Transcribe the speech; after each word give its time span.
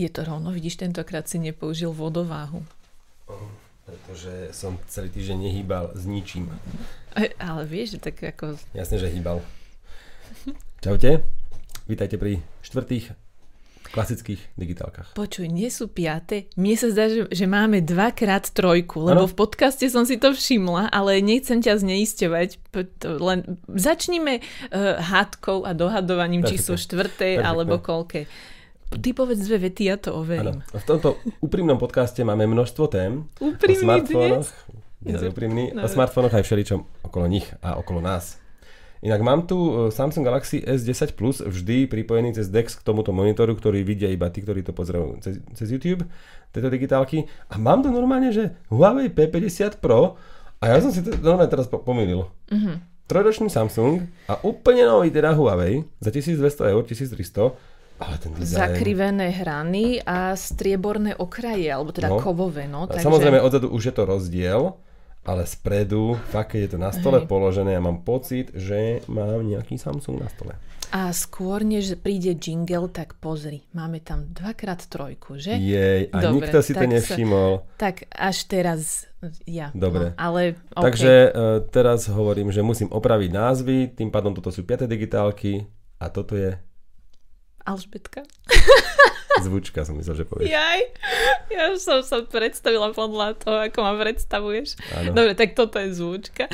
Je 0.00 0.08
to 0.08 0.24
rovno, 0.24 0.48
vidíš, 0.48 0.80
tentokrát 0.80 1.28
si 1.28 1.36
nepoužil 1.36 1.92
vodováhu. 1.92 2.64
Pretože 3.84 4.48
som 4.56 4.80
celý 4.88 5.12
týždeň 5.12 5.36
nehýbal 5.44 5.92
s 5.92 6.08
ničím. 6.08 6.48
Ale 7.36 7.68
vieš, 7.68 8.00
že 8.00 8.08
tak 8.08 8.16
ako... 8.24 8.56
Jasne, 8.72 8.96
že 8.96 9.12
hýbal. 9.12 9.44
Čaute, 10.80 11.20
vítajte 11.84 12.16
pri 12.16 12.40
štvrtých 12.64 13.12
klasických 13.92 14.40
digitálkach. 14.56 15.12
Počuj, 15.12 15.52
nie 15.52 15.68
sú 15.68 15.92
piate. 15.92 16.48
Mne 16.56 16.80
sa 16.80 16.88
zdá, 16.88 17.04
že, 17.12 17.28
že 17.28 17.44
máme 17.44 17.84
dvakrát 17.84 18.48
trojku, 18.56 19.04
lebo 19.04 19.28
Áno. 19.28 19.30
v 19.30 19.36
podcaste 19.36 19.84
som 19.92 20.08
si 20.08 20.16
to 20.16 20.32
všimla, 20.32 20.88
ale 20.88 21.20
nechcem 21.20 21.60
ťa 21.60 21.76
to 23.02 23.20
Len 23.20 23.60
začníme 23.68 24.40
uh, 24.40 24.96
hádkou 24.96 25.68
a 25.68 25.76
dohadovaním, 25.76 26.46
či 26.48 26.56
sú 26.56 26.80
štvrté 26.80 27.36
alebo 27.42 27.82
koľké. 27.82 28.24
Ty 28.90 29.14
povedz 29.14 29.38
dve 29.40 29.70
vety, 29.70 29.82
ja 29.86 29.94
to 29.94 30.10
overím. 30.12 30.66
V 30.66 30.82
tomto 30.82 31.14
úprimnom 31.38 31.78
podcaste 31.78 32.18
máme 32.20 32.42
množstvo 32.44 32.84
tém. 32.86 33.30
Úprimný 33.38 33.78
o 33.78 33.82
smartfónoch. 33.86 34.48
dnes? 35.00 35.20
Úprimný. 35.22 35.64
O 35.70 35.74
Dobre. 35.78 35.94
smartfónoch 35.94 36.34
aj 36.34 36.42
všeličom 36.42 36.80
okolo 37.00 37.24
nich 37.24 37.46
a 37.62 37.78
okolo 37.78 38.02
nás. 38.02 38.42
Inak 39.00 39.22
mám 39.22 39.46
tu 39.46 39.56
e, 39.56 39.72
Samsung 39.88 40.20
Galaxy 40.20 40.60
S10 40.60 41.14
Plus 41.14 41.40
vždy 41.40 41.86
pripojený 41.86 42.34
cez 42.34 42.50
DeX 42.50 42.76
k 42.76 42.84
tomuto 42.84 43.08
monitoru, 43.10 43.54
ktorý 43.54 43.80
vidia 43.80 44.10
iba 44.10 44.28
tí, 44.28 44.42
ktorí 44.42 44.60
to 44.60 44.74
pozerajú 44.74 45.16
cez, 45.18 45.40
cez 45.54 45.70
YouTube, 45.70 46.04
tieto 46.50 46.68
digitálky. 46.68 47.24
A 47.48 47.56
mám 47.56 47.80
tu 47.80 47.88
normálne, 47.88 48.28
že 48.28 48.58
Huawei 48.68 49.08
P50 49.08 49.78
Pro 49.78 50.20
a 50.58 50.64
ja 50.66 50.82
som 50.82 50.90
si 50.90 51.00
to 51.00 51.16
normálne 51.16 51.48
teraz 51.48 51.64
po- 51.64 51.80
pomýlil. 51.80 52.28
Mhm. 52.50 52.90
Trojročný 53.06 53.48
Samsung 53.48 54.06
a 54.26 54.38
úplne 54.44 54.84
nový 54.84 55.10
teda 55.10 55.32
Huawei 55.32 55.82
za 55.98 56.10
1200 56.10 56.42
eur, 56.68 56.82
1300, 56.84 57.56
ale 58.00 58.16
ten 58.16 58.32
dizajn... 58.32 58.56
Zakrivené 58.56 59.28
hrany 59.30 60.00
a 60.00 60.32
strieborné 60.32 61.12
okraje, 61.14 61.68
alebo 61.68 61.92
teda 61.92 62.08
No. 62.08 62.18
kovové, 62.18 62.64
no. 62.64 62.88
Takže... 62.88 63.04
Samozrejme 63.04 63.38
odzadu 63.38 63.68
už 63.68 63.82
je 63.84 63.94
to 63.94 64.02
rozdiel, 64.04 64.60
ale 65.20 65.44
spredu, 65.44 66.16
fakt 66.32 66.56
keď 66.56 66.60
je 66.64 66.70
to 66.72 66.78
na 66.80 66.90
stole 66.90 67.20
Hej. 67.20 67.28
položené, 67.28 67.76
ja 67.76 67.82
mám 67.84 68.00
pocit, 68.00 68.48
že 68.56 69.04
mám 69.04 69.44
nejaký 69.44 69.76
Samsung 69.76 70.16
na 70.16 70.32
stole. 70.32 70.56
A 70.90 71.14
skôr, 71.14 71.62
než 71.62 71.94
príde 72.02 72.34
jingle, 72.34 72.90
tak 72.90 73.14
pozri, 73.22 73.62
máme 73.70 74.02
tam 74.02 74.26
dvakrát 74.26 74.82
trojku, 74.90 75.38
že? 75.38 75.54
Jej, 75.54 76.10
a 76.10 76.18
Dobre, 76.18 76.50
nikto 76.50 76.58
si 76.64 76.74
to 76.74 76.82
tak 76.82 76.88
sa- 76.88 76.94
nevšimol. 76.98 77.50
Tak 77.78 77.94
až 78.10 78.36
teraz 78.50 79.06
ja. 79.46 79.70
Dobre. 79.70 80.10
No, 80.10 80.18
ale 80.18 80.58
okay. 80.72 80.82
Takže 80.90 81.12
uh, 81.12 81.30
teraz 81.68 82.10
hovorím, 82.10 82.50
že 82.50 82.64
musím 82.64 82.90
opraviť 82.90 83.30
názvy, 83.30 83.78
tým 83.94 84.10
pádom 84.10 84.34
toto 84.34 84.50
sú 84.50 84.66
5. 84.66 84.90
digitálky 84.90 85.68
a 86.02 86.10
toto 86.10 86.34
je 86.34 86.58
Alžbetka? 87.64 88.24
zvučka, 89.40 89.86
som 89.86 89.96
myslel, 89.96 90.22
že 90.22 90.24
povieš. 90.28 90.52
Jaj, 90.52 90.80
ja 91.54 91.62
už 91.72 91.80
som 91.80 91.98
sa 92.04 92.20
predstavila 92.26 92.92
podľa 92.92 93.40
toho, 93.40 93.56
ako 93.64 93.78
ma 93.80 93.94
predstavuješ. 93.96 94.76
Áno. 94.92 95.16
Dobre, 95.16 95.32
tak 95.32 95.56
toto 95.56 95.80
je 95.80 95.94
zvučka. 95.96 96.46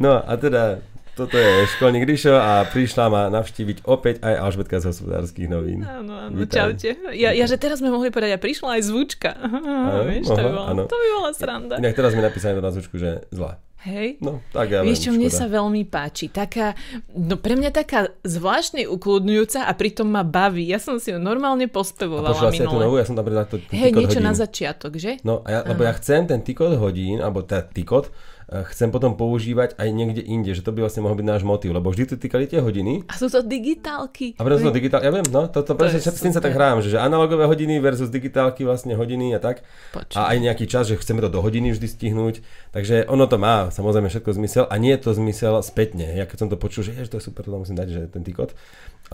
No 0.00 0.16
a 0.16 0.32
teda 0.40 0.80
toto 1.20 1.36
je 1.36 1.68
školník 1.76 2.08
Ríšo 2.08 2.32
a 2.32 2.64
prišla 2.64 3.04
ma 3.12 3.22
navštíviť 3.28 3.84
opäť 3.84 4.24
aj 4.24 4.34
Alžbetka 4.40 4.80
z 4.80 4.88
hospodárskych 4.88 5.52
novín. 5.52 5.84
Áno, 5.84 6.16
áno, 6.16 6.32
Vítaj. 6.32 6.72
čaute. 6.72 6.96
Ja, 7.12 7.36
ja, 7.36 7.44
že 7.44 7.60
teraz 7.60 7.84
sme 7.84 7.92
mohli 7.92 8.08
povedať, 8.08 8.32
a 8.32 8.40
prišla 8.40 8.80
aj 8.80 8.82
zvučka. 8.88 9.30
Aha, 9.36 10.08
vieš, 10.08 10.32
to 10.32 10.40
by 10.40 10.40
aha, 10.40 10.56
bola, 10.56 10.68
áno. 10.72 10.82
to 10.88 10.96
by 10.96 11.08
bola 11.12 11.30
sranda. 11.36 11.74
Inak 11.76 11.92
teraz 11.92 12.16
mi 12.16 12.24
napísali 12.24 12.56
do 12.56 12.64
názvučku, 12.64 12.96
že 12.96 13.28
zlá. 13.28 13.60
Hej. 13.80 14.20
No, 14.20 14.44
tak 14.52 14.76
ja 14.76 14.84
Vieš 14.84 15.08
čo, 15.08 15.10
mne 15.16 15.32
sa 15.32 15.48
veľmi 15.48 15.88
páči. 15.88 16.28
Taká, 16.28 16.76
no 17.16 17.40
pre 17.40 17.56
mňa 17.56 17.72
taká 17.72 18.12
zvláštne 18.28 18.84
ukludňujúca 18.84 19.64
a 19.64 19.72
pritom 19.72 20.04
ma 20.04 20.20
baví. 20.20 20.68
Ja 20.68 20.76
som 20.76 21.00
si 21.00 21.08
ju 21.08 21.16
normálne 21.16 21.64
A 21.64 21.72
pospevovala 21.72 22.52
si 22.52 22.60
aj 22.60 22.68
tú 22.68 22.76
novú? 22.76 22.92
minule. 22.92 23.00
Ja 23.00 23.08
som 23.08 23.16
tam 23.16 23.24
pridal 23.24 23.48
to 23.48 23.56
Hej, 23.72 23.96
niečo 23.96 24.20
hodín. 24.20 24.28
na 24.28 24.36
začiatok, 24.36 25.00
že? 25.00 25.16
No, 25.24 25.40
a 25.44 25.48
ja, 25.48 25.58
lebo 25.64 25.80
ja 25.88 25.96
chcem 25.96 26.28
ten 26.28 26.44
tikot 26.44 26.76
hodín, 26.76 27.24
alebo 27.24 27.40
teda 27.40 27.72
tikot, 27.72 28.12
chcem 28.50 28.90
potom 28.90 29.14
používať 29.14 29.78
aj 29.78 29.88
niekde 29.94 30.26
inde, 30.26 30.50
že 30.58 30.66
to 30.66 30.74
by 30.74 30.82
vlastne 30.82 31.06
mohol 31.06 31.14
byť 31.14 31.26
náš 31.26 31.42
motiv, 31.46 31.70
lebo 31.70 31.86
vždy 31.94 32.04
tu 32.10 32.14
týkali 32.18 32.50
tie 32.50 32.58
hodiny. 32.58 33.06
A 33.06 33.14
sú 33.14 33.30
to 33.30 33.46
digitálky. 33.46 34.34
A 34.34 34.42
preto 34.42 34.66
som 34.66 34.74
digitál, 34.74 35.06
ja 35.06 35.14
viem, 35.14 35.22
no, 35.30 35.46
to, 35.46 35.62
to, 35.62 35.78
presne, 35.78 36.02
je 36.02 36.10
s 36.10 36.18
tým 36.18 36.34
sa 36.34 36.42
tak 36.42 36.58
hrám, 36.58 36.82
že, 36.82 36.90
že 36.90 36.98
analogové 36.98 37.46
hodiny 37.46 37.78
versus 37.78 38.10
digitálky 38.10 38.66
vlastne 38.66 38.98
hodiny 38.98 39.38
a 39.38 39.40
tak. 39.40 39.62
Počuj. 39.94 40.18
A 40.18 40.34
aj 40.34 40.38
nejaký 40.42 40.66
čas, 40.66 40.90
že 40.90 40.98
chceme 40.98 41.22
to 41.22 41.30
do 41.30 41.38
hodiny 41.38 41.70
vždy 41.70 41.86
stihnúť. 41.86 42.42
Takže 42.74 43.06
ono 43.06 43.30
to 43.30 43.38
má 43.38 43.70
samozrejme 43.70 44.10
všetko 44.10 44.30
zmysel 44.34 44.64
a 44.66 44.74
nie 44.82 44.98
je 44.98 45.00
to 45.06 45.10
zmysel 45.14 45.62
spätne. 45.62 46.10
Ja 46.10 46.26
keď 46.26 46.36
som 46.42 46.48
to 46.50 46.58
počul, 46.58 46.82
že, 46.82 46.98
je, 46.98 47.06
že 47.06 47.10
to 47.14 47.18
je 47.22 47.26
super, 47.30 47.46
to 47.46 47.54
musím 47.54 47.78
dať, 47.78 47.88
že 47.88 48.00
ten 48.10 48.26
tikot. 48.26 48.58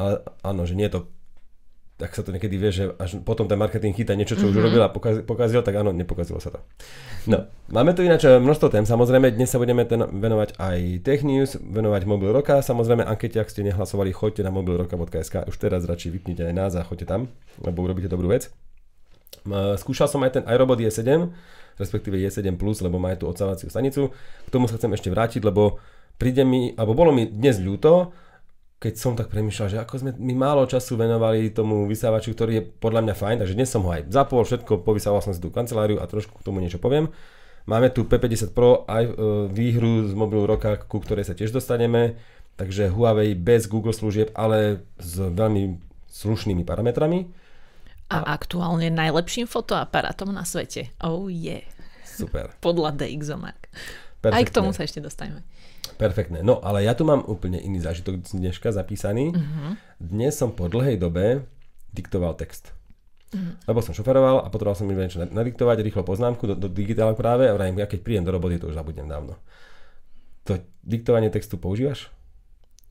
Ale 0.00 0.24
áno, 0.40 0.64
že 0.64 0.72
nie 0.72 0.88
je 0.88 0.96
to 0.96 1.00
tak 1.96 2.12
sa 2.12 2.20
to 2.20 2.28
niekedy 2.28 2.60
vie, 2.60 2.68
že 2.68 2.84
až 3.00 3.24
potom 3.24 3.48
ten 3.48 3.56
marketing 3.56 3.96
chytá 3.96 4.12
niečo, 4.12 4.36
čo 4.36 4.44
mm-hmm. 4.44 4.52
už 4.52 4.62
urobil 4.68 4.82
a 4.84 4.92
pokazil, 4.92 5.22
pokazil, 5.24 5.60
tak 5.64 5.80
áno, 5.80 5.96
nepokazilo 5.96 6.36
sa 6.44 6.52
to. 6.52 6.60
No, 7.24 7.48
máme 7.72 7.96
tu 7.96 8.04
ináč 8.04 8.28
množstvo 8.28 8.68
tém, 8.68 8.84
samozrejme, 8.84 9.32
dnes 9.32 9.48
sa 9.48 9.56
budeme 9.56 9.88
ten, 9.88 10.04
venovať 10.04 10.60
aj 10.60 10.78
Tech 11.00 11.24
News, 11.24 11.56
venovať 11.56 12.04
Mobil 12.04 12.36
Roka, 12.36 12.60
samozrejme, 12.60 13.00
ankete, 13.00 13.40
ak 13.40 13.48
ste 13.48 13.64
nehlasovali, 13.64 14.12
choďte 14.12 14.44
na 14.44 14.52
mobilroka.sk, 14.52 15.48
už 15.48 15.56
teraz 15.56 15.88
radšej 15.88 16.20
vypnite 16.20 16.44
aj 16.44 16.52
nás 16.52 16.72
a 16.76 16.84
choďte 16.84 17.08
tam, 17.08 17.32
lebo 17.64 17.80
urobíte 17.80 18.12
dobrú 18.12 18.28
vec. 18.28 18.52
M, 19.48 19.80
Skúšal 19.80 20.12
som 20.12 20.20
aj 20.20 20.36
ten 20.36 20.44
iRobot 20.44 20.76
E7, 20.76 21.32
respektíve 21.80 22.20
E7+, 22.20 22.60
lebo 22.60 22.96
má 23.00 23.16
aj 23.16 23.24
tú 23.24 23.26
odsávaciu 23.32 23.72
stanicu. 23.72 24.12
K 24.44 24.48
tomu 24.52 24.68
sa 24.68 24.76
chcem 24.76 24.92
ešte 24.92 25.08
vrátiť, 25.08 25.40
lebo 25.48 25.80
príde 26.20 26.44
mi, 26.44 26.76
alebo 26.76 26.92
bolo 26.92 27.12
mi 27.12 27.24
dnes 27.24 27.56
ľúto, 27.56 28.12
keď 28.76 28.94
som 29.00 29.16
tak 29.16 29.32
premýšľal, 29.32 29.68
že 29.72 29.80
ako 29.80 29.94
sme 30.04 30.10
my 30.20 30.34
málo 30.36 30.68
času 30.68 31.00
venovali 31.00 31.48
tomu 31.48 31.88
vysávaču, 31.88 32.36
ktorý 32.36 32.52
je 32.60 32.62
podľa 32.76 33.08
mňa 33.08 33.14
fajn, 33.16 33.36
takže 33.40 33.56
dnes 33.56 33.72
som 33.72 33.80
ho 33.88 33.90
aj 33.90 34.12
zapol, 34.12 34.44
všetko, 34.44 34.84
povysával 34.84 35.24
som 35.24 35.32
si 35.32 35.40
tú 35.40 35.48
kanceláriu 35.48 35.96
a 35.96 36.04
trošku 36.04 36.36
k 36.36 36.44
tomu 36.44 36.60
niečo 36.60 36.76
poviem. 36.76 37.08
Máme 37.66 37.90
tu 37.90 38.06
P50 38.06 38.52
Pro 38.52 38.84
aj 38.86 39.04
e, 39.08 39.12
výhru 39.50 40.06
z 40.06 40.12
mobilu 40.12 40.46
roka, 40.46 40.76
ku 40.76 41.00
ktorej 41.00 41.26
sa 41.26 41.34
tiež 41.34 41.50
dostaneme, 41.50 42.20
takže 42.60 42.92
Huawei 42.92 43.32
bez 43.32 43.66
Google 43.66 43.96
služieb, 43.96 44.30
ale 44.36 44.84
s 45.00 45.18
veľmi 45.18 45.80
slušnými 46.12 46.62
parametrami. 46.62 47.26
A 48.12 48.22
aktuálne 48.38 48.86
najlepším 48.92 49.50
fotoaparátom 49.50 50.30
na 50.30 50.46
svete. 50.46 50.94
Oh 51.02 51.26
yeah. 51.26 51.64
Super. 52.06 52.54
Podľa 52.62 53.02
DxOMark. 53.02 53.66
Perfektné. 54.22 54.36
Aj 54.36 54.44
k 54.46 54.54
tomu 54.54 54.70
sa 54.70 54.86
ešte 54.86 55.02
dostaneme. 55.02 55.42
Perfektné. 55.96 56.44
No, 56.44 56.60
ale 56.60 56.84
ja 56.84 56.92
tu 56.92 57.08
mám 57.08 57.24
úplne 57.24 57.56
iný 57.56 57.80
zážitok 57.80 58.20
dneška 58.36 58.68
zapísaný. 58.68 59.32
Uh-huh. 59.32 59.80
Dnes 59.96 60.36
som 60.36 60.52
po 60.52 60.68
dlhej 60.68 61.00
dobe 61.00 61.48
diktoval 61.96 62.36
text. 62.36 62.76
Uh-huh. 63.32 63.56
Lebo 63.64 63.80
som 63.80 63.96
šoferoval 63.96 64.44
a 64.44 64.48
potreboval 64.52 64.76
som 64.76 64.84
mi 64.84 64.92
niečo 64.92 65.24
na- 65.24 65.32
nadiktovať, 65.32 65.80
rýchlo 65.80 66.04
poznámku 66.04 66.52
do, 66.52 66.54
do 66.54 66.68
digitálu 66.68 67.16
práve 67.16 67.48
a 67.48 67.56
vrajím, 67.56 67.80
ja 67.80 67.88
keď 67.88 68.00
prídem 68.04 68.28
do 68.28 68.36
roboty, 68.36 68.60
to 68.60 68.68
už 68.68 68.76
zabudnem 68.76 69.08
dávno. 69.08 69.40
To 70.46 70.60
diktovanie 70.84 71.32
textu 71.32 71.56
používaš? 71.56 72.12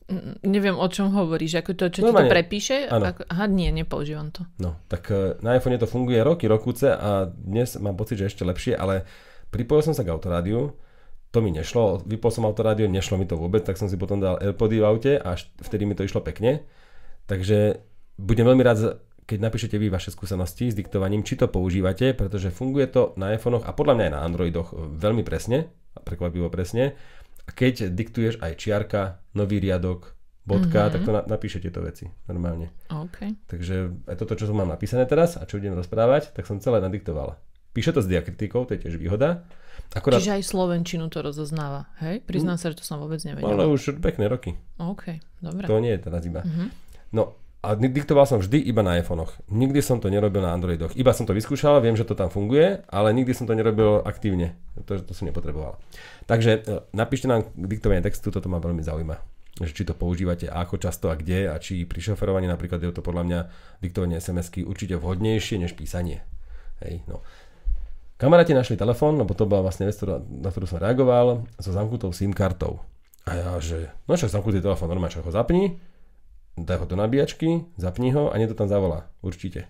Mm, 0.05 0.37
Neviem, 0.45 0.77
o 0.77 0.85
čom 0.89 1.09
hovoríš. 1.13 1.61
Ako 1.61 1.73
to, 1.73 1.89
čo 1.89 2.01
ti 2.01 2.05
to 2.05 2.09
Normálne. 2.09 2.33
prepíše? 2.33 2.89
Áno. 2.89 3.09
Ako, 3.09 3.21
aha, 3.25 3.45
nie, 3.49 3.69
nepoužívam 3.73 4.29
to. 4.29 4.45
No, 4.61 4.77
tak 4.85 5.09
e, 5.09 5.37
na 5.41 5.57
iPhone 5.57 5.77
to 5.81 5.89
funguje 5.89 6.21
roky, 6.21 6.45
rokúce 6.45 6.89
a 6.89 7.25
dnes 7.29 7.77
mám 7.81 7.97
pocit, 7.97 8.21
že 8.21 8.29
ešte 8.29 8.45
lepšie, 8.45 8.77
ale 8.77 9.05
pripojil 9.49 9.81
som 9.87 9.95
sa 9.97 10.05
k 10.05 10.13
autorádiu, 10.13 10.77
to 11.35 11.43
mi 11.43 11.51
nešlo, 11.51 11.99
vypol 12.07 12.31
som 12.31 12.47
autorádio, 12.47 12.87
nešlo 12.87 13.19
mi 13.19 13.27
to 13.27 13.35
vôbec, 13.35 13.67
tak 13.67 13.75
som 13.75 13.91
si 13.91 13.99
potom 13.99 14.23
dal 14.23 14.39
AirPody 14.39 14.79
v 14.79 14.87
aute 14.87 15.13
a 15.19 15.35
vtedy 15.35 15.83
mi 15.83 15.91
to 15.91 16.07
išlo 16.07 16.23
pekne. 16.23 16.63
Takže 17.27 17.83
budem 18.15 18.47
veľmi 18.47 18.63
rád, 18.63 19.03
keď 19.27 19.43
napíšete 19.43 19.75
vy 19.75 19.91
vaše 19.91 20.15
skúsenosti 20.15 20.71
s 20.71 20.79
diktovaním, 20.79 21.27
či 21.27 21.35
to 21.35 21.51
používate, 21.51 22.15
pretože 22.15 22.55
funguje 22.55 22.87
to 22.87 23.11
na 23.19 23.35
iPhonech 23.35 23.67
a 23.67 23.75
podľa 23.75 23.93
mňa 23.99 24.05
aj 24.07 24.13
na 24.15 24.23
Androidoch 24.23 24.71
veľmi 24.77 25.27
presne, 25.27 25.67
prekvapivo 26.07 26.47
presne. 26.47 26.95
A 27.45 27.51
keď 27.51 27.91
diktuješ 27.91 28.39
aj 28.39 28.55
čiarka, 28.55 29.19
nový 29.35 29.59
riadok, 29.59 30.15
bodka, 30.45 30.87
mm-hmm. 30.87 30.93
tak 30.93 31.01
to 31.03 31.11
na, 31.11 31.21
napíše 31.25 31.57
tieto 31.59 31.81
veci 31.81 32.07
normálne. 32.29 32.71
OK. 32.87 33.49
Takže 33.49 34.07
aj 34.07 34.15
toto, 34.15 34.37
čo 34.37 34.47
som 34.47 34.55
mám 34.55 34.69
napísané 34.69 35.09
teraz 35.09 35.35
a 35.35 35.43
čo 35.43 35.57
budem 35.57 35.75
rozprávať, 35.75 36.31
tak 36.31 36.45
som 36.45 36.61
celé 36.61 36.79
nadiktoval. 36.79 37.35
Píše 37.75 37.91
to 37.91 37.99
s 37.99 38.07
diakritikou, 38.07 38.63
to 38.63 38.77
je 38.77 38.87
tiež 38.87 38.95
výhoda. 38.95 39.43
Akorát, 39.95 40.19
Čiže 40.19 40.35
aj 40.37 40.43
Slovenčinu 40.43 41.07
to 41.07 41.23
rozoznáva, 41.23 41.87
hej? 42.03 42.19
Priznám 42.23 42.59
sa, 42.59 42.67
že 42.69 42.79
to 42.79 42.85
som 42.85 42.99
vôbec 42.99 43.19
ale 43.23 43.39
nevedela. 43.39 43.65
už 43.67 43.95
pekné 44.03 44.27
roky. 44.27 44.59
OK, 44.75 45.19
dobre. 45.39 45.65
To 45.67 45.79
nie 45.79 45.95
je 45.95 46.01
teraz 46.03 46.21
iba. 46.23 46.43
Mhm. 46.43 46.65
No 47.15 47.35
a 47.65 47.73
di- 47.73 47.89
diktoval 47.89 48.29
som 48.29 48.37
vždy 48.37 48.61
iba 48.61 48.85
na 48.85 48.99
iPhonech. 49.01 49.41
Nikdy 49.49 49.81
som 49.81 49.97
to 49.97 50.13
nerobil 50.13 50.43
na 50.45 50.53
Androidoch. 50.53 50.93
Iba 50.93 51.17
som 51.17 51.25
to 51.25 51.33
vyskúšal, 51.33 51.81
viem, 51.81 51.97
že 51.97 52.05
to 52.05 52.13
tam 52.13 52.29
funguje, 52.29 52.85
ale 52.85 53.09
nikdy 53.09 53.33
som 53.33 53.49
to 53.49 53.57
nerobil 53.57 54.05
aktívne. 54.05 54.53
To, 54.85 55.01
to 55.01 55.17
som 55.17 55.25
nepotreboval. 55.25 55.81
Takže 56.29 56.51
e, 56.51 56.59
napíšte 56.93 57.25
nám 57.25 57.49
diktovanie 57.57 58.05
textu, 58.05 58.29
toto 58.29 58.45
ma 58.51 58.61
veľmi 58.61 58.85
zaujíma. 58.85 59.17
že 59.55 59.71
či 59.71 59.87
to 59.87 59.95
používate 59.95 60.45
ako 60.45 60.75
často 60.77 61.07
a 61.07 61.15
kde 61.15 61.47
a 61.47 61.55
či 61.57 61.87
pri 61.87 62.03
šoferovaní 62.03 62.43
napríklad 62.45 62.83
je 62.83 62.91
to 62.91 62.99
podľa 62.99 63.23
mňa 63.23 63.39
diktovanie 63.79 64.19
SMS-ky 64.19 64.67
určite 64.67 64.99
vhodnejšie 64.99 65.55
než 65.57 65.73
písanie. 65.79 66.21
Hej, 66.83 67.07
no. 67.07 67.23
Kamaráti 68.15 68.55
našli 68.55 68.75
telefón, 68.75 69.15
lebo 69.15 69.35
to 69.35 69.43
bola 69.43 69.67
vlastne 69.67 69.85
vec, 69.85 69.99
na 69.99 70.47
ktorú 70.47 70.63
som 70.65 70.79
reagoval, 70.79 71.43
so 71.59 71.69
zamknutou 71.69 72.15
SIM 72.15 72.31
kartou. 72.31 72.79
A 73.25 73.35
ja, 73.35 73.49
že 73.59 73.91
no 74.05 74.15
však 74.15 74.31
zamknutý 74.31 74.61
telefón, 74.61 74.87
normálne, 74.87 75.11
ho 75.19 75.33
zapni, 75.33 75.75
daj 76.55 76.77
ho 76.77 76.85
do 76.85 76.95
nabíjačky, 76.95 77.67
zapni 77.75 78.15
ho 78.15 78.31
a 78.31 78.35
nie 78.37 78.47
to 78.47 78.55
tam 78.55 78.71
zavolá, 78.71 79.11
určite. 79.19 79.67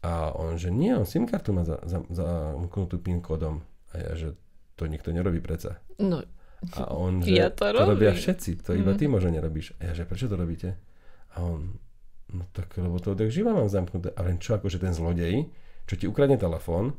A 0.00 0.32
on, 0.32 0.56
že 0.56 0.72
nie, 0.72 0.90
on 0.90 1.04
SIM 1.04 1.28
kartu 1.28 1.52
má 1.52 1.62
zamknutú 1.62 1.76
za, 1.84 2.02
za 2.10 2.26
PIN 2.98 3.20
kódom. 3.20 3.62
A 3.92 4.00
ja, 4.00 4.10
že 4.14 4.28
to 4.74 4.88
nikto 4.88 5.12
nerobí 5.12 5.38
predsa. 5.38 5.78
No, 6.00 6.24
a 6.72 6.82
on, 6.90 7.20
že 7.20 7.30
ja 7.30 7.48
to, 7.48 7.68
to 7.68 7.84
robia 7.86 8.10
všetci, 8.10 8.64
to 8.64 8.74
iba 8.74 8.92
Mhm. 8.92 8.98
ty 8.98 9.04
možno 9.06 9.30
nerobíš. 9.30 9.76
A 9.78 9.88
ja, 9.88 9.92
že 9.94 10.04
prečo 10.04 10.26
to 10.26 10.34
robíte? 10.34 10.74
A 11.36 11.44
on, 11.44 11.78
no 12.28 12.42
tak 12.50 12.74
lebo 12.74 12.96
to 12.96 13.12
odjak 13.12 13.30
živa 13.30 13.52
mám 13.52 13.68
zamknuté. 13.68 14.10
A 14.10 14.20
len 14.22 14.36
čo, 14.36 14.56
akože 14.56 14.80
ten 14.80 14.90
zlodej, 14.90 15.46
čo 15.84 15.94
ti 15.94 16.04
ukradne 16.04 16.34
telefón, 16.34 16.96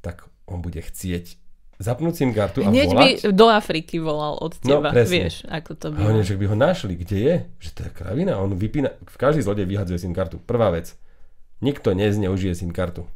tak 0.00 0.16
on 0.44 0.58
bude 0.58 0.78
chcieť 0.78 1.36
zapnúť 1.76 2.12
SIM 2.14 2.30
kartu 2.30 2.60
a 2.60 2.68
Hneď 2.68 2.88
by 2.88 2.96
volať. 3.16 3.32
do 3.32 3.46
Afriky 3.46 3.96
volal 3.96 4.36
od 4.36 4.52
No, 4.60 4.80
teba. 4.82 4.88
presne. 4.90 5.16
Vieš, 5.22 5.34
ako 5.46 5.70
to 5.74 5.86
A 5.88 5.92
by. 5.94 6.00
oni, 6.06 6.20
že 6.22 6.34
by 6.34 6.44
ho 6.44 6.56
našli, 6.58 6.92
kde 6.94 7.16
je? 7.18 7.34
Že 7.58 7.70
to 7.70 7.80
je 7.80 7.90
kravina. 7.90 8.36
On 8.36 8.50
vypína, 8.50 8.88
každý 9.10 9.40
zlodej 9.40 9.64
vyhadzuje 9.66 9.96
SIM 9.98 10.12
kartu. 10.12 10.36
Prvá 10.38 10.68
vec. 10.68 10.92
Nikto 11.58 11.90
nezneužije 11.90 12.52
SIM 12.54 12.68
kartu. 12.70 13.08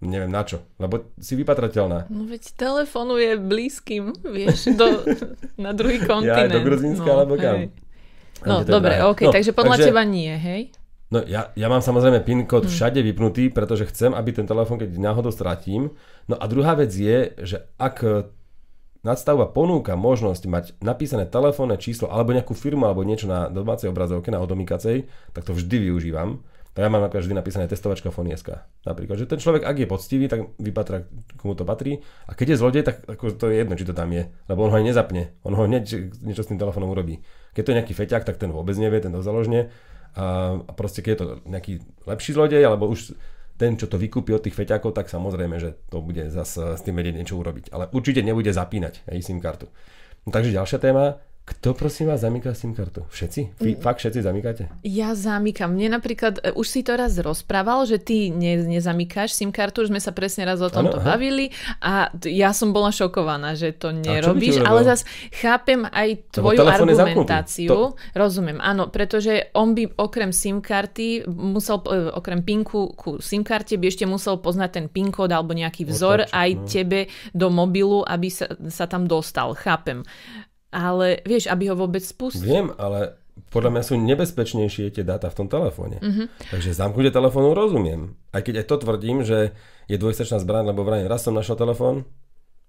Neviem 0.00 0.28
na 0.28 0.42
čo, 0.42 0.60
lebo 0.76 1.14
si 1.16 1.32
vypatrateľná. 1.34 2.06
No 2.08 2.22
veď 2.24 2.52
telefonuje 2.52 3.34
blízkym, 3.36 4.10
vieš, 4.22 4.74
do, 4.74 5.00
na 5.56 5.70
druhý 5.70 5.96
Ja 5.96 6.04
kontinent. 6.04 6.50
aj 6.50 6.50
do 6.50 6.60
Gruzínska, 6.60 7.08
alebo 7.08 7.34
kam? 7.36 7.56
hej. 7.56 7.66
No, 8.42 8.60
dobre. 8.60 9.00
OK, 9.00 9.30
takže 9.30 9.50
podľa 9.50 9.78
takže- 9.78 9.88
teba 9.88 10.02
nie, 10.02 10.28
hej? 10.30 10.74
No 11.14 11.22
ja, 11.22 11.54
ja 11.54 11.70
mám 11.70 11.78
samozrejme 11.78 12.26
PIN 12.26 12.42
kód 12.42 12.66
všade 12.66 12.98
vypnutý, 12.98 13.46
pretože 13.46 13.86
chcem, 13.86 14.10
aby 14.10 14.34
ten 14.34 14.50
telefón, 14.50 14.82
keď 14.82 14.98
náhodou 14.98 15.30
stratím. 15.30 15.94
No 16.26 16.34
a 16.34 16.50
druhá 16.50 16.74
vec 16.74 16.90
je, 16.90 17.30
že 17.38 17.70
ak 17.78 18.02
e, 18.02 18.26
nadstavba 19.06 19.46
ponúka 19.46 19.94
možnosť 19.94 20.42
mať 20.50 20.64
napísané 20.82 21.30
telefónne 21.30 21.78
číslo 21.78 22.10
alebo 22.10 22.34
nejakú 22.34 22.50
firmu 22.58 22.90
alebo 22.90 23.06
niečo 23.06 23.30
na 23.30 23.46
domácej 23.46 23.94
obrazovke, 23.94 24.34
na 24.34 24.42
odomykacej, 24.42 25.06
tak 25.30 25.46
to 25.46 25.54
vždy 25.54 25.86
využívam. 25.86 26.42
Tak 26.74 26.82
ja 26.82 26.90
mám 26.90 27.06
napríklad 27.06 27.30
vždy 27.30 27.38
napísané 27.38 27.70
testovačka 27.70 28.10
fonieska. 28.10 28.66
Napríklad, 28.82 29.14
že 29.14 29.30
ten 29.30 29.38
človek, 29.38 29.62
ak 29.62 29.78
je 29.78 29.86
poctivý, 29.86 30.26
tak 30.26 30.50
vypatra, 30.58 31.06
komu 31.38 31.54
to 31.54 31.62
patrí. 31.62 32.02
A 32.26 32.34
keď 32.34 32.58
je 32.58 32.58
zlodej, 32.58 32.82
tak 32.82 33.06
ako 33.06 33.38
to 33.38 33.46
je 33.54 33.62
jedno, 33.62 33.78
či 33.78 33.86
to 33.86 33.94
tam 33.94 34.10
je. 34.10 34.26
Lebo 34.50 34.66
on 34.66 34.74
ho 34.74 34.82
aj 34.82 34.90
nezapne. 34.90 35.38
On 35.46 35.54
ho 35.54 35.70
hneď 35.70 36.10
niečo 36.26 36.42
s 36.42 36.50
tým 36.50 36.58
telefónom 36.58 36.90
urobí. 36.90 37.22
Keď 37.54 37.62
to 37.62 37.70
je 37.70 37.78
nejaký 37.78 37.94
feťák, 37.94 38.26
tak 38.26 38.42
ten 38.42 38.50
vôbec 38.50 38.74
nevie, 38.74 38.98
ten 38.98 39.14
to 39.14 39.22
založne. 39.22 39.70
A, 40.14 40.58
a 40.62 40.72
proste 40.74 41.02
keď 41.02 41.10
je 41.10 41.20
to 41.20 41.26
nejaký 41.50 41.72
lepší 42.06 42.30
zlodej, 42.34 42.62
alebo 42.62 42.86
už 42.90 43.14
ten, 43.54 43.78
čo 43.78 43.86
to 43.86 43.98
vykúpi 43.98 44.34
od 44.34 44.42
tých 44.42 44.54
feťákov, 44.54 44.94
tak 44.94 45.06
samozrejme, 45.06 45.62
že 45.62 45.78
to 45.90 46.02
bude 46.02 46.26
zase 46.30 46.74
s 46.74 46.82
tým 46.82 46.98
vedieť 46.98 47.14
niečo 47.14 47.38
urobiť. 47.38 47.70
Ale 47.70 47.86
určite 47.94 48.22
nebude 48.22 48.50
zapínať 48.50 49.06
aj 49.06 49.22
SIM 49.22 49.38
kartu. 49.38 49.70
No, 50.26 50.34
takže 50.34 50.54
ďalšia 50.54 50.78
téma. 50.82 51.22
Kto 51.44 51.76
prosím 51.76 52.08
vás 52.08 52.24
zamyká 52.24 52.56
SIM 52.56 52.72
kartu? 52.72 53.04
Všetci? 53.12 53.60
Vy, 53.60 53.76
fakt 53.76 54.00
všetci 54.00 54.24
zamykáte? 54.24 54.62
Ja 54.80 55.12
zamykam. 55.12 55.76
Mne 55.76 56.00
napríklad, 56.00 56.40
e, 56.40 56.56
už 56.56 56.64
si 56.64 56.80
to 56.80 56.96
raz 56.96 57.20
rozprával, 57.20 57.84
že 57.84 58.00
ty 58.00 58.32
ne, 58.32 58.64
nezamykáš 58.64 59.36
SIM 59.36 59.52
kartu, 59.52 59.84
už 59.84 59.92
sme 59.92 60.00
sa 60.00 60.16
presne 60.16 60.48
raz 60.48 60.64
o 60.64 60.72
tomto 60.72 61.04
aha. 61.04 61.16
bavili 61.16 61.52
a 61.84 62.08
ja 62.24 62.56
som 62.56 62.72
bola 62.72 62.88
šokovaná, 62.88 63.60
že 63.60 63.76
to 63.76 63.92
nerobíš, 63.92 64.64
ale 64.64 64.88
zas 64.88 65.04
chápem 65.36 65.84
aj 65.84 66.32
tvoju 66.32 66.64
argumentáciu. 66.64 67.92
Rozumiem, 68.16 68.56
áno, 68.64 68.88
pretože 68.88 69.52
on 69.52 69.76
by 69.76 70.00
okrem 70.00 70.32
SIM 70.32 70.64
karty 70.64 71.28
musel, 71.28 71.84
e, 71.92 72.08
okrem 72.08 72.40
pinku 72.40 72.96
ku 72.96 73.20
SIM 73.20 73.44
karte 73.44 73.76
by 73.76 73.92
ešte 73.92 74.08
musel 74.08 74.40
poznať 74.40 74.70
ten 74.80 74.86
PIN 74.88 75.12
kód 75.12 75.28
alebo 75.28 75.52
nejaký 75.52 75.84
vzor 75.84 76.24
Otáčik, 76.24 76.40
aj 76.40 76.50
no. 76.56 76.64
tebe 76.64 77.00
do 77.36 77.52
mobilu, 77.52 78.00
aby 78.00 78.32
sa, 78.32 78.48
sa 78.72 78.88
tam 78.88 79.04
dostal. 79.04 79.52
Chápem. 79.52 80.00
Ale 80.74 81.22
vieš, 81.22 81.46
aby 81.46 81.70
ho 81.70 81.78
vôbec 81.78 82.02
spustil. 82.02 82.42
Viem, 82.42 82.74
ale 82.74 83.14
podľa 83.50 83.70
mňa 83.70 83.82
sú 83.82 83.94
nebezpečnejšie 83.94 84.90
tie 84.90 85.04
dáta 85.06 85.30
v 85.30 85.38
tom 85.38 85.46
telefóne. 85.46 86.02
Mhm. 86.02 86.06
Mm-hmm. 86.06 86.26
Takže 86.50 86.70
zamknutie 86.74 87.14
telefónu 87.14 87.54
rozumiem. 87.54 88.18
Aj 88.34 88.42
keď 88.42 88.62
aj 88.62 88.66
to 88.66 88.76
tvrdím, 88.82 89.22
že 89.22 89.54
je 89.86 89.96
dvojsečná 89.96 90.42
zbraň, 90.42 90.74
lebo 90.74 90.82
vrajím, 90.82 91.06
raz 91.06 91.22
som 91.22 91.30
našiel 91.30 91.54
telefón 91.54 92.02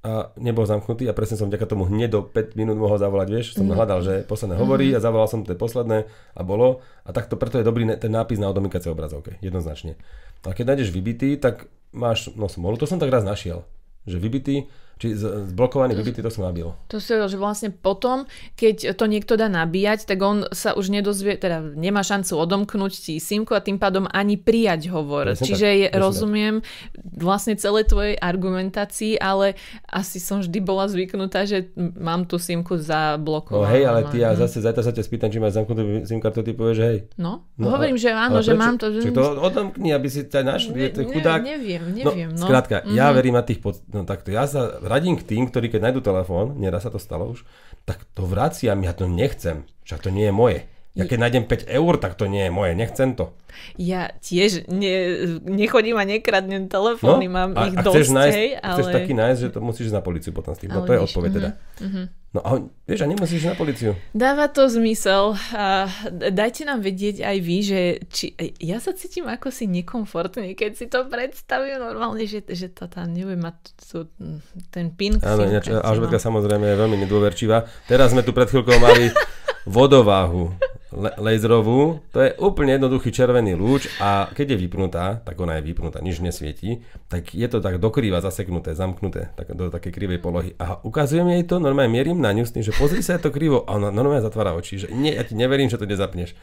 a 0.06 0.30
nebol 0.38 0.70
zamknutý 0.70 1.10
a 1.10 1.18
presne 1.18 1.34
som 1.34 1.50
vďaka 1.50 1.66
tomu 1.66 1.90
hneď 1.90 2.14
do 2.14 2.22
5 2.22 2.54
minút 2.54 2.78
mohol 2.78 3.02
zavolať, 3.02 3.28
vieš, 3.34 3.48
som 3.58 3.66
Mhm. 3.66 3.74
hľadal, 3.74 4.00
že 4.06 4.14
posledné 4.22 4.54
hovorí 4.54 4.94
a 4.94 5.02
zavolal 5.02 5.26
som 5.26 5.42
tie 5.42 5.58
posledné 5.58 6.06
a 6.38 6.42
bolo 6.46 6.86
a 7.02 7.10
takto 7.10 7.42
preto 7.42 7.58
je 7.58 7.66
dobrý 7.66 7.90
ten 7.98 8.14
nápis 8.14 8.38
na 8.38 8.54
odomykacej 8.54 8.94
obrazovke, 8.94 9.42
jednoznačne. 9.42 9.98
A 10.46 10.54
keď 10.54 10.78
nájdeš 10.78 10.94
vybitý, 10.94 11.42
tak 11.42 11.66
máš, 11.90 12.30
no 12.38 12.46
smolu, 12.46 12.78
to 12.78 12.86
som 12.86 13.02
tak 13.02 13.10
raz 13.10 13.26
našiel, 13.26 13.66
že 14.06 14.22
vybitý, 14.22 14.70
či 14.98 15.12
z- 15.12 15.28
zblokovaný 15.50 15.92
vybitý, 15.94 16.20
to 16.20 16.30
som 16.30 16.44
nabil. 16.44 16.72
To 16.88 16.98
si 16.98 17.10
hovoril, 17.10 17.28
že 17.28 17.38
vlastne 17.38 17.70
potom, 17.70 18.24
keď 18.54 18.94
to 18.94 19.06
niekto 19.06 19.34
dá 19.34 19.46
nabíjať, 19.46 20.06
tak 20.06 20.18
on 20.18 20.48
sa 20.50 20.72
už 20.72 20.88
nedozvie, 20.90 21.36
teda 21.36 21.60
nemá 21.62 22.00
šancu 22.02 22.32
odomknúť 22.34 22.94
ti 22.96 23.14
simku 23.18 23.52
a 23.52 23.60
tým 23.60 23.76
pádom 23.76 24.08
ani 24.08 24.36
prijať 24.36 24.88
hovor. 24.88 25.28
Presne 25.30 25.46
Čiže 25.46 25.68
tak, 25.68 25.78
je, 25.78 25.88
rozumiem 25.94 26.56
vlastne 27.12 27.54
celé 27.54 27.84
tvojej 27.84 28.16
argumentácii, 28.16 29.18
ale 29.18 29.56
asi 29.86 30.18
som 30.18 30.40
vždy 30.40 30.60
bola 30.60 30.86
zvyknutá, 30.86 31.44
že 31.44 31.70
mám 31.76 32.24
tú 32.24 32.38
simku 32.38 32.76
No 32.76 32.84
zablokovanú. 32.86 33.68
hej, 33.68 33.84
ale 33.84 34.02
ty 34.08 34.18
ja 34.18 34.32
Mhm. 34.32 34.40
zase 34.40 34.58
zajtra 34.60 34.82
sa 34.82 34.92
ťa 34.92 35.04
spýtam, 35.04 35.28
či 35.28 35.38
máš 35.38 35.56
zamknutú 35.56 35.84
kartu, 36.18 36.42
ty 36.42 36.52
povieš, 36.52 36.76
že 36.76 36.86
hej. 36.86 37.00
No, 37.16 37.44
No, 37.56 37.70
hovorím, 37.70 37.96
ale- 37.96 38.02
že 38.02 38.10
áno, 38.12 38.40
že 38.40 38.52
prečo? 38.52 38.62
mám 38.62 38.76
to. 38.78 38.86
Čiže 38.92 39.12
to 39.12 39.26
odomkni, 39.38 39.90
aby 39.92 40.08
si 40.08 40.24
ťa 40.24 40.42
našli, 40.42 40.78
je 40.78 40.92
to 40.92 41.02
Ne- 41.02 41.10
chudák. 41.10 41.40
neviem, 41.42 41.84
neviem. 41.94 42.30
No, 42.30 42.38
No, 42.38 42.46
skrátka, 42.46 42.82
Mhm. 42.82 42.94
ja 42.94 43.10
verím 43.10 43.34
na 43.34 43.42
tých 43.42 43.58
pod... 43.58 43.82
No 43.88 44.04
takto, 44.04 44.30
ja 44.30 44.46
sa 44.46 44.78
radím 44.86 45.18
k 45.18 45.26
tým, 45.26 45.50
ktorí 45.50 45.74
keď 45.74 45.90
nájdu 45.90 46.02
telefón, 46.06 46.56
nieraz 46.62 46.86
sa 46.86 46.94
to 46.94 47.02
stalo 47.02 47.34
už, 47.34 47.44
tak 47.84 48.06
to 48.14 48.24
vraciam, 48.26 48.82
ja 48.86 48.94
to 48.94 49.10
nechcem. 49.10 49.66
Však 49.86 50.06
to 50.06 50.10
nie 50.14 50.30
je 50.30 50.34
moje. 50.34 50.60
Ja 50.96 51.04
keď 51.04 51.28
nájdem 51.28 51.44
5 51.44 51.68
eur, 51.68 51.94
tak 52.00 52.16
to 52.16 52.24
nie 52.32 52.48
je 52.48 52.52
moje, 52.56 52.72
nechcem 52.72 53.20
to. 53.20 53.36
Ja 53.76 54.16
tiež 54.24 54.72
ne, 54.72 54.96
nechodím 55.44 56.00
a 56.00 56.08
nekradnem 56.08 56.72
telefóny, 56.72 57.28
mám 57.28 57.52
No, 57.52 57.60
a, 57.60 57.68
ich 57.68 57.76
a 57.76 57.84
dosť, 57.84 57.96
chceš, 58.00 58.08
nájsť, 58.16 58.36
hej, 58.36 58.50
chceš 58.60 58.88
ale... 58.88 58.96
taký 58.96 59.14
nájsť, 59.16 59.40
že 59.40 59.50
to 59.52 59.60
musíš 59.60 59.88
na 59.92 60.00
policiu 60.00 60.32
potom 60.32 60.56
s 60.56 60.60
tým. 60.64 60.72
No 60.72 60.84
Ale 60.84 60.88
to 60.88 60.94
je 60.96 61.02
odpoveď 61.04 61.32
teda. 61.36 61.50
No 62.36 62.40
a 62.44 62.60
vieš, 62.84 63.00
a 63.04 63.08
nemusíš 63.08 63.48
ísť 63.48 63.52
na 63.56 63.60
policiu. 63.60 63.92
Dáva 64.12 64.52
to 64.52 64.68
zmysel. 64.68 65.40
A 65.56 65.88
dajte 66.12 66.68
nám 66.68 66.84
vedieť 66.84 67.24
aj 67.24 67.38
vy, 67.40 67.58
že 67.64 67.82
či, 68.12 68.36
ja 68.60 68.84
sa 68.84 68.92
cítim 68.92 69.24
ako 69.32 69.56
si 69.56 69.72
nekomfortne, 69.72 70.52
keď 70.52 70.72
si 70.76 70.92
to 70.92 71.08
predstavím 71.08 71.80
normálne, 71.80 72.28
že, 72.28 72.44
že 72.44 72.68
to 72.72 72.92
tam 72.92 73.16
neviem 73.16 73.40
mať 73.40 73.56
tú, 73.80 74.12
ten 74.68 74.92
pin. 74.92 75.16
Áno, 75.24 75.48
Alžbetka 75.80 76.20
no. 76.20 76.26
samozrejme 76.28 76.66
je 76.72 76.76
veľmi 76.76 76.98
nedôverčivá. 77.08 77.88
Teraz 77.88 78.12
sme 78.12 78.20
tu 78.20 78.36
pred 78.36 78.52
chvíľkou 78.52 78.84
mali 78.84 79.16
vodováhu 79.64 80.52
le- 80.96 81.16
laserovú. 81.20 82.00
To 82.16 82.20
je 82.24 82.32
úplne 82.40 82.80
jednoduchý 82.80 83.12
červený 83.12 83.54
lúč 83.54 83.92
a 84.00 84.32
keď 84.32 84.56
je 84.56 84.62
vypnutá, 84.66 85.20
tak 85.22 85.36
ona 85.38 85.60
je 85.60 85.68
vypnutá, 85.68 86.00
nič 86.00 86.24
nesvieti, 86.24 86.82
tak 87.12 87.36
je 87.36 87.48
to 87.52 87.60
tak 87.60 87.78
dokrýva 87.78 88.24
zaseknuté, 88.24 88.74
zamknuté 88.74 89.36
tak 89.36 89.52
do 89.54 89.68
takej 89.68 89.92
krivej 89.92 90.20
polohy. 90.24 90.56
A 90.58 90.80
ukazujem 90.82 91.28
jej 91.36 91.44
to, 91.44 91.60
normálne 91.60 91.92
mierim 91.92 92.18
na 92.18 92.32
ňu 92.32 92.48
s 92.48 92.56
tým, 92.56 92.64
že 92.64 92.74
pozri 92.74 93.04
sa, 93.04 93.20
je 93.20 93.28
to 93.28 93.36
krivo. 93.36 93.68
A 93.68 93.76
ona 93.76 93.92
normálne 93.92 94.24
zatvára 94.24 94.56
oči, 94.56 94.82
že 94.82 94.88
nie, 94.90 95.12
ja 95.12 95.28
ti 95.28 95.36
neverím, 95.36 95.68
že 95.68 95.78
to 95.78 95.86
nezapneš. 95.86 96.34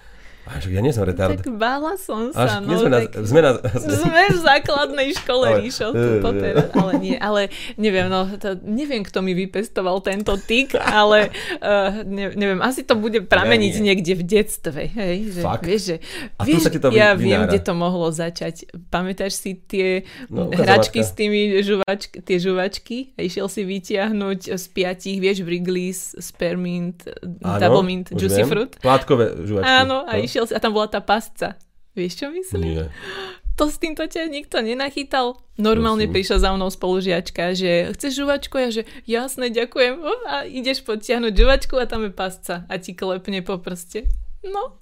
Ja 0.65 0.79
nie 0.79 0.91
som 0.91 1.03
retard. 1.03 1.39
Tak 1.39 1.55
bála 1.55 1.95
som 1.95 2.29
sa, 2.29 2.59
Až 2.59 2.67
no. 2.67 2.75
sme, 2.75 2.89
na, 2.89 2.99
tak... 3.01 3.15
sme 3.21 3.41
na, 3.41 3.51
Sme 3.79 4.23
v 4.27 4.39
základnej 4.39 5.09
škole, 5.15 5.47
Ale- 5.49 5.59
Ríšo, 5.61 5.89
tu 5.89 6.19
poteraz, 6.19 6.67
ale 6.73 6.93
nie, 6.99 7.15
ale 7.17 7.47
neviem, 7.77 8.07
no, 8.07 8.27
to, 8.33 8.59
neviem, 8.61 9.01
kto 9.01 9.21
mi 9.21 9.33
vypestoval 9.33 10.03
tento 10.03 10.35
tik, 10.37 10.75
ale 10.75 11.31
uh, 11.57 12.03
ne, 12.03 12.35
neviem, 12.35 12.59
asi 12.59 12.83
to 12.83 12.95
bude 12.95 13.23
prameniť 13.23 13.71
Ja 13.71 13.77
nie. 13.77 13.87
niekde 13.89 14.13
v 14.13 14.23
detstve, 14.25 14.83
hej, 14.89 15.17
že, 15.31 15.41
Fakt? 15.41 15.63
vieš, 15.63 15.83
že, 15.85 15.97
A 16.35 16.43
tu 16.43 16.49
vieš, 16.49 16.63
sa 16.63 16.71
ti 16.71 16.79
to 16.79 16.91
ja 16.91 17.13
viem, 17.13 17.39
vynára. 17.39 17.47
kde 17.47 17.59
to 17.61 17.73
mohlo 17.73 18.09
začať. 18.09 18.55
Pamätáš 18.89 19.33
si 19.37 19.55
tie 19.57 20.03
No, 20.27 20.51
hračky 20.51 21.01
s 21.01 21.13
tými 21.13 21.63
žuvačky, 21.63 22.19
tie 22.19 22.37
žuvačky 22.37 23.15
a 23.15 23.23
išiel 23.23 23.47
si 23.47 23.63
vytiahnuť 23.63 24.51
z 24.51 24.65
piatich, 24.69 25.17
vieš, 25.17 25.43
Wrigley's, 25.43 26.19
Spearmint, 26.19 27.07
Double 27.39 27.83
Mint, 27.83 28.11
Juicy 28.11 28.43
viem. 28.43 28.49
Fruit. 28.49 28.73
Plátkové 28.77 29.39
žuvačky. 29.39 29.71
Áno, 29.71 30.03
a 30.03 30.13
No. 30.13 30.25
Išiel 30.33 30.49
si, 30.49 30.53
a 30.53 30.59
tam 30.59 30.73
bola 30.73 30.89
tá 30.89 30.99
pasca. 30.99 31.61
Vieš, 31.93 32.12
čo 32.17 32.27
myslím? 32.33 32.61
Nie. 32.65 32.85
To 33.53 33.69
s 33.69 33.77
týmto 33.77 34.01
ťa 34.03 34.27
nikto 34.27 34.59
nenachytal. 34.59 35.37
Normálne 35.55 36.09
Prosím. 36.09 36.17
prišla 36.17 36.37
za 36.41 36.51
mnou 36.51 36.73
spolužiačka, 36.73 37.53
že 37.53 37.93
chceš 37.93 38.17
žuvačku? 38.17 38.57
Ja 38.57 38.73
že 38.73 38.83
jasné, 39.05 39.53
ďakujem. 39.53 40.01
A 40.25 40.49
ideš 40.49 40.81
podtiahnuť 40.81 41.37
žuvačku 41.37 41.77
a 41.77 41.85
tam 41.85 42.01
je 42.03 42.11
pasca 42.11 42.65
a 42.65 42.75
ti 42.77 42.97
klepne 42.97 43.45
po 43.45 43.61
prste. 43.61 44.09
No. 44.43 44.81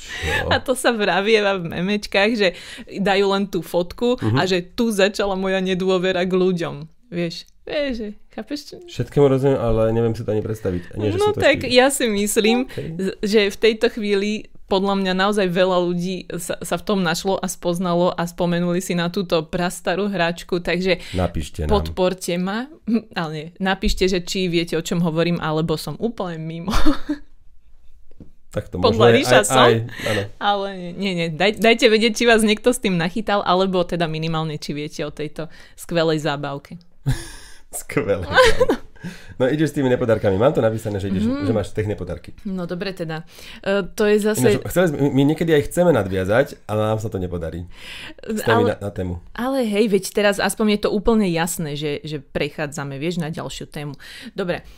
Čo? 0.00 0.48
A 0.48 0.56
to 0.58 0.72
sa 0.72 0.90
vravieva 0.90 1.58
v 1.58 1.68
memečkách, 1.70 2.30
že 2.32 2.48
dajú 2.88 3.26
len 3.28 3.44
tú 3.44 3.60
fotku 3.60 4.16
Mhm. 4.16 4.36
a 4.36 4.42
že 4.44 4.62
tu 4.62 4.88
začala 4.88 5.34
moja 5.34 5.58
nedôvera 5.58 6.22
k 6.22 6.32
ľuďom. 6.32 6.86
Vieš, 7.10 7.44
vieš, 7.66 7.92
že 7.98 8.08
Chápeš? 8.30 8.78
Všetkému 8.86 9.26
rozumiem, 9.26 9.58
ale 9.58 9.90
neviem 9.90 10.14
si 10.14 10.22
to 10.22 10.30
ani 10.30 10.38
predstaviť. 10.38 10.94
Nie, 10.94 11.10
že 11.10 11.18
no 11.18 11.34
to 11.34 11.42
tak 11.42 11.60
ešte... 11.60 11.74
ja 11.74 11.90
si 11.90 12.06
myslím, 12.06 12.70
Okay. 12.70 12.94
že 13.20 13.50
v 13.50 13.58
tejto 13.58 13.90
chvíli 13.90 14.46
podľa 14.64 14.94
mňa 14.96 15.12
naozaj 15.18 15.50
veľa 15.50 15.78
ľudí 15.82 16.30
sa, 16.38 16.54
sa 16.62 16.78
v 16.78 16.86
tom 16.86 17.02
našlo 17.02 17.34
a 17.34 17.50
spoznalo 17.50 18.14
a 18.14 18.22
spomenuli 18.22 18.78
si 18.78 18.94
na 18.94 19.10
túto 19.10 19.42
prastarú 19.42 20.06
hračku, 20.06 20.62
takže 20.62 21.02
Napíšte 21.10 21.66
nám. 21.66 21.74
podporte 21.74 22.38
ma, 22.38 22.70
ale 23.18 23.30
nie, 23.34 23.46
napíšte, 23.58 24.06
že 24.06 24.22
či 24.22 24.46
viete, 24.46 24.78
o 24.78 24.84
čom 24.84 25.02
hovorím, 25.02 25.42
alebo 25.42 25.74
som 25.74 25.98
úplne 25.98 26.38
mimo. 26.38 26.70
Tak 28.50 28.66
to 28.66 28.82
Podľa 28.82 28.90
možno 29.06 29.14
Ríša 29.14 29.38
aj, 29.38 29.46
som? 29.46 29.62
aj, 29.62 29.74
áno. 30.10 30.22
Ale 30.42 30.66
nie, 30.98 31.14
nie. 31.14 31.28
Daj, 31.30 31.62
dajte 31.62 31.86
vedieť, 31.86 32.18
či 32.18 32.24
vás 32.26 32.42
niekto 32.42 32.74
s 32.74 32.82
tým 32.82 32.98
nachytal, 32.98 33.46
alebo 33.46 33.86
teda 33.86 34.10
minimálne, 34.10 34.58
či 34.58 34.74
viete 34.74 35.06
o 35.06 35.14
tejto 35.14 35.46
skvelej 35.78 36.18
zábavke. 36.18 36.74
Skvelé. 37.70 38.26
No 39.34 39.48
ideš 39.48 39.72
s 39.72 39.80
tými 39.80 39.88
nepodarkami. 39.88 40.36
Mám 40.36 40.52
to 40.52 40.60
napísané, 40.60 41.00
že, 41.00 41.08
ideš, 41.08 41.24
Mhm. 41.24 41.48
že 41.48 41.52
máš 41.54 41.72
techné 41.72 41.96
podarky. 41.96 42.36
No 42.44 42.68
dobre 42.68 42.92
teda. 42.92 43.24
E, 43.58 43.88
to 43.88 44.04
je 44.04 44.20
zase... 44.20 44.60
Ináč, 44.60 44.68
chceli 44.68 44.86
my 45.08 45.22
niekedy 45.24 45.50
aj 45.50 45.72
chceme 45.72 45.88
nadviazať, 45.90 46.60
ale 46.66 46.80
nám 46.84 46.98
sa 46.98 47.08
to 47.08 47.16
nepodarí. 47.16 47.64
S 48.20 48.44
nami 48.44 48.68
Ale- 48.68 48.70
na, 48.70 48.76
na 48.78 48.90
tému. 48.92 49.24
Ale 49.32 49.64
hej, 49.64 49.88
veď 49.88 50.04
teraz 50.12 50.36
aspoň 50.36 50.66
je 50.70 50.80
to 50.84 50.90
úplne 50.90 51.24
jasné, 51.26 51.72
že, 51.72 52.04
že 52.04 52.20
prechádzame, 52.20 53.00
vieš, 53.00 53.16
na 53.16 53.32
ďalšiu 53.32 53.64
tému. 53.66 53.96
Dobre. 54.30 54.68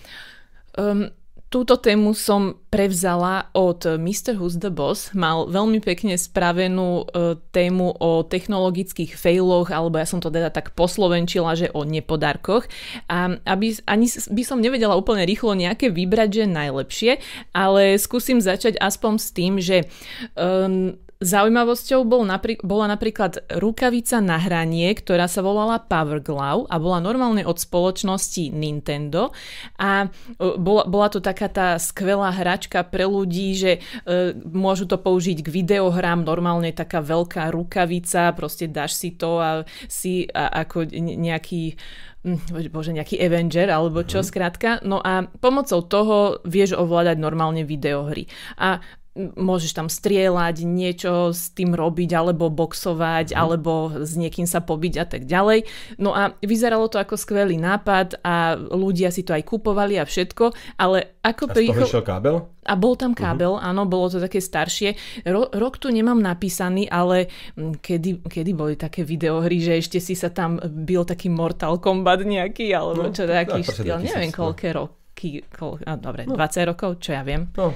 Um, 0.72 1.10
túto 1.52 1.76
tému 1.76 2.16
som 2.16 2.56
prevzala 2.72 3.52
od 3.52 3.84
Mr. 4.00 4.40
Who's 4.40 4.56
the 4.56 4.72
Boss. 4.72 5.12
Mal 5.12 5.44
veľmi 5.52 5.84
pekne 5.84 6.16
spravenú 6.16 7.04
uh, 7.04 7.36
tému 7.52 8.00
o 8.00 8.24
technologických 8.24 9.12
failoch, 9.12 9.68
alebo 9.68 10.00
ja 10.00 10.08
som 10.08 10.24
to 10.24 10.32
teda 10.32 10.48
tak 10.48 10.72
poslovenčila, 10.72 11.52
že 11.52 11.68
o 11.76 11.84
nepodarkoch. 11.84 12.64
A 13.12 13.36
aby, 13.44 13.76
ani 13.84 14.08
by 14.08 14.42
som 14.48 14.64
nevedela 14.64 14.96
úplne 14.96 15.28
rýchlo 15.28 15.52
nejaké 15.52 15.92
vybrať, 15.92 16.42
že 16.42 16.44
najlepšie, 16.48 17.12
ale 17.52 18.00
skúsim 18.00 18.40
začať 18.40 18.80
aspoň 18.80 19.12
s 19.20 19.28
tým, 19.36 19.52
že 19.60 19.84
um, 20.32 20.96
Zaujímavosťou 21.22 22.02
bol 22.02 22.26
napri- 22.26 22.58
bola 22.66 22.90
napríklad 22.90 23.46
rukavica 23.62 24.18
na 24.18 24.42
hranie, 24.42 24.90
ktorá 24.90 25.30
sa 25.30 25.38
volala 25.38 25.78
Power 25.78 26.18
Glove 26.18 26.66
a 26.66 26.82
bola 26.82 26.98
normálne 26.98 27.46
od 27.46 27.62
spoločnosti 27.62 28.50
Nintendo 28.50 29.30
a 29.78 30.10
e, 30.10 30.58
bola, 30.58 30.82
bola 30.90 31.08
to 31.14 31.22
taká 31.22 31.46
tá 31.46 31.78
skvelá 31.78 32.34
hračka 32.34 32.82
pre 32.82 33.06
ľudí, 33.06 33.54
že 33.54 33.72
e, 33.78 34.34
môžu 34.42 34.90
to 34.90 34.98
použiť 34.98 35.46
k 35.46 35.48
videohrám, 35.48 36.26
normálne 36.26 36.74
taká 36.74 36.98
veľká 36.98 37.54
rukavica, 37.54 38.34
proste 38.34 38.66
dáš 38.66 38.98
si 38.98 39.14
to 39.14 39.38
a 39.38 39.62
si 39.86 40.26
a, 40.26 40.66
ako 40.66 40.90
ne- 40.90 41.14
nejaký 41.14 41.78
hm, 42.26 42.70
bože, 42.74 42.90
nejaký 42.90 43.22
Avenger 43.22 43.70
alebo 43.70 44.02
čo 44.02 44.26
skrátka. 44.26 44.82
No 44.82 44.98
a 44.98 45.30
pomocou 45.38 45.86
toho 45.86 46.42
vieš 46.42 46.74
ovládať 46.74 47.16
normálne 47.22 47.62
videohry. 47.62 48.26
A 48.58 48.82
môžeš 49.16 49.76
tam 49.76 49.88
strieľať, 49.92 50.64
niečo 50.64 51.36
s 51.36 51.52
tým 51.52 51.76
robiť, 51.76 52.16
alebo 52.16 52.48
boxovať, 52.48 53.36
alebo 53.36 53.92
s 54.00 54.16
niekým 54.16 54.48
sa 54.48 54.64
pobiť 54.64 54.94
a 54.96 55.04
tak 55.04 55.28
ďalej. 55.28 55.68
No 56.00 56.16
a 56.16 56.32
vyzeralo 56.40 56.88
to 56.88 56.96
ako 56.96 57.20
skvelý 57.20 57.60
nápad 57.60 58.24
a 58.24 58.56
ľudia 58.56 59.12
si 59.12 59.20
to 59.20 59.36
aj 59.36 59.44
kupovali 59.44 60.00
a 60.00 60.08
všetko, 60.08 60.56
ale 60.80 61.20
ako 61.20 61.52
prichol... 61.52 61.88
kábel? 62.00 62.36
A 62.62 62.78
bol 62.78 62.94
tam 62.94 63.12
kábel, 63.12 63.58
uh-huh. 63.58 63.68
áno, 63.68 63.84
bolo 63.90 64.06
to 64.08 64.22
také 64.22 64.38
staršie. 64.38 64.94
Ro- 65.28 65.50
rok 65.50 65.82
tu 65.82 65.90
nemám 65.90 66.16
napísaný, 66.16 66.86
ale 66.88 67.28
mm, 67.58 67.82
kedy, 67.82 68.10
kedy 68.22 68.50
boli 68.54 68.78
také 68.78 69.02
videohry, 69.02 69.58
že 69.60 69.82
ešte 69.82 69.98
si 69.98 70.14
sa 70.14 70.30
tam 70.32 70.62
bil 70.62 71.02
taký 71.02 71.28
Mortal 71.28 71.82
Kombat 71.82 72.24
nejaký, 72.24 72.70
alebo 72.72 73.10
No, 73.10 73.12
čo 73.12 73.26
taký 73.26 73.66
tak, 73.66 73.76
štýl, 73.76 73.98
2000, 73.98 74.08
neviem 74.08 74.30
no. 74.30 74.38
koľké 74.38 74.68
roky, 74.78 75.30
koľ, 75.50 75.72
a 75.84 75.92
dobre, 75.98 76.22
no. 76.24 76.38
20 76.38 76.70
rokov, 76.70 77.02
čo 77.02 77.12
ja 77.12 77.26
viem. 77.26 77.50
No, 77.58 77.74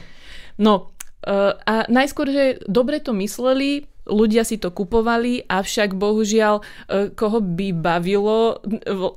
No 0.57 0.96
a 1.27 1.75
najskôr, 1.91 2.31
že 2.31 2.45
dobre 2.71 3.03
to 3.03 3.11
mysleli, 3.11 3.91
ľudia 4.07 4.47
si 4.47 4.57
to 4.57 4.71
kupovali, 4.71 5.43
avšak 5.51 5.99
bohužiaľ, 5.99 6.63
uh, 6.63 7.11
koho 7.13 7.43
by 7.43 7.75
bavilo, 7.75 8.63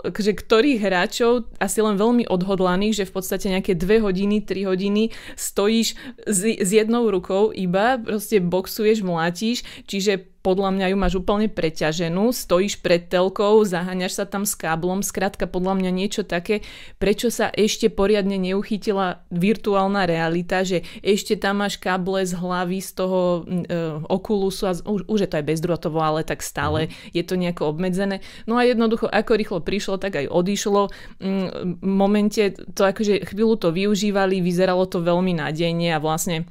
že 0.10 0.34
ktorých 0.34 0.82
hráčov, 0.82 1.46
asi 1.62 1.80
len 1.80 1.96
veľmi 1.96 2.26
odhodlaných, 2.26 3.06
že 3.06 3.08
v 3.08 3.14
podstate 3.14 3.54
nejaké 3.54 3.78
2 3.78 4.02
hodiny, 4.02 4.42
3 4.42 4.66
hodiny 4.66 5.14
stojíš 5.38 5.94
s 6.26 6.70
jednou 6.74 7.06
rukou 7.14 7.54
iba, 7.54 8.02
proste 8.02 8.42
boxuješ, 8.42 9.06
mlátiš, 9.06 9.62
čiže 9.86 10.26
podľa 10.50 10.74
mňa 10.74 10.86
ju 10.90 10.98
máš 10.98 11.14
úplne 11.22 11.46
preťaženú, 11.46 12.34
stojíš 12.34 12.82
pred 12.82 13.06
telkou, 13.06 13.62
zaháňaš 13.62 14.18
sa 14.18 14.26
tam 14.26 14.50
s 14.50 14.58
káblom, 14.58 15.06
skrátka 15.06 15.46
podľa 15.46 15.78
mňa 15.78 15.92
niečo 15.94 16.26
také, 16.26 16.66
prečo 16.98 17.30
sa 17.30 17.54
ešte 17.54 17.94
poriadne 17.94 18.42
neuchytila 18.42 19.22
virtuálna 19.30 20.10
realita, 20.10 20.66
že 20.66 20.82
ešte 21.06 21.38
tam 21.38 21.62
máš 21.62 21.78
káble 21.78 22.26
z 22.26 22.34
hlavy 22.34 22.82
z 22.82 22.90
toho 22.98 23.46
mm, 23.46 23.66
e, 23.70 23.78
Oculusu 24.10 24.66
a 24.66 24.74
z, 24.74 24.82
už, 24.90 25.06
už 25.06 25.20
je 25.22 25.30
to 25.30 25.38
aj 25.38 25.46
bezdrôtovo, 25.46 26.02
ale 26.02 26.26
tak 26.26 26.42
stále 26.42 26.90
je 27.14 27.22
to 27.22 27.38
nejako 27.38 27.70
obmedzené. 27.70 28.26
No 28.50 28.58
a 28.58 28.66
jednoducho, 28.66 29.06
ako 29.06 29.38
rýchlo 29.38 29.60
prišlo, 29.62 30.02
tak 30.02 30.18
aj 30.18 30.34
odišlo. 30.34 30.90
Mm, 31.22 31.78
V 31.78 31.86
momente 31.86 32.58
to 32.74 32.90
akože 32.90 33.30
chvíľu 33.30 33.62
to 33.62 33.70
využívali, 33.70 34.42
vyzeralo 34.42 34.90
to 34.90 35.06
veľmi 35.06 35.38
nádejne 35.38 35.94
a 35.94 36.02
vlastne 36.02 36.50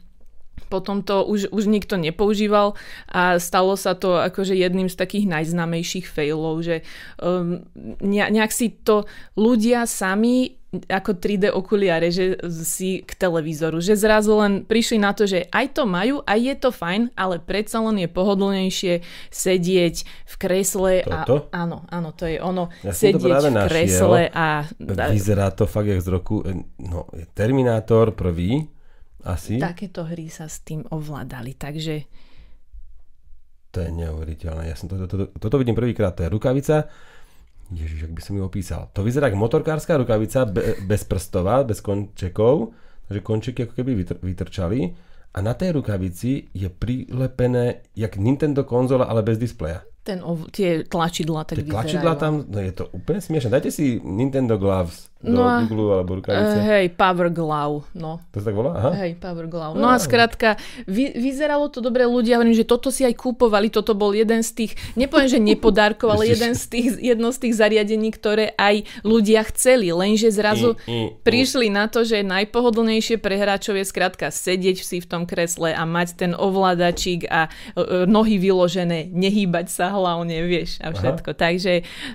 potom 0.68 1.02
to 1.02 1.24
už, 1.24 1.50
už 1.50 1.64
nikto 1.66 1.96
nepoužíval 1.96 2.76
a 3.08 3.40
stalo 3.42 3.74
sa 3.74 3.96
to 3.96 4.20
akože 4.20 4.54
jedným 4.54 4.86
z 4.92 4.96
takých 4.96 5.26
najznámejších 5.26 6.06
failov, 6.06 6.62
že 6.62 6.86
um, 7.18 7.64
ne, 8.04 8.24
nejak 8.28 8.52
si 8.52 8.70
to 8.70 9.08
ľudia 9.34 9.88
sami 9.88 10.58
ako 10.68 11.16
3D 11.16 11.48
okuliare, 11.48 12.12
že 12.12 12.36
si 12.60 13.00
k 13.00 13.10
televízoru, 13.16 13.80
že 13.80 13.96
zrazu 13.96 14.36
len 14.36 14.68
prišli 14.68 15.00
na 15.00 15.16
to, 15.16 15.24
že 15.24 15.48
aj 15.48 15.72
to 15.72 15.88
majú, 15.88 16.20
aj 16.28 16.38
je 16.44 16.54
to 16.60 16.68
fajn, 16.68 17.08
ale 17.16 17.40
predsa 17.40 17.80
len 17.80 18.04
je 18.04 18.08
pohodlnejšie 18.12 18.94
sedieť 19.32 19.96
v 20.04 20.34
kresle 20.36 20.92
Toto? 21.08 21.48
a 21.48 21.64
áno, 21.64 21.88
áno, 21.88 22.12
to 22.12 22.28
je 22.28 22.36
ono, 22.36 22.68
Ja 22.84 22.92
sedieť 22.92 23.48
v 23.48 23.48
našiel. 23.48 23.64
kresle 23.64 24.22
a, 24.28 24.68
a 24.68 25.08
vyzerá 25.08 25.48
to 25.56 25.64
fakt 25.64 25.88
jak 25.88 26.04
z 26.04 26.08
roku, 26.12 26.44
eh, 26.44 26.52
no, 26.84 27.08
Terminátor 27.32 28.12
prvý, 28.12 28.68
asi. 29.26 29.58
takéto 29.58 30.06
hry 30.06 30.30
sa 30.30 30.46
s 30.46 30.62
tým 30.62 30.86
ovládali, 30.88 31.58
takže 31.58 32.06
To 33.68 33.84
je 33.84 33.90
neuveriteľné. 33.92 34.72
Ja 34.72 34.76
som 34.78 34.88
to, 34.88 34.96
to, 35.04 35.06
to, 35.06 35.24
toto 35.36 35.56
vidím 35.60 35.76
prvýkrát, 35.76 36.16
to 36.16 36.24
je 36.24 36.32
rukavica. 36.32 36.88
Ježiš, 37.68 38.08
ak 38.08 38.16
by 38.16 38.22
som 38.24 38.34
ju 38.40 38.42
opísal. 38.48 38.88
To 38.96 39.04
vyzerá 39.04 39.28
ako 39.28 39.36
motorkárska 39.36 40.00
rukavica, 40.00 40.48
be, 40.48 40.80
bezprstová, 40.88 41.68
bez 41.68 41.84
končekov. 41.84 42.72
Takže 43.08 43.20
končeky 43.20 43.60
ako 43.68 43.74
keby 43.76 43.92
vytr, 43.92 44.14
vytrčali. 44.24 44.88
A 45.36 45.38
na 45.44 45.52
tej 45.52 45.76
rukavici 45.76 46.48
je 46.56 46.68
prilepené 46.72 47.84
jak 47.92 48.16
Nintendo 48.16 48.64
konzola, 48.64 49.04
ale 49.04 49.20
bez 49.20 49.36
displeja. 49.36 49.84
Ten, 50.08 50.24
tie 50.48 50.70
tlačidla 50.82 51.44
tak 51.44 51.60
Tie 51.60 51.68
vyzerajú. 51.68 51.76
tlačidla 51.76 52.12
tam, 52.16 52.32
no 52.42 52.58
je 52.58 52.72
to 52.72 52.88
úplne 52.90 53.20
smiešne. 53.20 53.52
Dajte 53.52 53.68
si 53.68 54.00
Nintendo 54.00 54.56
Gloves 54.56 55.12
do 55.18 55.34
No 55.34 55.42
a- 55.42 55.66
Google 55.66 55.98
alebo 55.98 56.14
rukavice. 56.14 56.56
Uh, 56.56 56.66
hej, 56.70 56.84
Power 56.94 57.26
Glove, 57.28 57.90
no. 57.92 58.22
To 58.30 58.38
sa 58.38 58.48
tak 58.48 58.54
volá? 58.54 58.70
Aha. 58.72 58.90
Hej, 59.02 59.18
Power 59.18 59.50
Glove. 59.50 59.74
No 59.74 59.90
a 59.90 59.98
skrátka, 59.98 60.54
vy, 60.86 61.10
vyzeralo 61.10 61.66
to 61.66 61.82
dobre, 61.82 62.06
ľudia 62.06 62.38
hovorím, 62.38 62.54
že 62.54 62.62
toto 62.62 62.88
si 62.88 63.02
aj 63.02 63.18
kúpovali, 63.18 63.66
toto 63.66 63.98
bol 63.98 64.14
jeden 64.14 64.40
z 64.40 64.50
tých, 64.54 64.72
nepoviem, 64.94 65.26
že 65.26 65.42
nepodárkov, 65.42 66.06
ale 66.14 66.30
jeden 66.30 66.54
z 66.54 66.64
tých, 66.70 66.88
jedno 67.02 67.34
z 67.34 67.38
tých 67.42 67.54
zariadení, 67.58 68.14
ktoré 68.14 68.54
aj 68.54 68.86
ľudia 69.02 69.42
chceli, 69.50 69.90
lenže 69.90 70.30
zrazu 70.30 70.78
I, 70.86 71.10
i, 71.10 71.18
prišli 71.18 71.66
na 71.66 71.90
to, 71.90 72.06
že 72.06 72.22
najpohodlnejšie 72.22 73.18
pre 73.18 73.34
hráčov 73.36 73.74
je 73.74 73.90
skrátka 73.90 74.30
sedieť 74.30 74.86
si 74.86 75.02
v 75.02 75.06
tom 75.10 75.26
kresle 75.26 75.74
a 75.74 75.82
mať 75.82 76.14
ten 76.14 76.32
ovládačík 76.32 77.26
a 77.26 77.50
e, 77.74 77.74
e, 77.74 77.82
nohy 78.06 78.38
vyložené, 78.38 79.10
nehýbať 79.10 79.66
sa 79.66 79.97
hlavne, 79.98 80.38
vieš, 80.46 80.78
a 80.78 80.94
všetko. 80.94 81.34
Aha. 81.34 81.40
Takže, 81.42 81.72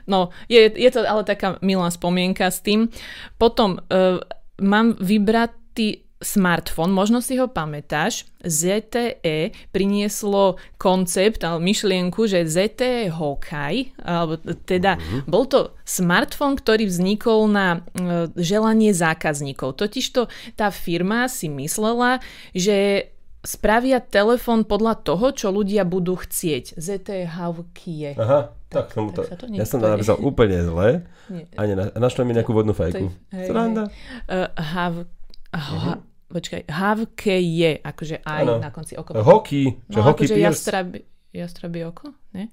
no, 0.08 0.32
je, 0.48 0.72
je 0.72 0.90
to 0.90 1.04
ale 1.04 1.28
taká 1.28 1.60
milá 1.60 1.92
spomienka 1.92 2.48
s 2.48 2.64
tým. 2.64 2.88
Potom 3.36 3.84
e, 3.92 4.24
mám 4.64 4.96
vybratý 4.98 6.04
smartfón, 6.24 6.96
možno 6.96 7.20
si 7.20 7.36
ho 7.36 7.52
pamätáš, 7.52 8.26
ZTE 8.44 9.52
prinieslo 9.76 10.56
koncept, 10.80 11.44
ale 11.44 11.60
myšlienku, 11.60 12.26
že 12.26 12.48
ZTE 12.48 13.12
Hawkeye, 13.12 13.94
alebo 14.00 14.40
teda 14.64 14.96
mm-hmm. 14.96 15.28
bol 15.28 15.44
to 15.46 15.76
smartfón, 15.84 16.56
ktorý 16.56 16.88
vznikol 16.88 17.52
na 17.52 17.84
e, 17.94 18.32
želanie 18.40 18.96
zákazníkov. 18.96 19.76
Totižto 19.76 20.32
tá 20.56 20.72
firma 20.72 21.28
si 21.28 21.52
myslela, 21.52 22.24
že 22.56 23.12
spravia 23.44 24.00
telefón 24.00 24.64
podľa 24.64 25.04
toho, 25.04 25.36
čo 25.36 25.52
ľudia 25.52 25.84
budú 25.84 26.16
chcieť. 26.16 26.80
ZTE 26.80 27.28
Hawkeye. 27.28 28.16
Aha, 28.16 28.56
tak, 28.72 28.96
som 28.96 29.12
tak 29.12 29.36
to, 29.36 29.46
to 29.46 29.54
ja 29.54 29.68
som 29.68 29.84
to 29.84 29.88
napísal 29.92 30.18
úplne 30.24 30.64
zle 30.64 31.04
Nie. 31.28 31.46
a 31.60 32.00
našlo 32.00 32.24
mi 32.24 32.32
nejakú 32.34 32.56
vodnú 32.56 32.72
fajku. 32.72 33.12
Sranda. 33.30 33.92
Uh, 34.26 34.48
have, 34.56 35.06
uh, 35.52 36.00
Počkaj, 36.34 36.66
havke 36.66 37.38
je, 37.38 37.78
akože 37.78 38.26
aj 38.26 38.42
Áno. 38.42 38.58
na 38.58 38.74
konci 38.74 38.98
oko. 38.98 39.14
Hockey, 39.14 39.70
čo 39.86 40.02
no, 40.02 40.06
hockey 40.10 40.26
akože 40.26 40.42
jastrabi, 40.42 41.00
jastrabi 41.30 41.86
oko, 41.86 42.10
ne? 42.34 42.50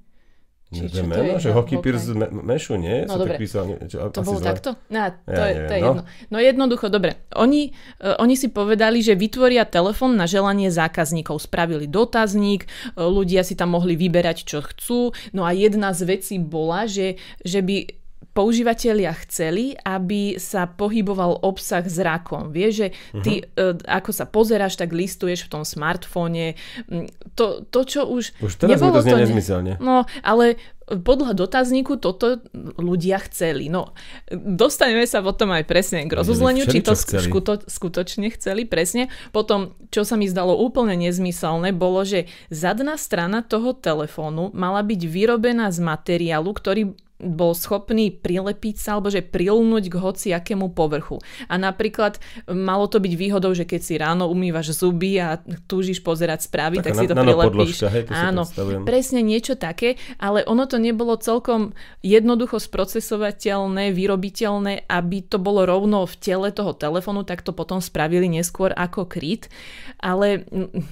Či 0.71 0.81
Že 0.81 0.89
čo 0.89 0.95
to 0.97 1.09
meno, 1.09 1.23
je? 1.27 1.41
že 1.41 1.49
No, 1.49 1.55
Hockey. 1.57 1.77
Pierce 1.77 2.11
me- 2.11 2.31
Mešu, 2.31 2.75
nie? 2.77 3.03
No 3.03 3.15
dobre. 3.17 3.35
tak 3.35 3.43
písal, 3.43 3.63
nie, 3.67 3.77
čo, 3.85 4.07
To 4.07 4.23
bolo 4.23 4.39
zle. 4.39 4.47
takto? 4.47 4.71
No, 4.87 5.03
to, 5.21 5.35
Ja 5.35 5.45
je, 5.45 5.51
neviem, 5.53 5.67
to 5.67 5.73
je 5.73 5.81
no. 5.81 5.87
jedno. 5.89 6.03
No 6.31 6.37
jednoducho, 6.39 6.87
dobre. 6.89 7.11
Oni, 7.35 7.63
uh, 7.99 8.15
oni 8.17 8.35
si 8.35 8.49
povedali, 8.49 8.99
že 9.01 9.13
vytvoria 9.15 9.65
telefón 9.65 10.15
na 10.15 10.25
želanie 10.25 10.71
zákazníkov. 10.71 11.39
Spravili 11.41 11.85
dotazník, 11.85 12.65
uh, 12.95 13.05
ľudia 13.05 13.43
si 13.43 13.53
tam 13.53 13.71
mohli 13.73 13.95
vyberať, 13.95 14.47
čo 14.47 14.63
chcú. 14.63 15.01
No 15.33 15.43
a 15.43 15.51
jedna 15.51 15.91
z 15.91 16.07
vecí 16.09 16.39
bola, 16.39 16.87
že, 16.87 17.15
že 17.41 17.61
by 17.61 18.00
používateľia 18.31 19.11
chceli, 19.27 19.75
aby 19.83 20.39
sa 20.39 20.71
pohyboval 20.71 21.43
obsah 21.43 21.83
zrakom. 21.85 22.55
Vieš, 22.55 22.73
že 22.73 22.89
ty 23.23 23.33
uh, 23.43 23.75
ako 23.87 24.11
sa 24.15 24.25
pozeráš, 24.27 24.79
tak 24.79 24.95
listuješ 24.95 25.47
v 25.47 25.53
tom 25.59 25.63
smartfóne. 25.67 26.55
Mm, 26.87 27.11
To, 27.35 27.63
to 27.67 27.81
čo 27.87 28.07
už... 28.07 28.37
Už 28.43 28.53
teraz 28.59 28.69
mi 28.69 28.75
nebolo 28.77 28.99
to 28.99 29.05
znie 29.07 29.15
ne- 29.17 29.23
nezmyselne. 29.27 29.73
No, 29.81 30.05
ale 30.21 30.61
podľa 30.91 31.39
dotazníku 31.39 32.03
toto 32.03 32.43
ľudia 32.77 33.23
chceli. 33.31 33.71
No, 33.71 33.95
dostaneme 34.31 35.07
sa 35.07 35.23
potom 35.23 35.55
aj 35.55 35.63
presne 35.63 36.03
k 36.03 36.13
rozuzleniu, 36.19 36.67
či 36.67 36.83
to 36.83 36.99
skuto, 36.99 37.63
skutočne 37.63 38.27
chceli, 38.35 38.67
presne. 38.67 39.07
Potom, 39.31 39.79
čo 39.95 40.03
sa 40.03 40.19
mi 40.19 40.27
zdalo 40.27 40.59
úplne 40.59 40.99
nezmyselné, 40.99 41.71
bolo, 41.71 42.03
že 42.03 42.27
zadná 42.51 42.99
strana 42.99 43.47
toho 43.47 43.71
telefónu 43.71 44.51
mala 44.51 44.83
byť 44.83 45.01
vyrobená 45.07 45.71
z 45.71 45.79
materiálu, 45.79 46.51
ktorý 46.51 46.83
bol 47.21 47.53
schopný 47.53 48.09
prilepiť 48.11 48.77
sa 48.77 48.97
alebo 48.97 49.13
že 49.13 49.21
prilnúť 49.21 49.85
k 49.87 49.95
hociakému 49.95 50.73
povrchu. 50.73 51.21
A 51.47 51.61
napríklad 51.61 52.17
malo 52.49 52.89
to 52.89 52.99
byť 52.99 53.13
výhodou, 53.15 53.53
že 53.53 53.69
keď 53.69 53.81
si 53.81 53.95
ráno 53.97 54.27
umývaš 54.27 54.73
zuby 54.73 55.21
a 55.21 55.39
túžiš 55.69 56.01
pozerať 56.01 56.49
správy, 56.49 56.81
tak, 56.81 56.97
Taká 56.97 57.05
si 57.05 57.07
to 57.07 57.15
prilepíš. 57.15 57.85
hej, 57.87 58.03
to 58.09 58.13
si 58.13 58.25
Áno, 58.25 58.43
predstavujem. 58.49 58.83
presne 58.89 59.21
niečo 59.21 59.55
také, 59.55 60.01
ale 60.17 60.41
ono 60.49 60.65
to 60.65 60.81
nebolo 60.81 61.15
celkom 61.21 61.77
jednoducho 62.01 62.57
sprocesovateľné, 62.59 63.93
vyrobiteľné, 63.93 64.89
aby 64.89 65.19
to 65.27 65.37
bolo 65.37 65.69
rovno 65.69 66.09
v 66.09 66.15
tele 66.17 66.49
toho 66.51 66.73
telefónu, 66.73 67.23
tak 67.27 67.45
to 67.45 67.53
potom 67.53 67.79
spravili 67.79 68.27
neskôr 68.31 68.73
ako 68.73 69.05
kryt. 69.05 69.53
Ale 70.01 70.49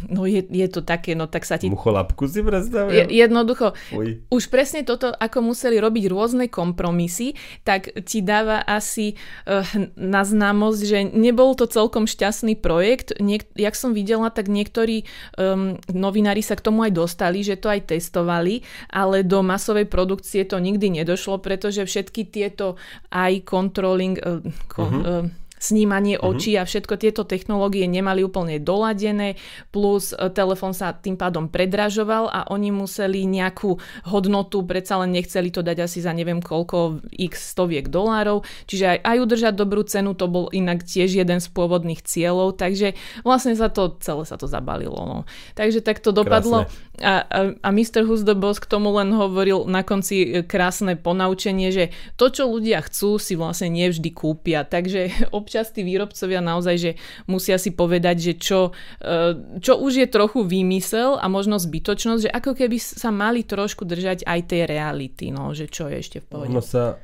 no 0.08 0.28
je, 0.28 0.44
je 0.44 0.68
to 0.68 0.84
také, 0.84 1.16
no 1.16 1.24
tak 1.24 1.48
sa 1.48 1.56
ti... 1.56 1.72
Mucholapku 1.72 2.28
si 2.28 2.40
Je, 2.40 2.44
predstavujem. 2.44 3.08
jednoducho, 3.08 3.72
Uj. 3.94 4.20
už 4.28 4.42
presne 4.52 4.84
toto, 4.84 5.08
ako 5.10 5.40
museli 5.40 5.80
robiť 5.80 6.04
rôzne 6.18 6.50
kompromisy, 6.50 7.38
tak 7.62 7.94
ti 8.02 8.26
dáva 8.26 8.58
asi 8.66 9.14
uh, 9.46 9.62
na 9.94 10.26
známosť, 10.26 10.80
že 10.82 10.98
nebol 11.14 11.54
to 11.54 11.70
celkom 11.70 12.10
šťastný 12.10 12.58
projekt. 12.58 13.14
Niek- 13.22 13.46
jak 13.54 13.78
som 13.78 13.94
videla, 13.94 14.34
tak 14.34 14.50
niektorí 14.50 15.06
um, 15.38 15.78
novinári 15.94 16.42
sa 16.42 16.58
k 16.58 16.66
tomu 16.66 16.82
aj 16.90 16.98
dostali, 16.98 17.46
že 17.46 17.54
to 17.54 17.70
aj 17.70 17.94
testovali, 17.94 18.66
ale 18.90 19.22
do 19.22 19.46
masovej 19.46 19.86
produkcie 19.86 20.42
to 20.42 20.58
nikdy 20.58 20.90
nedošlo, 20.90 21.38
pretože 21.38 21.86
všetky 21.86 22.26
tieto 22.26 22.74
eye 23.14 23.38
controlling, 23.46 24.18
uh, 24.18 24.42
ko- 24.66 24.90
uh, 24.90 25.47
snímanie 25.58 26.16
očí 26.18 26.54
a 26.56 26.64
všetko 26.64 26.94
tieto 26.98 27.22
technológie 27.26 27.84
nemali 27.84 28.24
úplne 28.24 28.62
doladené, 28.62 29.36
plus 29.74 30.14
e, 30.14 30.30
telefón 30.32 30.72
sa 30.72 30.94
tým 30.94 31.18
pádom 31.18 31.50
predražoval 31.50 32.30
a 32.30 32.40
oni 32.48 32.70
museli 32.72 33.26
nejakú 33.26 33.76
hodnotu, 34.08 34.64
predsa 34.64 35.02
len 35.02 35.14
nechceli 35.14 35.50
to 35.50 35.60
dať 35.60 35.84
asi 35.84 36.02
za 36.02 36.14
neviem 36.14 36.40
koľko 36.40 37.02
x 37.12 37.52
stoviek 37.54 37.90
dolárov, 37.90 38.46
čiže 38.70 38.96
aj, 38.96 38.98
aj 39.04 39.16
udržať 39.18 39.54
dobrú 39.58 39.82
cenu, 39.84 40.14
to 40.14 40.30
bol 40.30 40.46
inak 40.54 40.86
tiež 40.86 41.12
jeden 41.12 41.38
z 41.42 41.48
pôvodných 41.50 42.00
cieľov, 42.02 42.56
takže 42.56 42.94
vlastne 43.26 43.58
sa 43.58 43.68
to, 43.68 43.98
celé 44.00 44.24
sa 44.24 44.40
to 44.40 44.46
zabalilo. 44.46 44.98
No. 45.04 45.18
Takže 45.58 45.82
tak 45.82 45.98
to 45.98 46.14
dopadlo 46.14 46.70
a, 47.02 47.22
a, 47.30 47.40
a 47.62 47.68
Mr. 47.70 48.02
Who's 48.02 48.26
the 48.26 48.34
Boss 48.34 48.58
k 48.58 48.66
tomu 48.66 48.90
len 48.98 49.14
hovoril 49.14 49.66
na 49.70 49.86
konci 49.86 50.22
e, 50.22 50.26
krásne 50.42 50.98
ponaučenie, 50.98 51.70
že 51.70 51.84
to, 52.18 52.30
čo 52.30 52.50
ľudia 52.50 52.82
chcú, 52.82 53.22
si 53.22 53.38
vlastne 53.38 53.70
nevždy 53.70 54.10
kúpia. 54.10 54.66
Takže 54.66 55.10
občas 55.48 55.72
tí 55.72 55.80
výrobcovia 55.80 56.44
naozaj, 56.44 56.76
že 56.76 56.90
musia 57.24 57.56
si 57.56 57.72
povedať, 57.72 58.20
že 58.20 58.32
čo, 58.36 58.76
e, 59.00 59.56
čo 59.64 59.80
už 59.80 60.04
je 60.04 60.06
trochu 60.12 60.44
výmysel 60.44 61.16
a 61.16 61.24
možno 61.32 61.56
zbytočnosť, 61.56 62.28
že 62.28 62.30
ako 62.36 62.52
keby 62.52 62.76
sa 62.76 63.08
mali 63.08 63.48
trošku 63.48 63.88
držať 63.88 64.28
aj 64.28 64.40
tej 64.44 64.68
reality, 64.68 65.32
no, 65.32 65.56
že 65.56 65.72
čo 65.72 65.88
je 65.88 66.04
ešte 66.04 66.20
v 66.20 66.26
pohode. 66.28 66.52
Ono 66.52 66.60
sa... 66.60 67.00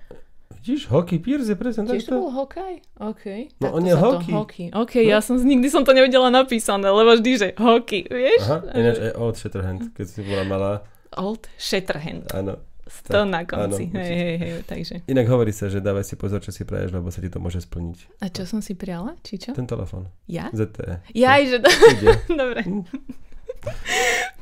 Vidíš, 0.60 0.88
Hockey 0.88 1.20
Pierce 1.20 1.52
je 1.52 1.56
presne 1.60 1.84
Tiež 1.84 2.08
to 2.08 2.16
bol 2.16 2.32
hokej? 2.32 2.80
OK. 2.96 3.52
No, 3.60 3.68
takto 3.68 3.76
on 3.76 3.82
je 3.84 3.94
hockey. 3.96 4.32
hokej. 4.32 4.68
OK, 4.72 4.94
ja 5.04 5.20
som, 5.20 5.36
nikdy 5.36 5.68
som 5.68 5.84
to 5.84 5.92
nevedela 5.92 6.32
napísané, 6.32 6.88
lebo 6.88 7.16
vždy, 7.16 7.32
že 7.36 7.48
hokej, 7.56 8.08
vieš? 8.08 8.40
Aha, 8.48 8.58
ináč 8.72 8.96
aj 8.96 9.12
Old 9.20 9.36
Shatterhand, 9.36 9.92
keď 9.92 10.06
si 10.08 10.20
bola 10.24 10.44
malá. 10.48 10.72
Old 11.20 11.52
Shatterhand. 11.60 12.32
Áno. 12.32 12.60
To 13.10 13.26
na 13.26 13.42
konci. 13.42 13.90
áno, 13.90 13.98
hej, 13.98 14.14
hej, 14.14 14.36
hej, 14.38 14.52
takže. 14.64 14.94
Inak 15.10 15.26
hovorí 15.26 15.50
sa, 15.50 15.66
že 15.66 15.82
dávaj 15.82 16.06
si 16.06 16.14
pozor, 16.14 16.40
čo 16.44 16.54
si 16.54 16.62
praješ, 16.62 16.94
lebo 16.94 17.10
sa 17.10 17.18
ti 17.18 17.28
to 17.28 17.42
môže 17.42 17.64
splniť. 17.64 18.22
A 18.22 18.30
čo 18.30 18.46
som 18.46 18.62
si 18.62 18.78
prijala? 18.78 19.18
Či 19.26 19.34
čo? 19.38 19.50
Ten 19.52 19.66
telefon. 19.66 20.06
Ja? 20.30 20.48
ZTE. 20.54 21.02
Jaj, 21.12 21.42
že... 21.50 21.58
Ide. 21.64 22.08
Dobre. 22.40 22.60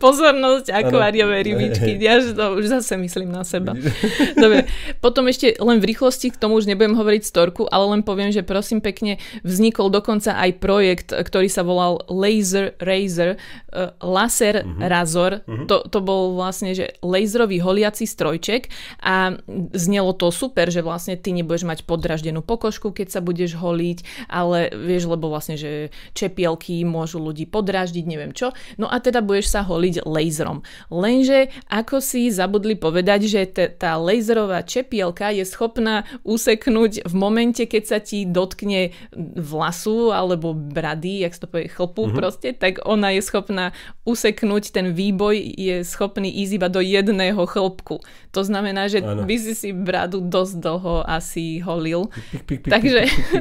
Pozornosť, 0.03 0.75
akváriové 0.75 1.39
Áno. 1.43 1.47
rybičky. 1.47 1.95
Ja 2.03 2.19
že 2.19 2.35
to 2.35 2.59
už 2.59 2.67
zase 2.67 2.99
myslím 2.99 3.31
na 3.31 3.47
seba. 3.47 3.79
Dobre, 4.43 4.67
potom 4.99 5.31
ešte 5.31 5.55
len 5.63 5.79
v 5.79 5.95
rýchlosti, 5.95 6.35
k 6.35 6.41
tomu 6.41 6.59
už 6.59 6.67
nebudem 6.67 6.99
hovoriť 6.99 7.23
storku, 7.23 7.71
ale 7.71 7.87
len 7.95 8.03
poviem, 8.03 8.35
že 8.35 8.43
prosím 8.43 8.83
pekne, 8.83 9.23
vznikol 9.47 9.95
dokonca 9.95 10.35
aj 10.35 10.59
projekt, 10.59 11.15
ktorý 11.15 11.47
sa 11.47 11.63
volal 11.63 12.03
Laser 12.11 12.75
Razor, 12.83 13.39
uh, 13.39 13.95
Laser 14.03 14.65
Mhm. 14.65 14.81
Razor. 14.89 15.33
To, 15.69 15.85
to 15.87 15.99
bol 16.01 16.35
vlastne, 16.35 16.73
že 16.73 16.97
laserový 17.05 17.61
holiaci 17.61 18.09
strojček 18.09 18.73
a 19.05 19.37
znelo 19.77 20.17
to 20.17 20.33
super, 20.33 20.73
že 20.73 20.81
vlastne 20.81 21.19
ty 21.19 21.37
nebudeš 21.37 21.69
mať 21.69 21.79
podraždenú 21.85 22.41
pokožku, 22.41 22.91
keď 22.91 23.13
sa 23.13 23.21
budeš 23.21 23.59
holiť, 23.59 24.29
ale 24.33 24.73
vieš, 24.73 25.11
lebo 25.11 25.29
vlastne, 25.29 25.61
že 25.61 25.93
čepielky 26.17 26.81
môžu 26.89 27.21
ľudí 27.21 27.45
podráždiť, 27.45 28.05
neviem 28.09 28.33
čo. 28.33 28.57
No 28.81 28.89
a 28.89 28.97
teda 28.99 29.12
budeš 29.20 29.53
sa 29.53 29.61
holiť 29.66 30.07
laserom. 30.07 30.62
Lenže 30.88 31.53
ako 31.68 31.98
si 31.98 32.31
zabudli 32.33 32.79
povedať, 32.79 33.29
že 33.29 33.40
te, 33.51 33.66
tá 33.68 33.98
laserová 33.98 34.62
čepielka 34.62 35.35
je 35.35 35.44
schopná 35.44 36.07
useknúť 36.22 37.05
v 37.05 37.14
momente, 37.18 37.66
keď 37.66 37.83
sa 37.85 37.98
ti 37.98 38.25
dotkne 38.25 38.94
vlasu 39.37 40.14
alebo 40.14 40.55
brady, 40.55 41.27
jak 41.27 41.35
to 41.37 41.51
povie, 41.51 41.68
chlpu 41.68 42.09
mm-hmm. 42.09 42.18
proste, 42.18 42.48
tak 42.55 42.79
ona 42.87 43.11
je 43.12 43.20
schopná 43.20 43.75
useknúť 44.07 44.70
ten 44.70 44.94
výboj, 44.94 45.35
je 45.59 45.83
schopný 45.83 46.31
ísť 46.31 46.53
iba 46.62 46.68
do 46.70 46.79
jedného 46.79 47.42
chlpku. 47.42 47.98
To 48.33 48.40
znamená, 48.46 48.87
že 48.87 49.03
Áno. 49.03 49.27
by 49.27 49.37
si 49.37 49.53
si 49.59 49.68
bradu 49.75 50.22
dosť 50.22 50.55
dlho 50.62 50.94
asi 51.03 51.59
holil. 51.61 52.07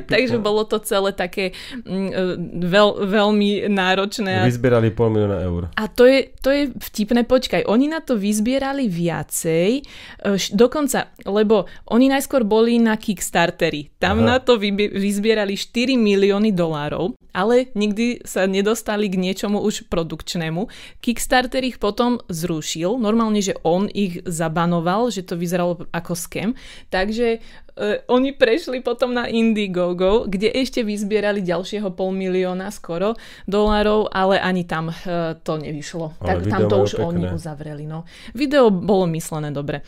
Takže, 0.09 0.37
bolo 0.41 0.65
to 0.65 0.81
celé 0.81 1.13
také 1.13 1.53
mm, 1.85 2.09
e, 2.09 2.23
veľ, 2.65 2.89
veľmi 3.05 3.69
náročné. 3.69 4.47
Vyzbierali 4.47 4.89
pol 4.89 5.13
milióna 5.13 5.37
eur. 5.45 5.60
A 5.69 5.83
to 5.91 6.09
je, 6.09 6.33
to 6.41 6.49
je 6.49 6.73
vtipné, 6.73 7.27
počkaj, 7.27 7.69
oni 7.69 7.91
na 7.91 8.01
to 8.01 8.17
vyzbierali 8.17 8.89
viacej, 8.89 9.69
e, 9.77 10.33
dokonca, 10.55 11.13
lebo 11.27 11.69
oni 11.91 12.09
najskôr 12.09 12.41
boli 12.47 12.81
na 12.81 12.97
Kickstarteri, 12.97 13.93
tam 14.01 14.25
Aha. 14.25 14.35
na 14.35 14.37
to 14.41 14.57
vyzbierali 14.57 15.53
4 15.53 15.99
milióny 15.99 16.55
dolárov, 16.55 17.13
ale 17.31 17.71
nikdy 17.77 18.23
sa 18.27 18.43
nedostali 18.47 19.07
k 19.07 19.15
niečomu 19.15 19.63
už 19.63 19.87
produkčnému. 19.87 20.67
Kickstarter 20.99 21.63
ich 21.63 21.79
potom 21.79 22.19
zrušil, 22.27 22.99
normálne, 22.99 23.39
že 23.39 23.55
on 23.63 23.87
ich 23.87 24.19
zabanoval, 24.27 25.11
že 25.11 25.23
to 25.23 25.39
vyzeralo 25.39 25.87
ako 25.95 26.13
scam, 26.15 26.57
takže 26.91 27.39
e, 27.81 28.05
oni 28.05 28.37
prešli 28.37 28.85
potom 28.85 29.17
na 29.17 29.25
Indiegogo, 29.25 30.29
kde 30.29 30.53
ešte 30.53 30.85
vyzbierali 30.85 31.41
ďalšieho 31.41 31.89
pol 31.97 32.13
milióna 32.13 32.69
skoro 32.69 33.17
dolárov, 33.49 34.13
ale 34.13 34.37
ani 34.37 34.69
tam 34.69 34.93
e, 34.93 35.33
to 35.41 35.57
nevyšlo. 35.57 36.21
Ale 36.21 36.45
tak 36.45 36.53
tam 36.53 36.61
to 36.69 36.75
už 36.85 37.01
oni 37.01 37.25
pekné. 37.25 37.35
uzavreli. 37.35 37.83
No. 37.89 38.05
Video 38.37 38.69
bolo 38.69 39.09
myslené 39.09 39.49
dobre. 39.49 39.81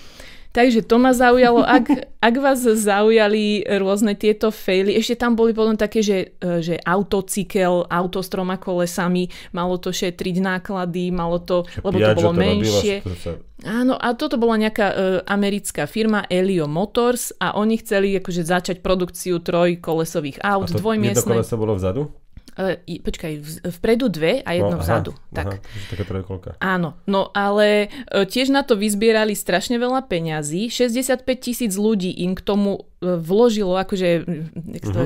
Takže 0.53 0.85
to 0.85 1.01
ma 1.01 1.17
zaujalo. 1.17 1.65
Ak, 1.65 1.89
ak 2.29 2.35
vás 2.37 2.61
zaujali 2.61 3.65
rôzne 3.65 4.13
tieto 4.13 4.53
faily, 4.53 4.93
ešte 4.93 5.25
tam 5.25 5.33
boli 5.33 5.49
potom 5.49 5.73
také, 5.73 6.05
že, 6.05 6.37
e, 6.37 6.61
že 6.61 6.77
autocykel, 6.77 7.89
auto 7.89 8.21
s 8.21 8.29
troma 8.29 8.61
kolesami, 8.61 9.33
malo 9.49 9.81
to 9.81 9.89
šetriť 9.89 10.35
náklady, 10.37 11.09
malo 11.09 11.41
to, 11.41 11.65
lebo 11.81 11.97
to 11.97 12.11
bolo 12.13 12.31
menšie. 12.37 13.01
to 13.01 13.52
Áno, 13.63 13.95
a 13.95 14.11
toto 14.13 14.35
bola 14.35 14.59
nejaká 14.59 14.87
e, 14.91 14.95
americká 15.23 15.87
firma 15.87 16.27
Elio 16.27 16.67
Motors 16.67 17.31
a 17.39 17.55
oni 17.55 17.79
chceli 17.79 18.19
akože 18.19 18.43
začať 18.43 18.75
produkciu 18.83 19.39
trojkolesových 19.39 20.43
aut, 20.43 20.67
to 20.67 20.83
jedno 20.83 21.23
koleso 21.23 21.55
bolo 21.55 21.79
vzadu? 21.79 22.11
Uh, 22.53 22.77
počkaj, 23.01 23.33
v, 23.41 23.47
vpredu 23.79 24.07
dve 24.09 24.45
a 24.45 24.53
jedno 24.53 24.77
No, 24.77 24.79
aha, 24.79 24.85
vzadu. 24.85 25.11
Aha, 25.13 25.33
tak. 25.33 25.47
takže 25.61 25.87
taká 25.89 26.03
trojkolka. 26.05 26.49
Áno, 26.61 26.97
no 27.09 27.33
ale 27.33 27.89
e, 28.09 28.25
tiež 28.25 28.53
na 28.53 28.61
to 28.61 28.77
vyzbierali 28.77 29.33
strašne 29.33 29.77
veľa 29.77 30.05
peňazí. 30.05 30.69
65 30.69 31.25
tisíc 31.37 31.73
ľudí 31.77 32.13
im 32.23 32.37
k 32.37 32.41
tomu 32.41 32.85
e, 33.01 33.17
vložilo, 33.17 33.73
akože 33.77 34.05
je, 34.05 34.17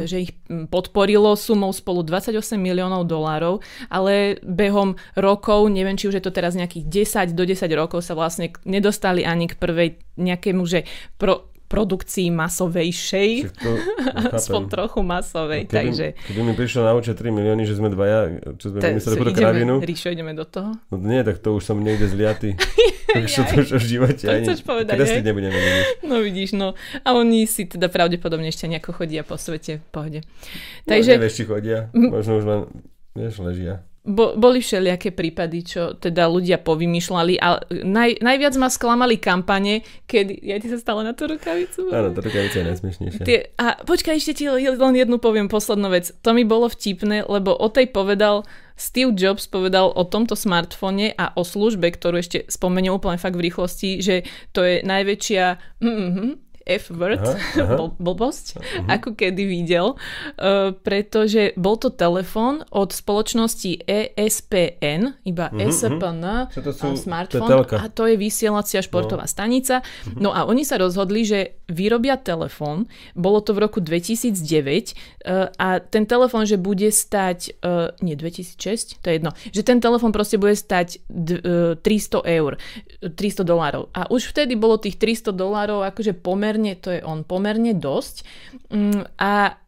že 0.08 0.18
ich 0.28 0.32
podporilo 0.72 1.36
sumou 1.40 1.72
spolu 1.72 2.04
28 2.04 2.36
miliónov 2.60 3.08
dolárov, 3.08 3.64
ale 3.88 4.40
behom 4.44 4.96
rokov, 5.16 5.68
neviem, 5.72 5.96
či 5.96 6.08
už 6.12 6.20
je 6.20 6.24
to 6.24 6.36
teraz 6.36 6.56
nejakých 6.56 7.08
10 7.08 7.36
do 7.36 7.44
10 7.48 7.64
rokov 7.76 8.04
sa 8.04 8.16
vlastne 8.16 8.52
nedostali 8.68 9.24
ani 9.24 9.48
k 9.48 9.56
prvej 9.56 9.90
nejakému, 10.18 10.64
že 10.68 10.84
pro, 11.16 11.52
produkcii 11.68 12.32
masovejšej, 12.32 13.30
to, 13.54 13.72
aspoň 14.38 14.62
chápem. 14.64 14.74
trochu 14.74 15.00
masovej, 15.04 15.62
Keby, 15.64 15.76
takže... 15.76 16.08
keby 16.26 16.42
mi 16.42 16.54
prišlo 16.56 16.82
na 16.84 16.92
účet 16.96 17.16
3 17.16 17.28
milióny, 17.28 17.64
že 17.64 17.76
sme 17.76 17.92
dvaja, 17.92 18.20
čo 18.56 18.72
sme 18.72 18.80
vymysleli 18.80 19.16
pre 19.20 19.32
kravinu, 19.32 19.74
Ríšo, 19.80 20.08
ideme 20.10 20.32
do 20.32 20.44
toho? 20.44 20.74
no 20.88 20.96
nie, 20.98 21.20
tak 21.22 21.40
to 21.40 21.52
už 21.52 21.64
som 21.64 21.80
niekde 21.80 22.08
zliatý. 22.08 22.56
Takže 23.08 23.40
to 23.48 23.54
už 23.64 23.70
v 23.80 23.86
živote 23.88 24.26
To 24.28 24.36
ani 24.36 24.52
povedať, 24.60 24.96
kresliť 25.00 25.24
nebudeme. 25.24 25.56
vidieť. 25.56 25.86
No 26.04 26.20
vidíš, 26.20 26.50
no. 26.54 26.76
A 27.08 27.16
oni 27.16 27.48
si 27.48 27.64
teda 27.64 27.88
pravdepodobne 27.88 28.52
ešte 28.52 28.68
nejako 28.68 28.92
chodia 28.92 29.24
po 29.24 29.40
svete 29.40 29.80
v 29.80 29.86
pohode. 29.88 30.20
No, 30.84 30.92
Takže 30.92 31.16
nevieš, 31.16 31.40
či 31.40 31.44
chodia. 31.48 31.88
Možno 31.96 32.36
už 32.36 32.44
len, 32.44 32.60
vieš, 33.16 33.40
ležia. 33.40 33.87
Bo, 34.08 34.40
boli 34.40 34.64
všelijaké 34.64 35.12
prípady, 35.12 35.68
čo 35.68 35.82
teda 36.00 36.32
ľudia 36.32 36.64
povymýšľali 36.64 37.36
a 37.44 37.60
naj, 37.84 38.24
najviac 38.24 38.54
ma 38.56 38.72
sklamali 38.72 39.20
kampane, 39.20 39.84
kedy... 40.08 40.40
Ja 40.48 40.56
ti 40.64 40.72
sa 40.72 40.80
stále 40.80 41.04
na 41.04 41.12
tú 41.12 41.28
rukavicu? 41.28 41.92
Áno, 41.92 42.16
tá 42.16 42.24
rukavica 42.24 42.64
je 42.64 42.66
najsmiešnejšia. 42.72 43.24
Tie, 43.28 43.52
a 43.60 43.84
počkaj, 43.84 44.16
ešte 44.16 44.40
ti 44.40 44.46
len 44.48 44.96
jednu 44.96 45.20
poviem, 45.20 45.52
poslednú 45.52 45.92
vec. 45.92 46.16
To 46.24 46.32
mi 46.32 46.48
bolo 46.48 46.72
vtipné, 46.72 47.28
lebo 47.28 47.52
o 47.52 47.68
tej 47.68 47.92
povedal 47.92 48.48
Steve 48.78 49.12
Jobs 49.18 49.50
povedal 49.50 49.90
o 49.92 50.06
tomto 50.06 50.38
smartfóne 50.38 51.12
a 51.18 51.34
o 51.34 51.42
službe, 51.42 51.90
ktorú 51.92 52.22
ešte 52.22 52.46
spomeniem 52.46 52.94
úplne 52.94 53.18
fakt 53.18 53.36
v 53.36 53.50
rýchlosti, 53.50 54.00
že 54.00 54.24
to 54.54 54.62
je 54.62 54.86
najväčšia 54.86 55.46
mm, 55.82 56.47
F-word, 56.68 57.18
Aha, 57.18 57.34
aha. 57.64 57.76
bl- 57.76 57.96
blbosť, 57.98 58.60
ako 58.86 59.16
kedy 59.16 59.44
videl, 59.44 59.96
uh, 60.36 60.76
pretože 60.76 61.56
bol 61.56 61.76
to 61.76 61.90
telefón 61.90 62.62
od 62.70 62.92
spoločnosti 62.92 63.82
ESPN, 63.82 65.02
iba 65.24 65.48
Mhm, 65.48 65.60
SPN, 65.64 66.24
Čo 66.50 66.60
to 66.62 66.72
sú- 66.72 66.92
je 66.92 67.00
smartfón, 67.00 67.48
a 67.74 67.88
to 67.88 68.04
je 68.06 68.16
vysielacia 68.16 68.80
športová 68.80 69.24
stanica. 69.26 69.80
No 70.14 70.30
a 70.30 70.44
oni 70.44 70.62
sa 70.62 70.76
rozhodli, 70.76 71.24
že 71.24 71.40
vyrobia 71.66 72.16
telefón, 72.16 72.86
bolo 73.14 73.40
to 73.40 73.52
v 73.52 73.62
roku 73.62 73.80
2009 73.80 74.92
uh, 75.24 75.48
a 75.54 75.80
ten 75.80 76.04
telefón, 76.04 76.44
že 76.44 76.58
bude 76.58 76.88
stať, 76.88 77.56
uh, 77.60 77.96
nie 78.00 78.14
2006, 78.14 78.58
to 78.98 79.08
je 79.08 79.16
jedno, 79.16 79.32
že 79.48 79.62
ten 79.62 79.78
telefón 79.78 80.10
proste 80.10 80.36
bude 80.36 80.54
stať 80.54 81.00
d- 81.06 81.40
uh, 81.40 81.74
300 81.78 82.24
eur, 82.26 82.60
300 83.02 83.44
dolárov. 83.44 83.88
A 83.92 84.08
už 84.08 84.28
vtedy 84.28 84.54
bolo 84.54 84.76
tých 84.76 84.98
300 84.98 85.32
dolárov 85.32 85.84
akože 85.86 86.16
pomerne, 86.58 86.74
to 86.76 86.90
je 86.92 87.02
on, 87.06 87.22
pomerne 87.22 87.78
dosť. 87.78 88.26
Mm, 88.74 89.06
a 89.22 89.62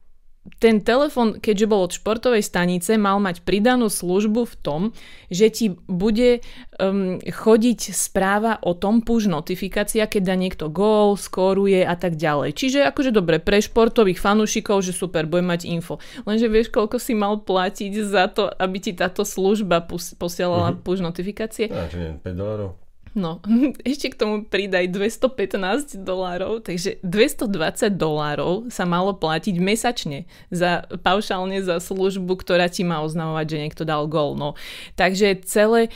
ten 0.58 0.82
telefon, 0.82 1.38
keďže 1.38 1.69
bol 1.69 1.86
od 1.86 1.93
športovej 1.93 2.41
stanice, 2.41 2.97
mal 2.97 3.21
mať 3.21 3.45
pridanú 3.45 3.86
službu 3.86 4.49
v 4.49 4.56
tom, 4.58 4.82
že 5.30 5.45
ti 5.54 5.65
bude 5.86 6.41
um, 6.82 7.21
chodiť 7.21 7.93
správa 7.93 8.58
o 8.65 8.73
tom, 8.73 9.06
push 9.06 9.30
notifikácia, 9.30 10.10
keď 10.10 10.21
dá 10.25 10.34
niekto 10.34 10.73
gól, 10.73 11.21
skóruje 11.21 11.86
a 11.86 11.93
tak 11.93 12.17
ďalej. 12.17 12.58
Čiže 12.58 12.82
akože 12.89 13.13
dobre, 13.13 13.38
pre 13.38 13.62
športových 13.62 14.17
fanúšikov, 14.17 14.82
že 14.82 14.89
super, 14.89 15.30
bude 15.30 15.45
mať 15.45 15.69
info. 15.69 16.02
Lenže 16.25 16.49
vieš, 16.49 16.73
koľko 16.73 16.97
si 16.97 17.13
mal 17.13 17.45
platiť 17.45 17.91
za 18.02 18.25
to, 18.34 18.49
aby 18.49 18.82
ti 18.82 18.97
táto 18.97 19.21
služba 19.21 19.86
pus- 19.86 20.17
posielala 20.17 20.73
Mhm. 20.73 20.82
push 20.82 21.04
notifikácie? 21.04 21.69
Čo 21.69 21.97
nie, 21.99 22.17
5 22.17 22.34
dolárov. 22.34 22.88
No, 23.19 23.43
ešte 23.89 24.10
k 24.10 24.15
tomu 24.15 24.36
pridaj 24.47 24.88
215 24.88 25.99
dolárov, 25.99 26.63
takže 26.63 27.03
220 27.03 27.91
dolárov 27.99 28.71
sa 28.71 28.88
malo 28.88 29.12
platiť 29.12 29.55
mesačne 29.60 30.23
za, 30.47 30.88
paušálne 31.03 31.60
za 31.60 31.84
službu, 31.84 32.39
ktorá 32.39 32.71
ti 32.71 32.88
má 32.88 33.03
oznamovať, 33.03 33.45
že 33.51 33.58
niekto 33.67 33.84
dal 33.84 34.08
gol. 34.08 34.39
No. 34.39 34.55
Takže 34.95 35.43
celé 35.43 35.91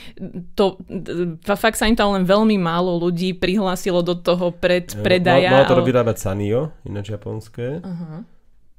to, 0.52 0.76
fakt 1.48 1.80
sa 1.80 1.88
im 1.88 1.96
tam 1.96 2.12
len 2.12 2.28
veľmi 2.28 2.60
málo 2.60 3.00
ľudí 3.00 3.32
prihlásilo 3.32 4.04
do 4.04 4.12
toho 4.12 4.52
predpredaja. 4.52 5.48
Mal, 5.48 5.64
mal 5.64 5.70
to 5.70 5.80
ale- 5.80 5.88
vyrábať 5.88 6.16
Sanio, 6.20 6.76
ináč 6.84 7.10
japonské. 7.10 7.80
Aha. 7.80 8.33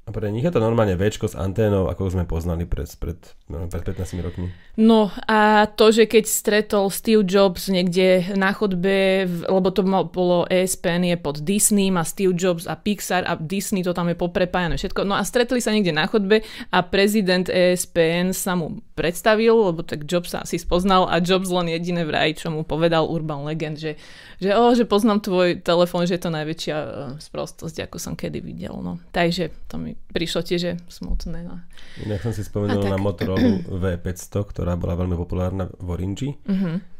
A 0.06 0.14
pre 0.14 0.30
nich 0.30 0.46
je 0.46 0.54
to 0.54 0.62
normálne 0.62 0.94
Včko 0.94 1.26
s 1.26 1.34
anténou, 1.34 1.90
ako 1.90 2.14
sme 2.14 2.30
poznali 2.30 2.62
pred, 2.62 2.86
pred, 2.94 3.18
no, 3.50 3.66
pred 3.66 3.82
15 3.82 4.22
rokmi. 4.22 4.54
No 4.78 5.10
a 5.26 5.66
to, 5.66 5.90
že 5.90 6.06
keď 6.06 6.30
stretol 6.30 6.94
Steve 6.94 7.26
Jobs 7.26 7.66
niekde 7.66 8.38
na 8.38 8.54
chodbe, 8.54 9.26
lebo 9.26 9.74
to 9.74 9.82
bolo 10.06 10.46
E 10.46 10.62
ESPN 10.62 11.10
je 11.10 11.18
pod 11.18 11.42
Disney, 11.42 11.90
a 11.90 12.06
Steve 12.06 12.38
Jobs 12.38 12.70
a 12.70 12.78
Pixar 12.78 13.26
a 13.26 13.34
Disney 13.34 13.82
to 13.82 13.90
tam 13.90 14.06
je 14.06 14.14
poprepájané 14.14 14.78
všetko. 14.78 15.02
No 15.02 15.18
a 15.18 15.26
stretli 15.26 15.58
sa 15.58 15.74
niekde 15.74 15.90
na 15.90 16.06
chodbe 16.06 16.46
a 16.70 16.78
prezident 16.86 17.50
E 17.50 17.74
ESPN 17.74 18.30
sa 18.30 18.54
mu 18.54 18.86
predstavil, 18.94 19.58
lebo 19.58 19.82
tak 19.82 20.06
Jobs 20.06 20.30
sa 20.30 20.46
asi 20.46 20.54
spoznal 20.54 21.10
a 21.10 21.18
Jobs 21.18 21.50
len 21.50 21.66
jediné 21.66 22.06
vraj, 22.06 22.38
čo 22.38 22.54
mu 22.54 22.62
povedal 22.62 23.10
Urban 23.10 23.42
Legend, 23.42 23.74
že, 23.74 23.98
že, 24.38 24.54
oh, 24.54 24.70
že 24.70 24.86
poznám 24.86 25.18
tvoj 25.26 25.66
telefón, 25.66 26.06
že 26.06 26.14
je 26.14 26.22
to 26.22 26.30
najväčšia 26.30 26.76
uh, 26.78 26.88
sprostosť, 27.18 27.90
ako 27.90 27.98
som 27.98 28.14
kedy 28.14 28.38
videl. 28.38 28.78
No. 28.78 29.02
Takže 29.10 29.50
to 29.66 29.82
mi 29.82 29.95
prišlo 30.12 30.40
tiež 30.42 30.80
smutné. 30.88 31.44
No. 31.44 31.60
Inak 32.02 32.24
som 32.24 32.32
si 32.32 32.42
spomenul 32.42 32.86
na 32.86 32.96
Motorola 32.96 33.60
V500, 33.66 34.32
ktorá 34.32 34.74
bola 34.74 34.96
veľmi 34.96 35.16
populárna 35.16 35.68
v 35.76 35.88
Orange. 35.92 36.36
Mhm. 36.48 36.96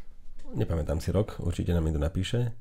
Nepamätám 0.57 1.03
si 1.03 1.11
rok, 1.11 1.37
určite 1.43 1.75
nám 1.75 1.85
niekto 1.85 2.01
napíše. 2.01 2.55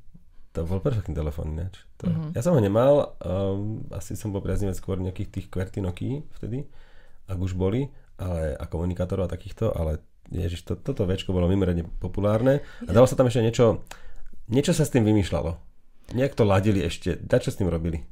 To 0.55 0.63
bol 0.63 0.79
perfektný 0.79 1.11
telefón 1.15 1.51
ináč. 1.51 1.83
To, 1.99 2.07
Mhm. 2.07 2.31
Ja 2.31 2.41
som 2.41 2.55
ho 2.55 2.61
nemal, 2.63 3.15
um, 3.19 3.83
asi 3.91 4.15
som 4.15 4.31
bol 4.31 4.39
priaznivec 4.39 4.79
skôr 4.79 4.99
nejakých 4.99 5.29
tých 5.31 5.47
QWERTY 5.51 5.83
Nokia 5.83 6.23
vtedy, 6.39 6.63
ak 7.27 7.37
už 7.37 7.55
boli, 7.59 7.91
ale 8.15 8.55
a 8.55 8.63
komunikátorov 8.67 9.27
a 9.27 9.33
takýchto, 9.35 9.75
ale 9.75 9.99
ježiš, 10.31 10.63
to, 10.65 10.73
toto 10.79 11.03
večko 11.05 11.35
bolo 11.35 11.51
mimoriadne 11.51 11.85
populárne 11.99 12.63
a 12.81 12.89
dalo 12.89 13.05
sa 13.05 13.19
tam 13.19 13.27
ešte 13.27 13.43
niečo, 13.43 13.83
niečo 14.47 14.71
sa 14.73 14.87
s 14.87 14.93
tým 14.95 15.03
vymýšľalo. 15.03 15.59
Nejak 16.15 16.37
to 16.37 16.43
ladili 16.45 16.85
ešte, 16.85 17.17
čo 17.17 17.49
s 17.51 17.57
tým 17.59 17.69
robili. 17.69 18.05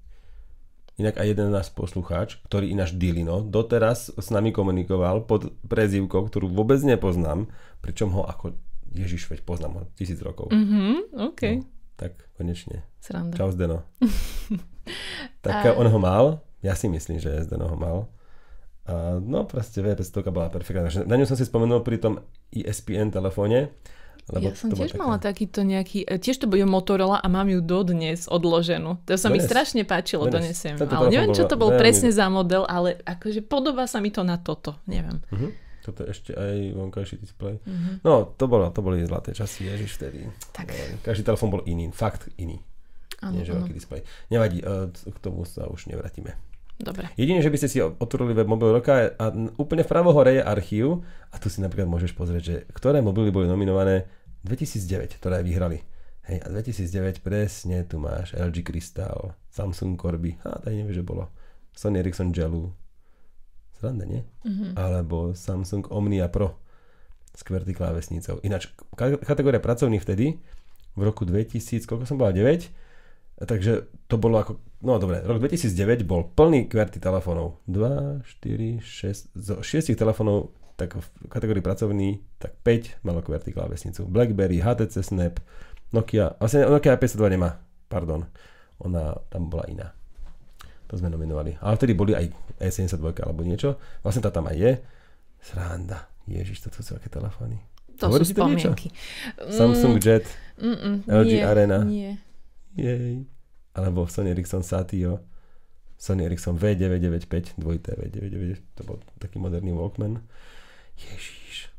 Inak 0.93 1.17
aj 1.17 1.25
jeden 1.25 1.49
náš 1.49 1.73
poslucháč, 1.73 2.37
ktorý 2.45 2.69
ináč 2.69 2.93
Dilino, 2.93 3.41
doteraz 3.41 4.13
s 4.13 4.27
nami 4.29 4.53
komunikoval 4.53 5.25
pod 5.25 5.49
prezývkou, 5.65 6.29
ktorú 6.29 6.53
vôbec 6.53 6.77
nepoznám, 6.85 7.49
pričom 7.81 8.13
ho 8.13 8.21
ako 8.21 8.53
Ježiš, 8.93 9.25
veď 9.25 9.41
poznám 9.41 9.71
ho 9.73 9.81
tisíc 9.97 10.21
rokov. 10.21 10.53
Mhm, 10.53 11.17
OK. 11.33 11.41
No, 11.57 11.65
tak 11.97 12.13
konečne. 12.37 12.85
Sranda. 13.01 13.33
Čau 13.33 13.49
Zdeno. 13.49 13.81
tak 15.45 15.65
A- 15.65 15.73
on 15.73 15.89
ho 15.89 15.99
mal, 15.99 16.45
ja 16.61 16.77
si 16.77 16.85
myslím, 16.85 17.17
že 17.17 17.41
Zdeno 17.41 17.73
ho 17.73 17.77
mal. 17.77 17.97
A 18.83 19.17
no 19.17 19.47
proste 19.47 19.79
V500 19.81 20.29
bola 20.29 20.51
perfektná. 20.51 20.91
Na 21.07 21.15
ňu 21.15 21.25
som 21.25 21.39
si 21.39 21.47
spomenul 21.47 21.81
pri 21.81 21.97
tom 21.97 22.19
ESPN 22.51 23.09
telefóne. 23.09 23.71
Lebo 24.31 24.45
ja 24.45 24.55
som 24.55 24.69
bola 24.69 24.79
tiež 24.79 24.91
mala 24.95 25.17
takýto 25.17 25.59
nejaký, 25.61 26.03
e, 26.03 26.15
tiež 26.15 26.39
to 26.39 26.47
bude 26.47 26.63
Motorola 26.63 27.17
a 27.17 27.27
mám 27.27 27.45
ju 27.45 27.59
dodnes 27.59 28.25
odloženú. 28.25 29.03
To 29.03 29.13
sa 29.13 29.27
mi 29.27 29.37
Dones. 29.37 29.51
strašne 29.51 29.83
páčilo, 29.83 30.23
Dones. 30.25 30.47
donesiem. 30.47 30.75
Tento 30.77 30.95
Ale 30.95 31.11
neviem, 31.11 31.31
čo 31.31 31.43
to 31.43 31.55
bol 31.55 31.69
veľmi- 31.69 31.81
presne 31.81 32.09
za 32.09 32.27
model, 32.27 32.63
ale 32.63 32.95
akože 33.01 33.43
podobá 33.43 33.83
sa 33.83 33.99
mi 33.99 34.09
to 34.09 34.21
na 34.21 34.37
toto, 34.37 34.79
neviem. 34.85 35.19
Mhm. 35.27 35.47
Toto 35.83 35.99
je 35.99 36.15
ešte 36.15 36.31
aj 36.31 36.55
vonkajší 36.71 37.19
displej. 37.19 37.59
Mhm. 37.59 37.99
No, 38.01 38.31
to, 38.31 38.47
bolo, 38.47 38.71
to 38.71 38.79
boli 38.79 39.03
zlaté 39.03 39.35
časy, 39.35 39.67
ježiš 39.67 39.99
vtedy. 39.99 40.23
Tak. 40.51 40.71
Každý 41.03 41.27
telefón 41.27 41.51
bol 41.51 41.63
iný, 41.65 41.91
fakt 41.91 42.31
iný. 42.37 42.63
Áno, 43.19 43.35
Nie, 43.35 43.43
že 43.43 43.51
áno. 43.51 43.59
veľký 43.59 43.73
displej. 43.73 44.01
Nevadí, 44.29 44.59
e, 44.59 44.67
k 44.91 45.17
tomu 45.19 45.43
sa 45.43 45.67
už 45.67 45.87
nevrátime. 45.87 46.39
Dobre. 46.81 47.09
Jedine, 47.15 47.39
že 47.39 47.53
by 47.53 47.57
ste 47.61 47.69
si 47.69 47.77
otvorili 47.79 48.33
web 48.33 48.49
mobil 48.49 48.73
roka 48.73 49.13
a 49.13 49.25
úplne 49.61 49.85
vpravo 49.85 50.09
hore 50.09 50.37
je 50.37 50.43
archív 50.43 51.05
a 51.29 51.37
tu 51.37 51.47
si 51.47 51.61
napríklad 51.61 51.85
môžeš 51.85 52.17
pozrieť, 52.17 52.43
že 52.43 52.55
ktoré 52.73 52.99
mobily 52.99 53.29
boli 53.29 53.45
nominované 53.45 54.09
2009, 54.43 55.21
ktoré 55.21 55.39
aj 55.39 55.45
vyhrali. 55.45 55.79
Hej, 56.23 56.39
a 56.43 56.47
2009 56.49 57.19
presne 57.19 57.83
tu 57.83 57.99
máš 57.99 58.31
LG 58.33 58.63
Crystal, 58.63 59.35
Samsung 59.51 59.99
Corby, 59.99 60.39
a 60.47 60.59
tady 60.63 60.81
neviem, 60.81 60.95
že 60.95 61.03
bolo. 61.03 61.27
Sony 61.75 61.99
Ericsson 61.99 62.31
Gelu. 62.31 62.71
Sranda, 63.75 64.07
nie? 64.07 64.23
Mhm. 64.47 64.79
Alebo 64.79 65.35
Samsung 65.35 65.91
Omnia 65.91 66.31
Pro 66.31 66.55
s 67.33 67.41
QWERTY 67.43 67.73
klávesnicou. 67.73 68.39
Ináč, 68.45 68.69
ka- 68.95 69.19
kategória 69.19 69.59
pracovných 69.59 70.05
vtedy, 70.05 70.37
v 70.93 71.01
roku 71.01 71.25
2000, 71.25 71.89
koľko 71.89 72.05
som 72.05 72.21
bola, 72.21 72.29
9, 72.29 72.69
takže 73.43 73.89
to 74.05 74.15
bolo 74.21 74.37
ako, 74.37 74.61
no 74.83 74.99
dobre, 74.99 75.23
rok 75.23 75.39
2009 75.39 76.03
bol 76.03 76.27
plný 76.29 76.67
QWERTY 76.67 76.99
telefónov. 76.99 77.63
2, 77.65 78.21
4, 78.43 78.83
6, 78.83 79.31
zo 79.33 79.55
6 79.59 79.95
telefónov 79.95 80.51
tak 80.73 80.97
v 80.97 81.05
kategórii 81.29 81.61
pracovný, 81.61 82.09
tak 82.37 82.57
5 82.61 83.01
malo 83.01 83.21
QWERTY 83.21 83.53
klávesnicu. 83.53 84.03
BlackBerry, 84.03 84.59
HTC 84.59 84.99
Snap, 85.01 85.39
Nokia, 85.89 86.33
vlastne 86.35 86.65
Nokia 86.65 86.97
502 86.97 87.29
nemá, 87.29 87.61
pardon. 87.87 88.25
Ona 88.81 89.15
tam 89.29 89.47
bola 89.47 89.63
iná. 89.69 89.87
To 90.89 90.97
sme 90.97 91.07
nominovali. 91.07 91.55
Ale 91.61 91.77
vtedy 91.77 91.93
boli 91.93 92.13
aj 92.13 92.27
E72 92.59 92.99
alebo 93.21 93.41
niečo. 93.41 93.77
Vlastne 94.01 94.21
tá 94.21 94.29
tam 94.29 94.45
aj 94.45 94.57
je. 94.57 94.71
Sranda. 95.39 96.09
Ježiš, 96.25 96.65
to 96.65 96.73
sú 96.73 96.95
aké 96.95 97.07
telefóny. 97.07 97.61
To 97.97 98.09
Hovorí 98.09 98.25
sú 98.25 98.33
ti 98.33 98.35
to 98.35 98.43
niečo? 98.43 98.73
spomienky. 98.73 98.87
Samsung 99.49 99.95
Jet, 99.97 100.25
Mm, 100.53 100.77
mm, 100.77 100.97
LG 101.09 101.31
nie, 101.33 101.41
Arena. 101.41 101.79
Nie. 101.81 102.11
jej. 102.77 103.25
Alebo 103.73 104.05
Sony 104.05 104.31
Ericsson 104.31 104.61
Satio, 104.61 105.25
Sony 105.97 106.25
Ericsson 106.27 106.59
V995, 106.59 107.57
dvojité 107.57 107.97
V995, 107.97 108.61
to 108.77 108.81
bol 108.85 108.97
taký 109.17 109.39
moderný 109.41 109.73
Walkman. 109.73 110.21
Ježiš. 110.99 111.73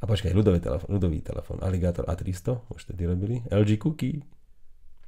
A 0.00 0.08
počkaj, 0.08 0.32
ľudový 0.32 0.64
telefón, 0.64 0.88
ľudový 0.96 1.20
telefón, 1.20 1.60
Alligator 1.60 2.08
A300, 2.08 2.72
už 2.72 2.88
tedy 2.88 3.04
robili. 3.04 3.44
LG 3.52 3.76
Cookie. 3.80 4.24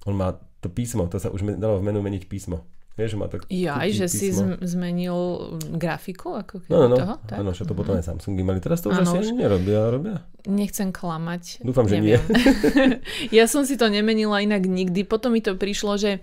On 0.04 0.12
má 0.12 0.36
to 0.60 0.68
písmo, 0.68 1.08
to 1.08 1.16
sa 1.16 1.32
už 1.32 1.56
dalo 1.56 1.80
v 1.80 1.86
menu 1.88 2.04
meniť 2.04 2.28
písmo. 2.28 2.64
Vieš, 2.92 3.08
že 3.08 3.16
má 3.16 3.26
to 3.26 3.40
Jaj, 3.42 3.88
že 3.90 4.06
si 4.06 4.28
písmo. 4.28 4.52
zm- 4.52 4.60
zmenil 4.62 5.16
grafiku? 5.72 6.36
Ako 6.36 6.60
keby 6.60 6.68
No, 6.68 6.78
no, 6.78 6.86
no. 6.86 6.96
toho? 6.98 7.14
Tak? 7.24 7.36
Áno, 7.36 7.50
čo 7.50 7.64
to 7.64 7.72
potom 7.72 7.94
aj 7.94 8.04
Samsungy 8.04 8.42
mali. 8.42 8.58
Teraz 8.58 8.78
to 8.78 8.88
už 8.88 9.00
Áno, 9.00 9.08
asi 9.08 9.16
už. 9.22 9.26
nerobia, 9.32 9.80
robia. 9.86 10.16
Nechcem 10.44 10.90
klamať. 10.90 11.60
Dúfam, 11.60 11.84
že 11.84 11.96
Neviem. 11.96 12.20
ja 13.32 13.44
som 13.46 13.62
si 13.62 13.74
to 13.74 13.86
nemenila 13.86 14.38
inak 14.38 14.62
nikdy. 14.62 15.02
Potom 15.02 15.32
mi 15.32 15.40
to 15.40 15.54
prišlo, 15.54 15.96
že 15.96 16.20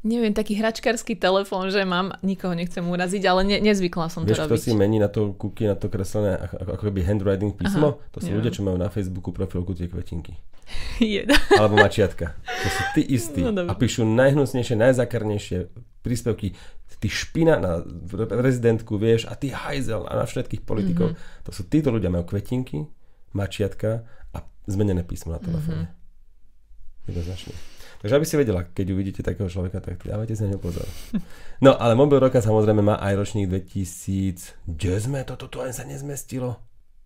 neviem, 0.00 0.30
taký 0.30 0.54
hračkarský 0.54 1.14
telefón, 1.14 1.66
že 1.68 1.80
mám, 1.82 2.12
nikoho 2.20 2.52
nechcem 2.52 2.84
uraziť, 2.84 3.24
ale 3.24 3.40
ne, 3.42 3.56
nezvykla 3.58 4.06
som 4.06 4.22
to 4.22 4.30
Vieš, 4.30 4.44
kto 4.44 4.52
robiť. 4.52 4.60
si 4.60 4.72
mení 4.72 5.00
na 5.00 5.08
to 5.08 5.32
cookie, 5.32 5.64
na 5.64 5.74
to 5.74 5.88
kreslené, 5.88 6.36
ako, 6.36 6.54
ako 6.76 6.82
keby 6.84 7.00
handwriting 7.02 7.50
písmo? 7.50 7.96
Aha, 7.96 8.12
to 8.12 8.18
sú 8.20 8.30
ľudia, 8.30 8.52
čo 8.52 8.60
majú 8.60 8.76
na 8.76 8.86
Facebooku 8.86 9.32
profilku 9.32 9.72
tie 9.72 9.88
kvetinky. 9.88 10.36
Je. 11.02 11.24
Alebo 11.50 11.74
mačiatka. 11.74 12.36
To 12.38 12.68
sú 12.68 12.82
tí 12.92 13.02
istí. 13.08 13.40
No, 13.40 13.50
dobre. 13.50 13.66
a 13.66 13.74
píšu 13.74 14.04
najhnusnejšie, 14.04 14.76
najzakarnejšie 14.76 15.58
príspevky. 16.04 16.52
Ty 17.00 17.08
špina 17.08 17.56
na 17.56 17.80
prezidentku, 18.28 19.00
vieš, 19.00 19.24
a 19.26 19.34
ty 19.34 19.50
hajzel 19.50 20.04
a 20.04 20.12
na 20.20 20.24
všetkých 20.28 20.62
politikov. 20.62 21.16
Mhm. 21.16 21.48
To 21.48 21.50
sú 21.50 21.64
títo 21.66 21.88
ľudia, 21.88 22.12
majú 22.12 22.28
kvetinky, 22.28 22.84
mačiatka 23.32 24.04
a 24.36 24.44
zmenené 24.68 25.00
písmo 25.02 25.32
na 25.32 25.40
telefóne. 25.40 25.88
Mhm. 25.88 27.08
Jednoznačne. 27.08 27.54
Takže 28.04 28.20
aby 28.20 28.26
si 28.28 28.36
vedela, 28.36 28.68
keď 28.68 28.86
uvidíte 28.92 29.24
takého 29.24 29.48
človeka, 29.48 29.80
tak 29.80 30.04
dávajte 30.04 30.36
si 30.36 30.44
na 30.44 30.52
ňo 30.52 30.60
pozor. 30.60 30.84
No, 31.64 31.72
ale 31.72 31.96
mobil 31.96 32.20
roka 32.20 32.44
samozrejme 32.44 32.84
má 32.84 33.00
aj 33.00 33.16
ročník 33.16 33.48
2000. 33.48 34.60
Kde 34.68 34.92
sme? 35.00 35.24
Toto 35.24 35.48
tu 35.48 35.64
ani 35.64 35.72
sa 35.72 35.88
nezmestilo. 35.88 36.60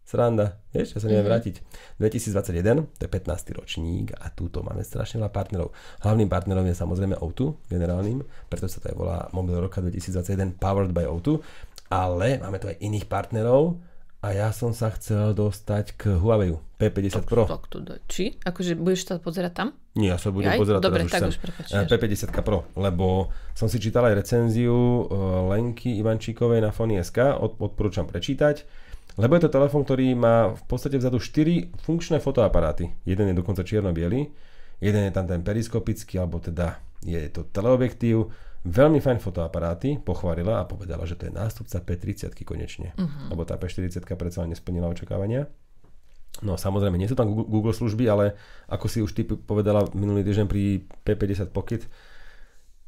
Sranda. 0.09 0.57
Vieš, 0.73 0.97
ja 0.97 0.99
sa 0.99 1.07
neviem 1.07 1.21
Mhm. 1.21 1.31
vrátiť. 1.31 1.55
2021, 2.01 2.88
to 2.88 3.05
je 3.05 3.11
15. 3.11 3.53
ročník 3.53 4.16
a 4.16 4.31
túto 4.31 4.62
máme 4.62 4.81
strašne 4.81 5.21
veľa 5.21 5.29
partnerov. 5.29 5.68
Hlavným 6.01 6.27
partnerom 6.27 6.64
je 6.64 6.73
samozrejme 6.73 7.21
O2, 7.21 7.61
generálnym, 7.68 8.18
preto 8.49 8.64
sa 8.64 8.81
to 8.81 8.88
aj 8.88 8.97
volá 8.97 9.18
Mobil 9.31 9.61
roka 9.61 9.79
2021 9.79 10.57
Powered 10.57 10.90
by 10.90 11.05
O2, 11.05 11.44
ale 11.88 12.38
máme 12.38 12.57
tu 12.57 12.66
aj 12.66 12.81
iných 12.81 13.05
partnerov 13.05 13.77
a 14.18 14.33
ja 14.33 14.49
som 14.51 14.73
sa 14.73 14.90
chcel 14.90 15.31
dostať 15.31 15.94
k 15.94 16.16
Huawei 16.16 16.51
P50 16.75 17.23
Pro. 17.23 17.44
Tak 17.44 17.68
to 17.68 17.79
daj. 17.79 18.01
Či? 18.07 18.40
Akože 18.40 18.75
budeš 18.75 19.01
sa 19.05 19.14
pozerať 19.18 19.53
tam? 19.55 19.68
Nie, 19.92 20.14
ja 20.14 20.18
sa 20.18 20.31
budem 20.31 20.55
Jaj? 20.55 20.59
pozerať 20.59 20.81
Dobre, 20.81 21.03
teraz 21.05 21.12
tak 21.12 21.23
už 21.29 21.37
už. 21.37 21.71
Eh, 21.71 21.87
P50 21.87 22.31
Pro, 22.38 22.64
lebo 22.75 23.29
som 23.53 23.66
si 23.66 23.77
čítal 23.77 24.07
aj 24.07 24.14
recenziu 24.16 24.73
eh, 24.73 25.07
Lenky 25.49 25.99
Ivančíkovej 25.99 26.61
na 26.61 26.71
Fony.sk, 26.71 27.18
od, 27.35 27.59
odporúčam 27.59 28.07
prečítať, 28.07 28.62
lebo 29.19 29.35
je 29.35 29.43
to 29.45 29.51
telefón, 29.51 29.83
ktorý 29.83 30.15
má 30.15 30.55
v 30.55 30.63
podstate 30.71 30.95
vzadu 30.95 31.19
4 31.19 31.75
funkčné 31.83 32.23
fotoaparáty. 32.23 32.95
Jeden 33.03 33.27
je 33.29 33.35
dokonca 33.35 33.67
čierno-biely, 33.67 34.31
jeden 34.79 35.03
je 35.03 35.13
tam 35.13 35.27
ten 35.27 35.43
periskopický, 35.43 36.23
alebo 36.23 36.39
teda 36.39 36.79
je 37.03 37.19
to 37.31 37.43
teleobjektív, 37.51 38.31
veľmi 38.63 39.03
fajn 39.03 39.19
fotoaparáty, 39.19 39.99
pochválila 40.03 40.63
a 40.63 40.69
povedala, 40.71 41.03
že 41.07 41.19
to 41.19 41.27
je 41.27 41.35
nástupca 41.35 41.83
P30 41.83 42.35
konečne, 42.43 42.95
uh-huh. 42.95 43.35
lebo 43.35 43.43
tá 43.43 43.59
P40 43.59 44.07
predsa 44.15 44.47
nesplnila 44.47 44.91
očakávania. 44.91 45.51
No 46.39 46.55
samozrejme, 46.55 46.95
nie 46.95 47.11
sú 47.11 47.19
tam 47.19 47.35
Google 47.35 47.75
služby, 47.75 48.07
ale 48.07 48.39
ako 48.71 48.87
si 48.87 49.03
už 49.03 49.11
ty 49.11 49.27
povedala 49.27 49.91
minulý 49.95 50.23
týždeň 50.23 50.47
pri 50.47 50.87
P50 51.03 51.51
Pocket, 51.51 51.83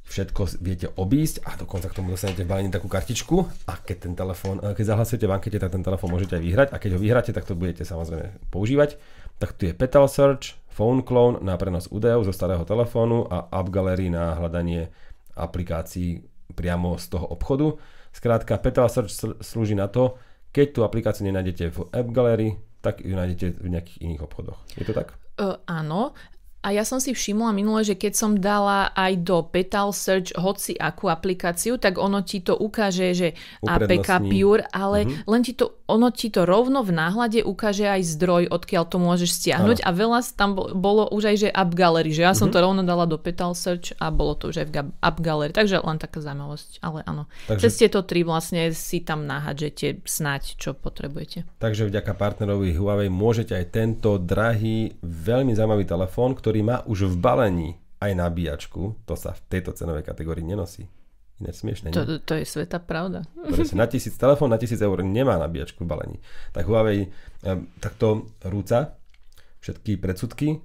všetko 0.06 0.58
viete 0.58 0.90
obísť 0.90 1.46
a 1.46 1.54
dokonca 1.54 1.86
k 1.86 1.96
tomu 2.02 2.10
dostanete 2.14 2.42
v 2.42 2.50
balení 2.50 2.70
takú 2.72 2.90
kartičku 2.90 3.46
a 3.70 3.78
keď 3.78 3.96
ten 4.10 4.14
telefón, 4.18 4.58
keď 4.58 4.84
zahlasujete 4.96 5.26
v 5.26 5.34
ankete, 5.34 5.58
tak 5.62 5.70
ten 5.70 5.86
telefón 5.86 6.10
môžete 6.10 6.34
aj 6.38 6.42
vyhrať 6.42 6.68
a 6.74 6.76
keď 6.82 6.90
ho 6.96 7.00
vyhráte, 7.00 7.30
tak 7.30 7.46
to 7.46 7.54
budete 7.54 7.86
samozrejme 7.86 8.50
používať. 8.50 8.98
Tak 9.38 9.54
tu 9.54 9.70
je 9.70 9.72
Petal 9.72 10.10
Search, 10.10 10.58
Phone 10.74 11.06
Clone 11.06 11.38
na 11.40 11.54
prenos 11.54 11.86
údajov 11.94 12.26
zo 12.26 12.34
starého 12.34 12.66
telefónu 12.66 13.26
a 13.30 13.46
App 13.54 13.70
Gallery 13.70 14.10
na 14.10 14.34
hľadanie 14.34 14.90
aplikácií 15.38 16.26
priamo 16.52 16.98
z 16.98 17.06
toho 17.06 17.26
obchodu. 17.30 17.78
Skrátka, 18.10 18.58
Petal 18.58 18.90
Search 18.90 19.14
sl- 19.14 19.38
slúži 19.38 19.78
na 19.78 19.86
to, 19.86 20.18
keď 20.50 20.66
tú 20.74 20.80
aplikáciu 20.82 21.22
nenájdete 21.30 21.70
v 21.70 21.78
App 21.94 22.10
Gallery, 22.10 22.58
tak 22.82 23.04
ju 23.04 23.14
nájdete 23.14 23.62
v 23.62 23.66
nejakých 23.70 23.98
iných 24.02 24.22
obchodoch. 24.26 24.58
Je 24.74 24.82
to 24.82 24.96
tak? 24.96 25.14
Uh, 25.38 25.56
áno. 25.70 26.12
A 26.60 26.76
ja 26.76 26.84
som 26.84 27.00
si 27.00 27.16
všimla 27.16 27.56
minule, 27.56 27.80
že 27.80 27.96
keď 27.96 28.12
som 28.12 28.36
dala 28.36 28.92
aj 28.92 29.12
do 29.24 29.40
Petal 29.48 29.96
Search 29.96 30.36
hoci 30.36 30.76
akú 30.76 31.08
aplikáciu, 31.08 31.80
tak 31.80 31.96
ono 31.96 32.20
ti 32.20 32.44
to 32.44 32.52
ukáže, 32.52 33.16
že 33.16 33.28
APK. 33.64 34.28
Pure, 34.28 34.68
ale 34.68 35.08
mm-hmm. 35.08 35.24
len 35.24 35.40
ti 35.40 35.56
to, 35.56 35.79
ono 35.90 36.08
ti 36.08 36.30
to 36.30 36.46
rovno 36.46 36.80
v 36.80 36.94
náhľade 36.94 37.42
ukáže 37.42 37.84
aj 37.84 38.02
zdroj, 38.14 38.42
odkiaľ 38.48 38.84
to 38.86 38.96
môžeš 38.96 39.30
stiahnuť 39.34 39.82
a 39.82 39.90
veľa 39.90 40.18
tam 40.32 40.54
bo- 40.54 40.70
bolo 40.70 41.10
už 41.10 41.34
aj, 41.34 41.36
že 41.36 41.48
App 41.50 41.74
Gallery, 41.74 42.14
že 42.14 42.22
ja 42.22 42.32
som 42.32 42.48
to 42.48 42.62
rovno 42.62 42.86
dala 42.86 43.04
do 43.04 43.18
Petal 43.18 43.52
Search 43.52 43.92
a 43.98 44.08
bolo 44.08 44.38
to 44.38 44.48
už 44.48 44.62
aj 44.62 44.66
v 44.70 44.72
App 45.02 45.18
Gallery, 45.18 45.50
takže 45.50 45.82
len 45.82 45.98
taká 45.98 46.22
zaujímavosť, 46.22 46.78
ale 46.80 47.02
áno. 47.04 47.26
Takže- 47.50 47.66
Cez 47.66 47.72
tieto 47.76 48.06
tri 48.06 48.22
vlastne 48.22 48.70
si 48.70 49.02
tam 49.02 49.26
nahádžete 49.26 50.06
snáď, 50.06 50.54
čo 50.56 50.70
potrebujete. 50.72 51.44
Takže 51.58 51.90
vďaka 51.90 52.12
partnerovi 52.14 52.70
Huawei 52.72 53.10
môžete 53.10 53.58
aj 53.58 53.66
tento 53.74 54.16
drahý, 54.16 54.94
veľmi 55.02 55.52
zaujímavý 55.52 55.84
telefón, 55.84 56.38
ktorý 56.38 56.60
má 56.62 56.76
už 56.86 57.10
v 57.10 57.16
balení 57.18 57.70
aj 58.00 58.16
nabíjačku, 58.16 58.96
to 59.04 59.14
sa 59.16 59.36
v 59.36 59.40
tejto 59.50 59.76
cenovej 59.76 60.06
kategórii 60.06 60.40
nenosí. 60.40 60.88
Ináč 61.40 61.64
smiešne, 61.64 61.90
nie? 61.90 61.96
To, 61.96 62.20
to 62.20 62.36
je 62.36 62.44
sveta 62.44 62.76
pravda. 62.78 63.24
Presne, 63.32 63.80
na 63.80 63.88
tisíc, 63.88 64.12
telefón 64.20 64.52
na 64.52 64.60
tisíc 64.60 64.76
eur 64.76 65.00
nemá 65.00 65.40
nabíjačku 65.40 65.82
v 65.82 65.88
balení. 65.88 66.18
Tak 66.52 66.68
Huawei 66.68 67.08
takto 67.80 68.28
rúca 68.44 69.00
všetky 69.64 69.96
predsudky, 69.96 70.60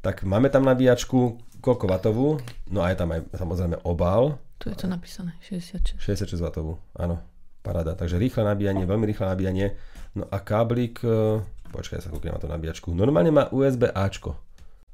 tak 0.00 0.24
máme 0.24 0.48
tam 0.48 0.64
nabíjačku, 0.64 1.40
koľko 1.60 1.84
watovú, 1.88 2.28
no 2.72 2.84
a 2.84 2.92
je 2.92 2.96
tam 2.96 3.12
aj 3.12 3.20
samozrejme 3.36 3.84
obal, 3.84 4.40
Tu 4.58 4.70
je 4.70 4.80
to 4.80 4.88
napísané, 4.88 5.36
66. 5.44 6.00
66 6.00 6.40
W, 6.40 6.78
áno, 6.96 7.20
paráda. 7.60 7.92
Takže 7.98 8.16
rýchle 8.16 8.48
nabíjanie, 8.48 8.86
veľmi 8.86 9.04
rýchle 9.04 9.26
nabíjanie. 9.28 9.76
No 10.14 10.24
a 10.30 10.40
káblik, 10.40 11.02
e, 11.04 11.42
počkaj, 11.74 12.00
ja 12.00 12.04
sa 12.06 12.08
kúknem 12.08 12.32
na 12.32 12.40
tú 12.40 12.48
nabíjačku. 12.48 12.94
Normálne 12.94 13.28
má 13.28 13.50
USB 13.50 13.90
Ačko. 13.90 14.38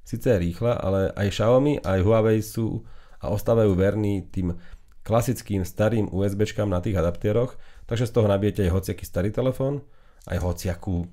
Sice 0.03 0.35
je 0.35 0.43
rýchla, 0.43 0.81
ale 0.81 1.15
aj 1.15 1.29
Xiaomi, 1.29 1.79
aj 1.85 2.03
Huawei 2.03 2.41
sú 2.41 2.83
a 3.21 3.29
ostávajú 3.31 3.77
verní 3.77 4.27
tým 4.33 4.57
klasickým 5.03 5.65
starým 5.65 6.13
USBčkám 6.13 6.69
na 6.69 6.85
tých 6.85 6.99
adaptéroch, 6.99 7.57
takže 7.89 8.09
z 8.09 8.13
toho 8.15 8.27
nabijete 8.29 8.67
aj 8.69 8.75
hociaký 8.77 9.05
starý 9.09 9.31
telefón, 9.33 9.81
aj 10.29 10.39
hociakú 10.45 11.09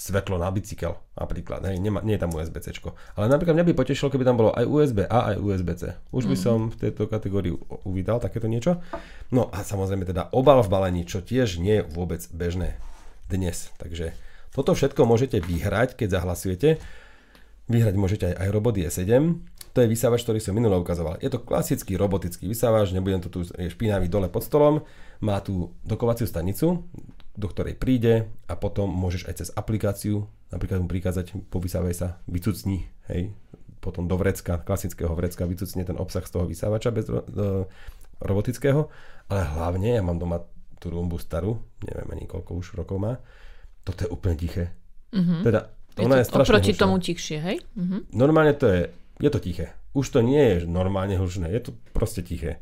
svetlo 0.00 0.38
na 0.38 0.48
bicykel 0.48 0.96
napríklad, 1.18 1.66
hej, 1.66 1.76
nemá, 1.82 2.00
nie 2.00 2.16
je 2.16 2.22
tam 2.22 2.32
USB-C. 2.32 2.72
Ale 3.18 3.26
napríklad 3.28 3.58
mňa 3.58 3.68
by 3.68 3.74
potešilo, 3.76 4.08
keby 4.08 4.24
tam 4.24 4.38
bolo 4.40 4.50
aj 4.54 4.64
USB 4.64 5.04
A, 5.04 5.34
aj 5.34 5.36
USB-C. 5.42 5.82
Už 6.14 6.24
by 6.30 6.36
som 6.38 6.72
v 6.72 6.88
tejto 6.88 7.10
kategórii 7.10 7.52
uvítal 7.84 8.22
takéto 8.22 8.48
niečo. 8.48 8.80
No 9.28 9.52
a 9.52 9.60
samozrejme 9.60 10.08
teda 10.08 10.32
obal 10.32 10.62
v 10.64 10.72
balení, 10.72 11.02
čo 11.04 11.20
tiež 11.20 11.60
nie 11.60 11.82
je 11.82 11.86
vôbec 11.90 12.22
bežné 12.32 12.80
dnes. 13.28 13.68
Takže 13.76 14.16
toto 14.54 14.72
všetko 14.72 15.04
môžete 15.04 15.42
vyhrať, 15.42 15.98
keď 16.00 16.08
zahlasujete. 16.16 16.68
Vyhrať 17.70 17.94
môžete 17.94 18.24
aj, 18.32 18.34
aj 18.40 18.48
robot 18.50 18.74
E7. 18.80 19.42
To 19.70 19.78
je 19.80 19.86
vysávač, 19.86 20.26
ktorý 20.26 20.42
som 20.42 20.54
minule 20.54 20.74
ukazoval. 20.74 21.22
Je 21.22 21.30
to 21.30 21.38
klasický 21.42 21.94
robotický 21.94 22.50
vysávač, 22.50 22.90
nebudem 22.90 23.22
to 23.22 23.30
tu 23.30 23.46
je 23.46 23.70
špinavý 23.70 24.10
dole 24.10 24.26
pod 24.26 24.42
stolom. 24.42 24.82
Má 25.22 25.38
tu 25.40 25.70
dokovaciu 25.86 26.26
stanicu, 26.26 26.82
do 27.38 27.46
ktorej 27.46 27.78
príde 27.78 28.26
a 28.50 28.58
potom 28.58 28.90
môžeš 28.90 29.30
aj 29.30 29.34
cez 29.38 29.48
aplikáciu 29.54 30.26
napríklad 30.50 30.82
mu 30.82 30.90
prikázať, 30.90 31.46
povysávaj 31.48 31.94
sa, 31.94 32.08
vycucni, 32.26 32.90
hej, 33.06 33.30
potom 33.78 34.10
do 34.10 34.18
vrecka, 34.18 34.58
klasického 34.60 35.14
vrecka 35.14 35.46
vycucne 35.46 35.86
ten 35.86 35.96
obsah 35.96 36.26
z 36.26 36.30
toho 36.34 36.44
vysávača 36.44 36.90
bez 36.90 37.06
do, 37.06 37.70
robotického, 38.20 38.90
ale 39.30 39.40
hlavne 39.56 39.96
ja 39.96 40.02
mám 40.04 40.18
doma 40.20 40.42
tú 40.76 40.92
rumbu 40.92 41.16
starú, 41.16 41.56
neviem 41.86 42.08
ani 42.12 42.24
koľko 42.28 42.50
už 42.60 42.66
rokov 42.76 42.98
má, 43.00 43.16
toto 43.86 44.04
je 44.04 44.08
úplne 44.10 44.36
tiché. 44.36 44.74
Mhm. 45.14 45.46
Teda 45.46 45.70
Je 45.96 46.04
ona 46.06 46.18
to 46.18 46.22
je 46.22 46.26
strašne 46.28 46.50
oproti 46.50 46.70
hlučná. 46.74 46.82
tomu 46.82 46.96
tichšie, 46.98 47.38
hej? 47.40 47.56
Mhm. 47.78 47.96
Normálne 48.12 48.54
to 48.58 48.66
je, 48.68 48.82
je 49.20 49.30
to 49.30 49.38
tiché. 49.38 49.66
Už 49.92 50.08
to 50.08 50.24
nie 50.24 50.40
je 50.40 50.56
normálne 50.64 51.14
hlučné, 51.14 51.52
je 51.52 51.68
to 51.68 51.70
proste 51.92 52.24
tiché. 52.24 52.58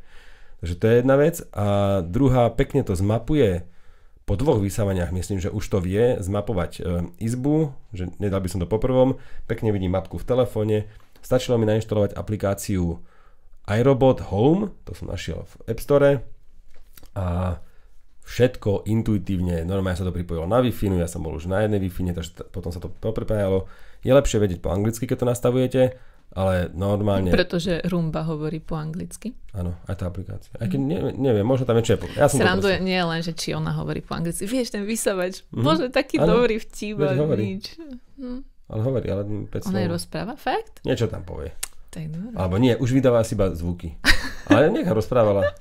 Takže 0.59 0.75
to 0.75 0.85
je 0.91 0.95
jedna 1.01 1.15
vec. 1.15 1.41
A 1.55 2.01
druhá, 2.03 2.51
pekne 2.51 2.83
to 2.83 2.99
zmapuje 2.99 3.63
po 4.29 4.37
dvoch 4.37 4.61
vysávaniach, 4.61 5.09
myslím, 5.09 5.41
že 5.41 5.49
už 5.49 5.65
to 5.65 5.81
vie 5.81 6.21
zmapovať 6.21 6.73
e, 6.77 6.81
izbu, 7.25 7.73
že 7.97 8.13
nedal 8.21 8.45
by 8.45 8.49
som 8.53 8.61
to 8.61 8.69
po 8.69 8.77
prvom, 8.77 9.17
pekne 9.49 9.73
vidím 9.73 9.97
mapku 9.97 10.21
v 10.21 10.29
telefóne, 10.29 10.85
stačilo 11.25 11.57
mi 11.57 11.65
nainštalovať 11.65 12.13
aplikáciu 12.13 13.01
iRobot 13.65 14.29
Home, 14.29 14.77
to 14.85 14.93
som 14.93 15.09
našiel 15.09 15.49
v 15.49 15.73
App 15.73 15.81
Store 15.81 16.11
a 17.17 17.57
všetko 18.29 18.85
intuitívne, 18.85 19.65
normálne 19.65 19.97
sa 19.97 20.05
to 20.05 20.13
pripojilo 20.13 20.45
na 20.45 20.61
wi 20.61 20.77
no 20.93 21.01
ja 21.01 21.09
som 21.09 21.25
bol 21.25 21.33
už 21.33 21.49
na 21.49 21.65
jednej 21.65 21.81
wi 21.81 21.89
takže 21.89 22.53
potom 22.53 22.69
sa 22.69 22.85
to 22.85 22.93
poprepájalo. 22.93 23.65
Je 24.05 24.13
lepšie 24.13 24.37
vedieť 24.37 24.61
po 24.61 24.69
anglicky, 24.69 25.09
keď 25.09 25.25
to 25.25 25.31
nastavujete, 25.33 25.83
ale 26.39 26.71
normálne... 26.71 27.35
Pretože 27.35 27.83
Rumba 27.83 28.23
hovorí 28.23 28.63
po 28.63 28.79
anglicky. 28.79 29.35
Áno, 29.51 29.75
aj 29.91 29.99
tá 29.99 30.07
aplikácia. 30.07 30.55
Aj 30.55 30.71
keď 30.71 30.79
ne, 30.79 30.99
neviem, 31.19 31.43
možno 31.43 31.67
tam 31.67 31.83
je 31.83 31.91
čo 31.91 31.99
Ja 32.15 32.31
som 32.31 32.39
Sranduje 32.39 32.79
nie 32.79 33.03
len, 33.03 33.27
že 33.27 33.35
či 33.35 33.59
ona 33.59 33.75
hovorí 33.75 33.99
po 33.99 34.15
anglicky. 34.15 34.47
Vieš, 34.47 34.71
ten 34.71 34.87
vysavač, 34.87 35.43
mm-hmm. 35.43 35.65
bože, 35.67 35.91
taký 35.91 36.23
ano, 36.23 36.39
dobrý 36.39 36.63
vtip, 36.63 36.95
nič. 37.43 37.75
Hm. 38.23 38.47
Ale 38.71 38.81
hovorí, 38.87 39.07
ale 39.11 39.23
5 39.51 39.75
Ona 39.75 39.81
je 39.83 39.89
rozpráva, 39.91 40.39
fakt? 40.39 40.79
Niečo 40.87 41.11
tam 41.11 41.27
povie. 41.27 41.51
Tak 41.91 42.07
dobre. 42.07 42.37
Alebo 42.39 42.55
nie, 42.63 42.79
už 42.79 42.95
vydáva 42.95 43.27
si 43.27 43.35
iba 43.35 43.51
zvuky. 43.51 43.99
Ale 44.47 44.71
nech 44.71 44.87
rozprávala. 44.87 45.43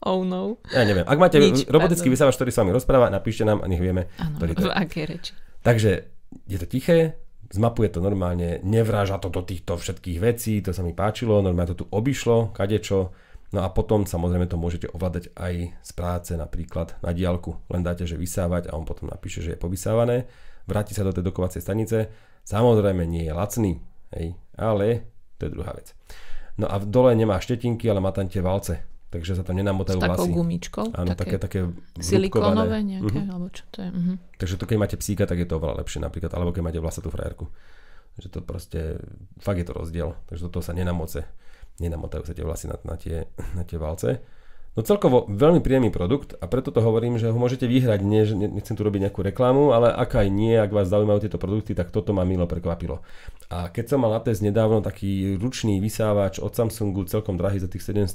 Oh 0.00 0.24
no. 0.24 0.56
Ja 0.72 0.88
neviem. 0.88 1.04
Ak 1.04 1.20
máte 1.20 1.36
Nič, 1.36 1.68
robotický 1.68 2.08
vysávač, 2.08 2.32
ktorý 2.40 2.48
s 2.48 2.56
vami 2.56 2.72
rozpráva, 2.72 3.12
napíšte 3.12 3.44
nám 3.44 3.60
a 3.60 3.68
nech 3.68 3.84
vieme, 3.84 4.08
je. 4.16 4.56
v 4.56 4.72
akej 4.72 5.04
reči. 5.04 5.32
Takže 5.60 6.08
je 6.48 6.56
to 6.56 6.64
tiché, 6.64 7.20
zmapuje 7.50 7.90
to 7.90 7.98
normálne, 7.98 8.62
nevráža 8.62 9.18
to 9.18 9.28
do 9.28 9.42
týchto 9.42 9.74
všetkých 9.74 10.18
vecí, 10.22 10.62
to 10.62 10.70
sa 10.70 10.86
mi 10.86 10.94
páčilo, 10.94 11.42
normálne 11.42 11.74
to 11.74 11.82
tu 11.82 11.86
obišlo, 11.90 12.54
kadečo. 12.54 13.10
No 13.50 13.66
a 13.66 13.68
potom 13.74 14.06
samozrejme 14.06 14.46
to 14.46 14.54
môžete 14.54 14.86
ovládať 14.94 15.34
aj 15.34 15.74
z 15.82 15.90
práce, 15.98 16.30
napríklad 16.38 16.94
na 17.02 17.10
diálku. 17.10 17.58
Len 17.66 17.82
dáte, 17.82 18.06
že 18.06 18.14
vysávať 18.14 18.70
a 18.70 18.78
on 18.78 18.86
potom 18.86 19.10
napíše, 19.10 19.42
že 19.42 19.58
je 19.58 19.62
povysávané. 19.62 20.30
Vráti 20.70 20.94
sa 20.94 21.02
do 21.02 21.10
tej 21.10 21.26
dokovacej 21.26 21.58
stanice. 21.58 22.06
Samozrejme 22.46 23.02
nie 23.10 23.26
je 23.26 23.34
lacný, 23.34 23.72
hej, 24.14 24.38
ale 24.54 25.10
to 25.34 25.50
je 25.50 25.54
druhá 25.58 25.74
vec. 25.74 25.90
No 26.62 26.70
a 26.70 26.78
dole 26.78 27.18
nemá 27.18 27.42
štetinky, 27.42 27.90
ale 27.90 27.98
má 27.98 28.14
tam 28.14 28.30
tie 28.30 28.38
valce. 28.38 28.86
Takže 29.10 29.34
sa 29.34 29.42
tam 29.42 29.58
nenamotajú. 29.58 29.98
S 29.98 30.06
takou 30.06 30.30
gumičkou? 30.30 30.94
Áno, 30.94 31.18
také, 31.18 31.42
také, 31.42 31.66
Silikónové 31.98 32.78
nejaké, 32.86 33.18
uh-huh. 33.18 33.34
alebo 33.34 33.50
čo 33.50 33.66
to 33.74 33.82
je? 33.82 33.90
Uh-huh. 33.90 34.16
Takže 34.38 34.54
to 34.54 34.64
keď 34.70 34.76
máte 34.78 34.96
psíka, 35.02 35.26
tak 35.26 35.42
je 35.42 35.50
to 35.50 35.58
oveľa 35.58 35.82
lepšie 35.82 35.98
napríklad, 35.98 36.30
alebo 36.30 36.54
keď 36.54 36.62
máte 36.62 36.78
vlasatú 36.78 37.10
frajerku. 37.10 37.50
Že 38.22 38.28
to 38.30 38.38
proste, 38.46 38.80
fakt 39.42 39.58
je 39.58 39.66
to 39.66 39.74
rozdiel. 39.74 40.14
Takže 40.30 40.46
toto 40.46 40.62
sa 40.62 40.70
nenamoce. 40.70 41.26
Nenamotajú 41.82 42.22
sa 42.22 42.38
tie 42.38 42.46
vlasy 42.46 42.70
na, 42.70 42.78
na, 42.86 42.94
tie, 42.94 43.26
na 43.58 43.66
tie 43.66 43.82
valce. 43.82 44.22
No 44.78 44.86
celkovo 44.86 45.26
veľmi 45.26 45.58
príjemný 45.66 45.90
produkt 45.90 46.38
a 46.38 46.46
preto 46.46 46.70
to 46.70 46.78
hovorím, 46.78 47.18
že 47.18 47.26
ho 47.26 47.34
môžete 47.34 47.66
vyhrať, 47.66 48.06
nie, 48.06 48.22
že 48.22 48.38
nechcem 48.38 48.78
tu 48.78 48.86
robiť 48.86 49.10
nejakú 49.10 49.18
reklamu, 49.26 49.74
ale 49.74 49.90
ak 49.90 50.22
aj 50.22 50.30
nie, 50.30 50.54
ak 50.54 50.70
vás 50.70 50.86
zaujímajú 50.86 51.26
tieto 51.26 51.42
produkty, 51.42 51.74
tak 51.74 51.90
toto 51.90 52.14
ma 52.14 52.22
milo 52.22 52.46
prekvapilo. 52.46 53.02
A 53.50 53.66
keď 53.74 53.90
som 53.90 53.98
mal 53.98 54.14
na 54.14 54.22
test 54.22 54.46
nedávno 54.46 54.78
taký 54.78 55.34
ručný 55.42 55.82
vysávač 55.82 56.38
od 56.38 56.54
Samsungu, 56.54 57.02
celkom 57.10 57.34
drahý 57.34 57.58
za 57.58 57.66
tých 57.66 57.82
700 57.82 58.14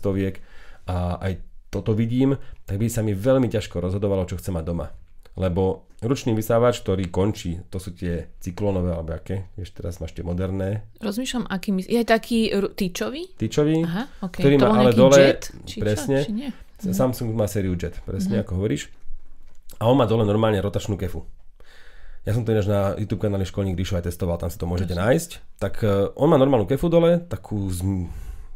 a 0.86 1.18
aj 1.22 1.42
toto 1.70 1.92
vidím, 1.92 2.40
tak 2.64 2.80
by 2.80 2.88
sa 2.88 3.04
mi 3.04 3.12
veľmi 3.12 3.52
ťažko 3.52 3.84
rozhodovalo, 3.84 4.24
čo 4.30 4.40
chcem 4.40 4.56
mať 4.56 4.66
doma. 4.66 4.88
Lebo 5.36 5.92
ručný 6.00 6.32
vysávač, 6.32 6.80
ktorý 6.80 7.12
končí, 7.12 7.60
to 7.68 7.76
sú 7.76 7.92
tie 7.92 8.32
cyklónové, 8.40 8.96
alebo 8.96 9.20
aké, 9.20 9.52
vieš, 9.60 9.76
teraz 9.76 10.00
máš 10.00 10.16
tie 10.16 10.24
moderné. 10.24 10.88
Rozmýšľam, 11.04 11.52
aký 11.52 11.76
mysl... 11.76 11.88
Je 11.92 12.02
taký 12.08 12.40
tyčový? 12.80 13.36
Tyčový, 13.36 13.84
Aha, 13.84 14.08
okay. 14.24 14.42
ktorý 14.48 14.56
to 14.56 14.68
má 14.72 14.76
ale 14.80 14.92
dole, 14.96 15.20
jet? 15.20 15.52
Či 15.68 15.78
presne, 15.84 16.18
čo? 16.24 16.32
Či 16.32 16.34
nie? 16.34 16.50
Samsung 16.76 17.36
má 17.36 17.48
sériu 17.48 17.74
Jet, 17.76 18.00
presne 18.04 18.40
mm. 18.40 18.42
ako 18.46 18.52
hovoríš. 18.62 18.92
A 19.80 19.92
on 19.92 20.00
má 20.00 20.08
dole 20.08 20.24
normálne 20.24 20.60
rotačnú 20.64 20.96
kefu. 20.96 21.28
Ja 22.26 22.34
som 22.34 22.42
to 22.42 22.56
ináč 22.56 22.66
na 22.66 22.98
YouTube 22.98 23.22
kanáli 23.22 23.46
Školník 23.46 23.78
Ríšo 23.78 24.02
aj 24.02 24.10
testoval, 24.10 24.42
tam 24.42 24.50
si 24.50 24.58
to 24.58 24.66
môžete 24.66 24.98
nájsť. 24.98 25.62
Tak 25.62 25.74
uh, 25.86 26.10
on 26.18 26.32
má 26.32 26.42
normálnu 26.42 26.66
kefu 26.66 26.90
dole, 26.90 27.22
takú 27.22 27.70
z, 27.70 27.86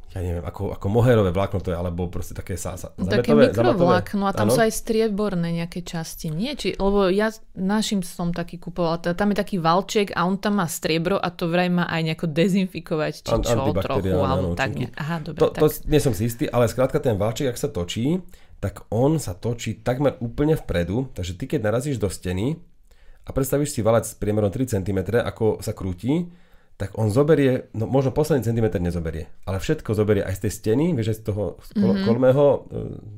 ja 0.09 0.25
neviem, 0.25 0.41
ako, 0.41 0.73
ako 0.73 0.87
moherové 0.89 1.29
vlákno 1.29 1.61
to 1.61 1.69
je, 1.69 1.77
alebo 1.77 2.09
proste 2.09 2.33
také 2.33 2.57
sa, 2.57 2.73
sa 2.81 2.89
Také 2.97 3.37
mikrovlákno 3.37 4.25
a 4.25 4.33
tam 4.33 4.49
ano? 4.49 4.57
sú 4.57 4.65
aj 4.65 4.73
strieborné 4.73 5.53
nejaké 5.61 5.85
časti, 5.85 6.33
nie? 6.33 6.57
Či, 6.57 6.81
lebo 6.81 7.13
ja 7.13 7.29
našim 7.53 8.01
som 8.01 8.33
taký 8.33 8.57
kupoval, 8.57 9.05
tam 9.05 9.29
je 9.29 9.37
taký 9.37 9.61
valček 9.61 10.17
a 10.17 10.25
on 10.25 10.41
tam 10.41 10.57
má 10.57 10.65
striebro 10.65 11.21
a 11.21 11.29
to 11.29 11.45
vraj 11.45 11.69
má 11.69 11.85
aj 11.85 12.01
nejako 12.09 12.25
dezinfikovať, 12.25 13.13
či 13.21 13.31
An- 13.37 13.45
čo 13.45 13.69
trochu, 13.77 14.17
alebo 14.17 14.57
tak. 14.57 14.81
Ne, 14.81 14.89
aha, 14.97 15.21
dobre, 15.21 15.45
to, 15.45 15.47
tak. 15.53 15.61
to 15.61 15.67
nie 15.85 16.01
som 16.01 16.17
si 16.17 16.25
istý, 16.25 16.49
ale 16.49 16.65
skrátka 16.65 16.97
ten 16.97 17.13
valček, 17.13 17.53
ak 17.53 17.61
sa 17.61 17.69
točí, 17.69 18.17
tak 18.57 18.89
on 18.89 19.21
sa 19.21 19.37
točí 19.37 19.77
takmer 19.77 20.17
úplne 20.25 20.57
vpredu, 20.57 21.13
takže 21.13 21.37
ty 21.37 21.45
keď 21.45 21.69
narazíš 21.69 22.01
do 22.01 22.09
steny 22.09 22.57
a 23.23 23.29
predstavíš 23.29 23.77
si 23.77 23.85
valec 23.85 24.09
s 24.09 24.17
priemerom 24.17 24.49
3 24.49 24.73
cm, 24.73 25.21
ako 25.21 25.61
sa 25.61 25.77
krúti, 25.77 26.25
tak 26.79 26.95
on 26.95 27.11
zoberie, 27.11 27.67
no 27.75 27.91
možno 27.91 28.15
posledný 28.15 28.47
centimetr 28.47 28.79
nezoberie, 28.79 29.27
ale 29.43 29.59
všetko 29.59 29.91
zoberie 29.91 30.23
aj 30.23 30.39
z 30.39 30.41
tej 30.47 30.51
steny, 30.63 30.85
vieš, 30.95 31.11
aj 31.11 31.17
z 31.19 31.23
toho 31.27 31.43
mm-hmm. 31.59 32.07
kolmého, 32.07 32.45
e, 32.47 32.57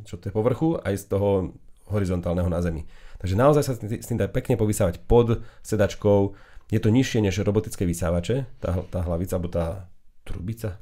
čo 0.10 0.18
to 0.18 0.28
je 0.28 0.34
povrchu, 0.34 0.82
aj 0.82 0.98
z 0.98 1.06
toho 1.14 1.54
horizontálneho 1.94 2.50
na 2.50 2.58
zemi. 2.66 2.90
Takže 3.22 3.38
naozaj 3.38 3.62
sa 3.62 3.78
s 3.78 4.10
tým 4.10 4.18
dá 4.18 4.26
pekne 4.26 4.58
povysávať 4.58 5.06
pod 5.06 5.46
sedačkou. 5.62 6.34
Je 6.74 6.82
to 6.82 6.90
nižšie 6.90 7.22
než 7.22 7.38
robotické 7.46 7.86
vysávače, 7.86 8.50
tá, 8.58 8.82
tá 8.90 9.06
hlavica 9.06 9.38
alebo 9.38 9.54
tá 9.54 9.86
trubica, 10.26 10.82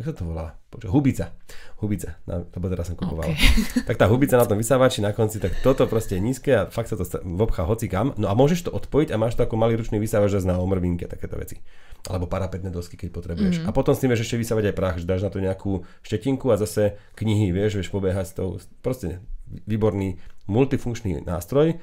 jak 0.00 0.08
sa 0.08 0.14
to 0.16 0.24
volá? 0.24 0.56
Počo, 0.72 0.88
hubica. 0.88 1.36
Hubica, 1.84 2.16
na, 2.24 2.40
lebo 2.40 2.66
teraz 2.72 2.88
som 2.88 2.96
kupoval. 2.96 3.28
Okay. 3.36 3.84
tak 3.88 4.00
tá 4.00 4.08
hubica 4.08 4.40
na 4.40 4.48
tom 4.48 4.56
vysávači 4.56 5.04
na 5.04 5.12
konci, 5.12 5.36
tak 5.36 5.60
toto 5.60 5.84
proste 5.84 6.16
je 6.16 6.24
nízke 6.24 6.50
a 6.56 6.72
fakt 6.72 6.88
sa 6.88 6.96
to 6.96 7.04
vobchá 7.20 7.68
hoci 7.68 7.84
kam. 7.84 8.16
No 8.16 8.32
a 8.32 8.34
môžeš 8.34 8.64
to 8.64 8.70
odpojiť 8.72 9.12
a 9.12 9.20
máš 9.20 9.36
to 9.36 9.44
ako 9.44 9.60
malý 9.60 9.76
ručný 9.76 10.00
vysávač 10.00 10.40
na 10.40 10.56
omrvinke, 10.56 11.04
takéto 11.04 11.36
veci. 11.36 11.60
Alebo 12.08 12.24
parapetné 12.24 12.72
dosky, 12.72 12.96
keď 12.96 13.12
potrebuješ. 13.12 13.60
Mm-hmm. 13.60 13.68
A 13.68 13.76
potom 13.76 13.92
s 13.92 14.00
tým 14.00 14.08
vieš 14.08 14.24
ešte 14.24 14.40
vysávať 14.40 14.72
aj 14.72 14.74
prach, 14.80 14.96
že 14.96 15.04
dáš 15.04 15.20
na 15.20 15.28
to 15.28 15.44
nejakú 15.44 15.84
štetinku 16.00 16.48
a 16.48 16.56
zase 16.56 16.96
knihy, 17.20 17.52
vieš, 17.52 17.76
vieš 17.76 17.92
pobiehať 17.92 18.24
s 18.24 18.32
tou, 18.32 18.56
proste 18.80 19.20
výborný 19.68 20.16
multifunkčný 20.48 21.28
nástroj, 21.28 21.76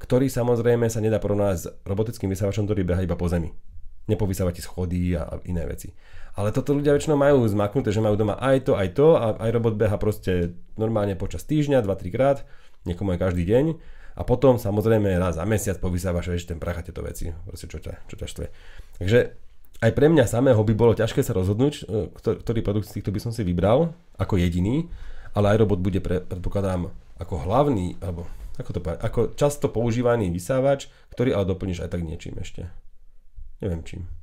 ktorý 0.00 0.30
samozrejme 0.30 0.88
sa 0.88 1.04
nedá 1.04 1.20
porovnať 1.20 1.56
s 1.58 1.68
robotickým 1.84 2.32
vysávačom, 2.32 2.64
ktorý 2.64 2.86
beha 2.86 3.04
iba 3.04 3.18
po 3.18 3.28
zemi. 3.28 3.52
Nepovysávať 4.08 4.54
ti 4.56 4.62
schody 4.64 5.12
a 5.20 5.36
iné 5.44 5.68
veci. 5.68 5.92
Ale 6.38 6.54
toto 6.54 6.70
ľudia 6.70 6.94
väčšinou 6.94 7.18
majú 7.18 7.42
zmaknuté, 7.50 7.90
že 7.90 7.98
majú 7.98 8.14
doma 8.14 8.38
aj 8.38 8.70
to, 8.70 8.78
aj 8.78 8.94
to 8.94 9.18
a 9.18 9.34
aj 9.42 9.50
robot 9.50 9.74
beha 9.74 9.98
proste 9.98 10.54
normálne 10.78 11.18
počas 11.18 11.42
týždňa, 11.42 11.82
2-3 11.82 12.14
krát, 12.14 12.46
niekomu 12.86 13.18
aj 13.18 13.26
každý 13.26 13.42
deň. 13.42 13.74
A 14.14 14.22
potom 14.22 14.54
samozrejme 14.54 15.18
raz 15.18 15.34
za 15.34 15.42
mesiac 15.42 15.82
povysávaš 15.82 16.30
vieš, 16.30 16.46
ten 16.46 16.62
prach 16.62 16.78
a 16.78 16.86
tieto 16.86 17.02
veci, 17.02 17.34
proste 17.42 17.66
čo 17.66 17.82
ťa, 17.82 18.06
čo 18.06 18.14
ťa 18.14 18.26
štve. 18.30 18.46
Takže 19.02 19.18
aj 19.82 19.90
pre 19.94 20.06
mňa 20.06 20.30
samého 20.30 20.62
by 20.62 20.74
bolo 20.78 20.94
ťažké 20.94 21.26
sa 21.26 21.34
rozhodnúť, 21.34 21.74
e, 21.86 22.10
ktorý 22.14 22.60
produkt 22.62 22.86
z 22.86 23.02
týchto 23.02 23.10
by 23.10 23.18
som 23.18 23.30
si 23.34 23.42
vybral 23.42 23.94
ako 24.14 24.38
jediný, 24.38 24.86
ale 25.34 25.54
aj 25.54 25.66
robot 25.66 25.82
bude, 25.82 25.98
pre, 25.98 26.22
predpokladám, 26.22 26.90
ako 27.18 27.34
hlavný, 27.46 27.98
alebo 27.98 28.30
ako 28.58 28.70
to 28.74 28.80
povedať, 28.82 29.00
ako 29.06 29.20
často 29.38 29.66
používaný 29.70 30.30
vysávač, 30.34 30.90
ktorý 31.14 31.34
ale 31.34 31.50
doplníš 31.50 31.86
aj 31.86 31.94
tak 31.94 32.02
niečím 32.02 32.38
ešte. 32.42 32.70
Neviem 33.62 33.82
čím. 33.86 34.17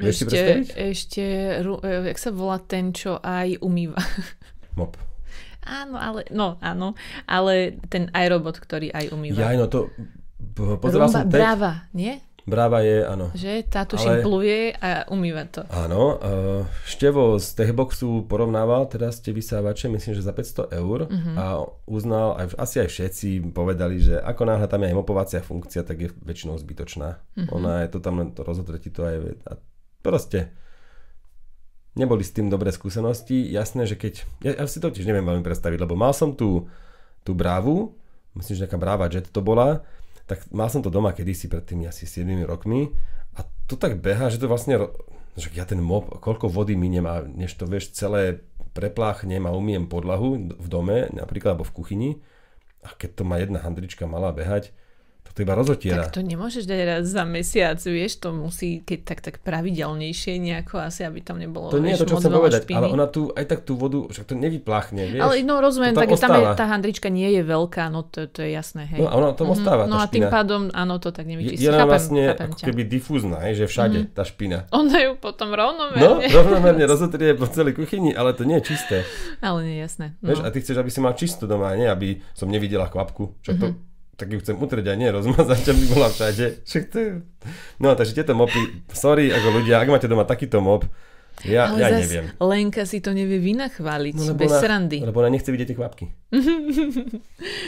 Vieš 0.00 0.26
ešte, 0.26 0.40
si 0.64 0.72
ešte, 0.72 1.24
e, 1.60 1.92
jak 2.12 2.18
sa 2.18 2.30
volá 2.32 2.56
ten, 2.60 2.90
čo 2.96 3.20
aj 3.20 3.60
umýva? 3.60 4.00
Mop. 4.78 4.96
Áno, 5.66 5.98
ale, 5.98 6.30
no 6.30 6.62
áno, 6.62 6.94
ale 7.26 7.74
ten 7.90 8.06
aj 8.14 8.26
robot, 8.30 8.56
ktorý 8.62 8.94
aj 8.94 9.10
umýva. 9.10 9.50
Ja, 9.50 9.58
no 9.58 9.66
to, 9.66 9.90
pozeral 10.54 11.10
som 11.10 11.26
teď. 11.26 11.34
Brava, 11.34 11.90
nie? 11.90 12.22
Bráva 12.46 12.78
je, 12.86 13.02
áno. 13.02 13.34
Že 13.34 13.66
tá 13.66 13.82
tuším 13.82 14.18
ale... 14.18 14.22
pluje 14.22 14.70
a 14.78 15.02
umýva 15.10 15.50
to. 15.50 15.66
Áno. 15.66 16.14
Uh, 16.22 16.62
Števo 16.86 17.42
z 17.42 17.58
Techboxu 17.58 18.22
porovnával 18.30 18.86
teraz 18.86 19.18
tie 19.18 19.34
vysávače, 19.34 19.90
myslím, 19.90 20.14
že 20.14 20.22
za 20.22 20.30
500 20.30 20.70
eur 20.78 21.10
uh-huh. 21.10 21.34
a 21.34 21.44
uznal, 21.90 22.38
aj, 22.38 22.54
asi 22.54 22.86
aj 22.86 22.88
všetci 22.94 23.50
povedali, 23.50 23.98
že 23.98 24.22
ako 24.22 24.46
náhle 24.46 24.70
tam 24.70 24.86
je 24.86 24.94
aj 24.94 24.96
mopovacia 24.96 25.42
funkcia, 25.42 25.82
tak 25.82 25.98
je 25.98 26.08
väčšinou 26.22 26.54
zbytočná. 26.54 27.18
Uh-huh. 27.18 27.58
Ona 27.58 27.82
je 27.82 27.88
to 27.90 27.98
tam 27.98 28.22
len 28.22 28.30
to 28.30 28.46
rozhodretí 28.46 28.94
to 28.94 29.02
aj 29.02 29.16
a 29.42 29.52
proste 30.06 30.54
neboli 31.98 32.22
s 32.22 32.30
tým 32.30 32.46
dobré 32.46 32.70
skúsenosti. 32.70 33.42
Jasné, 33.50 33.90
že 33.90 33.98
keď... 33.98 34.22
Ja, 34.46 34.52
ja 34.54 34.64
si 34.70 34.78
to 34.78 34.94
tiež 34.94 35.08
neviem 35.08 35.26
veľmi 35.26 35.42
predstaviť, 35.42 35.82
lebo 35.82 35.98
mal 35.98 36.14
som 36.14 36.30
tú, 36.30 36.70
tú 37.26 37.34
brávu, 37.34 37.96
myslím, 38.38 38.54
že 38.54 38.62
nejaká 38.68 38.78
bráva 38.78 39.10
Jet 39.10 39.32
to 39.32 39.42
bola, 39.42 39.82
tak 40.26 40.42
mal 40.50 40.66
som 40.66 40.82
to 40.82 40.90
doma 40.90 41.14
kedysi 41.14 41.46
pred 41.46 41.62
tými 41.62 41.86
asi 41.86 42.04
7 42.04 42.26
rokmi 42.46 42.90
a 43.38 43.46
to 43.70 43.78
tak 43.78 44.02
beha, 44.02 44.26
že 44.26 44.42
to 44.42 44.50
vlastne, 44.50 44.90
že 45.38 45.50
ja 45.54 45.62
ten 45.62 45.78
mop, 45.78 46.18
koľko 46.18 46.50
vody 46.50 46.74
miniem 46.74 47.06
a 47.06 47.22
než 47.22 47.54
to 47.54 47.66
vieš 47.66 47.94
celé 47.94 48.42
prepláchnem 48.74 49.46
a 49.46 49.54
umiem 49.54 49.88
podlahu 49.88 50.52
v 50.52 50.66
dome, 50.68 51.08
napríklad 51.14 51.56
alebo 51.56 51.64
v 51.64 51.74
kuchyni 51.74 52.10
a 52.84 52.92
keď 52.92 53.10
to 53.18 53.22
má 53.22 53.38
jedna 53.40 53.62
handrička 53.62 54.04
malá 54.04 54.34
behať, 54.34 54.74
To 55.36 55.44
iba 55.44 55.52
rozotiera. 55.52 56.00
Tak 56.02 56.16
to 56.16 56.22
nemôžeš 56.22 56.64
dať 56.64 56.80
raz 56.82 57.04
za 57.04 57.20
mesiac, 57.22 57.76
vieš, 57.78 58.16
to 58.18 58.32
musí 58.32 58.80
keď 58.80 58.98
tak, 59.04 59.18
tak 59.20 59.34
pravidelnejšie 59.40 60.32
nejako 60.38 60.80
asi, 60.80 61.02
aby 61.02 61.20
tam 61.20 61.36
nebolo 61.36 61.68
To 61.68 61.76
nie 61.76 61.92
je 61.92 62.00
to, 62.00 62.06
čo 62.06 62.16
chcem 62.16 62.32
povedať, 62.32 62.64
špiny. 62.64 62.72
ale 62.74 62.86
ona 62.88 63.06
tu 63.06 63.28
aj 63.28 63.44
tak 63.44 63.60
tú 63.60 63.74
vodu, 63.74 64.00
však 64.06 64.24
to 64.24 64.34
nevypláchne, 64.34 65.02
vieš. 65.06 65.20
Ale 65.20 65.34
no 65.42 65.58
rozumiem, 65.58 65.92
tam 65.92 66.02
tak 66.02 66.10
tam 66.10 66.30
je, 66.30 66.40
ostáva. 66.40 66.50
tá 66.54 66.64
handrička 66.66 67.08
nie 67.08 67.28
je 67.30 67.42
veľká, 67.42 67.84
no 67.86 68.00
to, 68.02 68.24
to 68.26 68.40
je 68.40 68.50
jasné, 68.50 68.88
hej. 68.88 68.98
No 68.98 69.06
a 69.06 69.14
ona 69.14 69.28
tam 69.30 69.46
Mhm. 69.46 69.54
ostáva, 69.54 69.82
No 69.84 69.96
a 69.98 70.06
tým 70.06 70.24
pádom, 70.26 70.72
áno, 70.72 70.96
to 70.96 71.10
tak 71.10 71.22
je, 71.22 71.30
nevyčistí. 71.30 71.60
je 71.60 71.68
len 71.68 71.78
chápem, 71.78 71.92
vlastne 71.92 72.22
chápem 72.26 72.48
ako 72.48 72.64
keby 72.64 72.82
difúzna, 72.86 73.36
hej, 73.42 73.54
že 73.54 73.64
všade 73.66 73.98
tá 74.10 74.22
špina. 74.22 74.64
Ona 74.70 74.96
ju 74.98 75.12
potom 75.16 75.48
No, 75.48 75.60
rovnomerne. 75.62 76.26
rovnomerne 76.28 76.84
rozotrie 76.86 77.32
po 77.32 77.44
celej 77.46 77.74
kuchyni, 77.74 78.10
ale 78.10 78.32
to 78.32 78.42
nie 78.42 78.56
je 78.56 78.64
čisté. 78.66 79.04
Ale 79.38 79.60
nie, 79.62 79.76
jasné. 79.78 80.16
No. 80.18 80.32
Vieš, 80.32 80.40
a 80.40 80.48
ty 80.48 80.58
chceš, 80.58 80.76
aby 80.76 80.88
si 80.88 80.98
mal 80.98 81.12
čisto 81.12 81.44
doma, 81.44 81.70
nie 81.72 81.84
aby 81.84 82.08
som 82.32 82.46
nevidela 82.46 82.86
kvapku. 82.86 83.36
Však 83.42 83.54
to, 83.54 83.66
Mhm. 83.68 83.76
Tak 84.16 84.26
ju 84.26 84.38
chcem 84.38 84.56
utrieť 84.56 84.86
a 84.88 84.94
nie 84.94 85.08
rozmazať, 85.08 85.62
aby 85.72 85.82
bola 85.86 86.08
všade. 86.08 86.64
Však 86.64 86.82
to 86.86 86.96
je... 86.96 87.10
No, 87.78 87.92
takže 87.92 88.12
tieto 88.12 88.32
mopy, 88.32 88.58
sorry, 88.90 89.28
ako 89.28 89.48
ľudia, 89.54 89.78
ak 89.78 89.88
máte 89.88 90.06
doma 90.06 90.24
takýto 90.24 90.58
mop, 90.58 90.88
ja, 91.44 91.68
Ale 91.68 91.76
ja 91.76 91.88
zas 91.92 92.00
neviem. 92.02 92.24
Lenka 92.38 92.82
si 92.82 92.96
to 92.98 93.12
nevie 93.12 93.36
vynachváliť, 93.36 94.14
No, 94.16 94.32
bez 94.32 94.48
ona, 94.48 94.56
srandy. 94.56 95.04
lebo 95.04 95.20
ona 95.20 95.28
nechce 95.28 95.52
vidieť 95.52 95.68
tie 95.68 95.76
kvapky. 95.76 96.04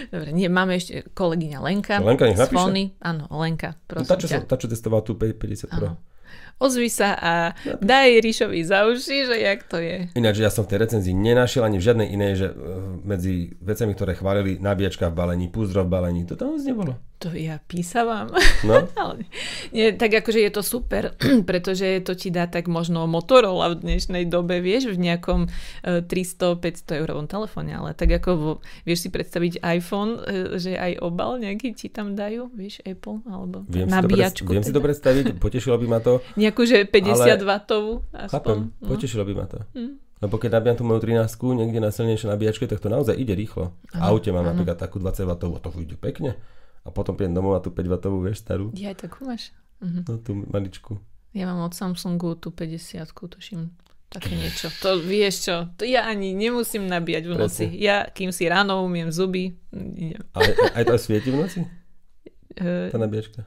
Dobre, 0.09 0.31
nie, 0.33 0.49
máme 0.49 0.73
ešte 0.75 1.05
kolegyňa 1.07 1.59
Lenka. 1.61 2.01
Lenka 2.01 2.25
nech 2.25 2.39
napíše. 2.39 2.97
Áno, 2.99 3.29
Lenka, 3.31 3.77
No, 3.77 3.85
prosím 3.87 4.09
tá, 4.09 4.17
čo, 4.17 4.27
ťa. 4.27 4.35
som, 4.35 4.49
tá, 4.49 4.57
čo 4.57 4.67
testovala 4.67 5.03
tú 5.05 5.13
50 5.15 5.69
Pro. 5.69 5.89
Áno. 5.93 6.01
Ozvi 6.59 6.91
sa 6.91 7.15
a 7.15 7.33
daj 7.79 8.19
Ríšovi 8.19 8.67
za 8.67 8.83
uši, 8.91 9.31
že 9.31 9.37
jak 9.39 9.63
to 9.71 9.79
je. 9.79 10.11
Ináč, 10.19 10.43
ja 10.43 10.51
som 10.51 10.67
v 10.67 10.75
tej 10.75 10.91
recenzii 10.91 11.15
nenašiel 11.15 11.63
ani 11.63 11.79
v 11.79 11.87
žiadnej 11.87 12.09
inej, 12.11 12.33
že 12.35 12.49
eh, 12.51 12.57
medzi 13.07 13.55
vecami, 13.63 13.95
ktoré 13.95 14.19
chválili, 14.19 14.59
nabíjačka 14.59 15.07
v 15.07 15.15
balení, 15.15 15.47
púzdro 15.47 15.87
v 15.87 15.91
balení, 15.95 16.27
to 16.27 16.35
tam 16.35 16.51
vôbec 16.51 16.67
nebolo. 16.67 16.93
To 17.19 17.35
ja 17.35 17.59
písavam. 17.67 18.31
No, 18.63 18.87
Ale 18.95 19.27
nie, 19.75 19.91
tak 19.91 20.23
akože 20.23 20.39
je 20.39 20.53
to 20.55 20.63
super, 20.63 21.19
pretože 21.51 21.99
to 22.07 22.15
ti 22.15 22.31
dá 22.31 22.47
tak 22.47 22.71
možno 22.71 23.11
Motorola 23.11 23.75
v 23.75 23.83
dnešnej 23.83 24.31
dobe, 24.31 24.63
vieš, 24.63 24.95
v 24.95 25.03
nejakom 25.03 25.51
e, 25.83 26.07
300-500 26.07 27.03
eurovom 27.03 27.27
telefóne, 27.27 27.75
ale 27.75 27.91
tak 27.99 28.15
ako 28.23 28.31
vo, 28.39 28.53
vieš 28.87 29.07
si 29.07 29.09
predstaviť 29.11 29.59
iPhone, 29.67 30.13
e, 30.23 30.63
že 30.63 30.79
aj 30.79 31.03
obal 31.03 31.43
nejaký 31.43 31.75
ti 31.75 31.91
tam 31.91 32.15
dajú, 32.15 32.55
vieš, 32.55 32.87
Apple, 32.87 33.19
alebo 33.27 33.67
viem, 33.67 33.91
si 33.91 33.99
to, 33.99 33.99
nabíjačku. 33.99 34.51
viem 34.55 34.63
si 34.63 34.71
to 34.71 34.79
teda. 34.79 34.87
predstaviť, 34.87 35.25
potešilo 35.43 35.75
by 35.75 35.87
ma 35.91 35.99
to. 35.99 36.23
Nejakú, 36.39 36.63
že 36.71 36.87
50 36.87 37.19
Ale- 37.19 37.35
W 37.43 37.51
aspoň. 38.15 38.31
Chápem, 38.31 38.59
no. 38.79 38.87
potešilo 38.87 39.27
by 39.27 39.35
ma 39.35 39.47
to. 39.51 39.59
Hm. 39.75 40.07
Lebo 40.19 40.35
keď 40.39 40.59
nabíjam 40.59 40.77
tú 40.83 40.85
moju 40.87 41.01
13 41.03 41.31
niekde 41.63 41.79
na 41.79 41.91
silnejšej 41.95 42.31
nabíjačke, 42.31 42.67
tak 42.67 42.83
to 42.83 42.91
naozaj 42.91 43.15
ide 43.15 43.39
rýchlo. 43.39 43.75
V 43.95 44.03
aute 44.03 44.35
mám 44.35 44.43
áno. 44.47 44.51
napríklad 44.55 44.79
takú 44.79 44.99
20 44.99 45.31
W, 45.31 45.55
a 45.55 45.63
to 45.63 45.71
ide 45.79 45.95
pekne. 45.95 46.35
A 46.89 46.91
potom 46.91 47.13
prídem 47.13 47.35
domov 47.35 47.53
a 47.53 47.61
tú 47.61 47.69
5 47.69 47.85
W, 48.01 48.25
vieš, 48.25 48.41
starú, 48.41 48.73
Ja 48.73 48.89
aj 48.89 49.05
takú 49.05 49.23
máš? 49.23 49.53
Mhm. 49.79 50.01
no 50.03 50.13
tú 50.17 50.33
maličku. 50.43 50.97
Ja 51.31 51.45
mám 51.45 51.61
od 51.61 51.71
Samsungu 51.71 52.35
tú 52.35 52.49
50 52.51 53.05
tuším. 53.29 53.69
Také 54.09 54.33
niečo. 54.33 54.73
To 54.81 54.97
vieš 54.99 55.45
čo, 55.45 55.57
to 55.77 55.85
ja 55.85 56.09
ani 56.09 56.33
nemusím 56.33 56.89
nabíjať 56.89 57.23
v 57.23 57.33
noci. 57.37 57.65
Presne. 57.69 57.77
Ja, 57.79 57.97
kým 58.07 58.33
si 58.33 58.49
ráno 58.49 58.81
umiem 58.81 59.13
zuby, 59.13 59.53
idem. 59.71 60.25
Ale 60.33 60.49
aj 60.73 60.83
to 60.83 60.97
svieti 60.97 61.29
v 61.29 61.37
noci, 61.37 61.61
E, 62.57 62.89
tá 62.89 62.97
nabíjačka. 62.97 63.45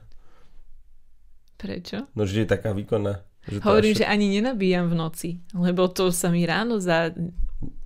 prečo? 1.56 2.06
No, 2.14 2.22
že 2.22 2.40
je 2.40 2.48
taká 2.48 2.70
výkonná. 2.70 3.22
Že 3.42 3.58
Hovorím, 3.60 3.92
až- 3.92 3.98
že 3.98 4.06
ani 4.06 4.26
nenabíjam 4.30 4.86
v 4.86 4.94
noci, 4.94 5.30
lebo 5.52 5.86
to 5.86 6.08
sa 6.08 6.30
mi 6.30 6.42
ráno 6.42 6.78
za 6.78 7.10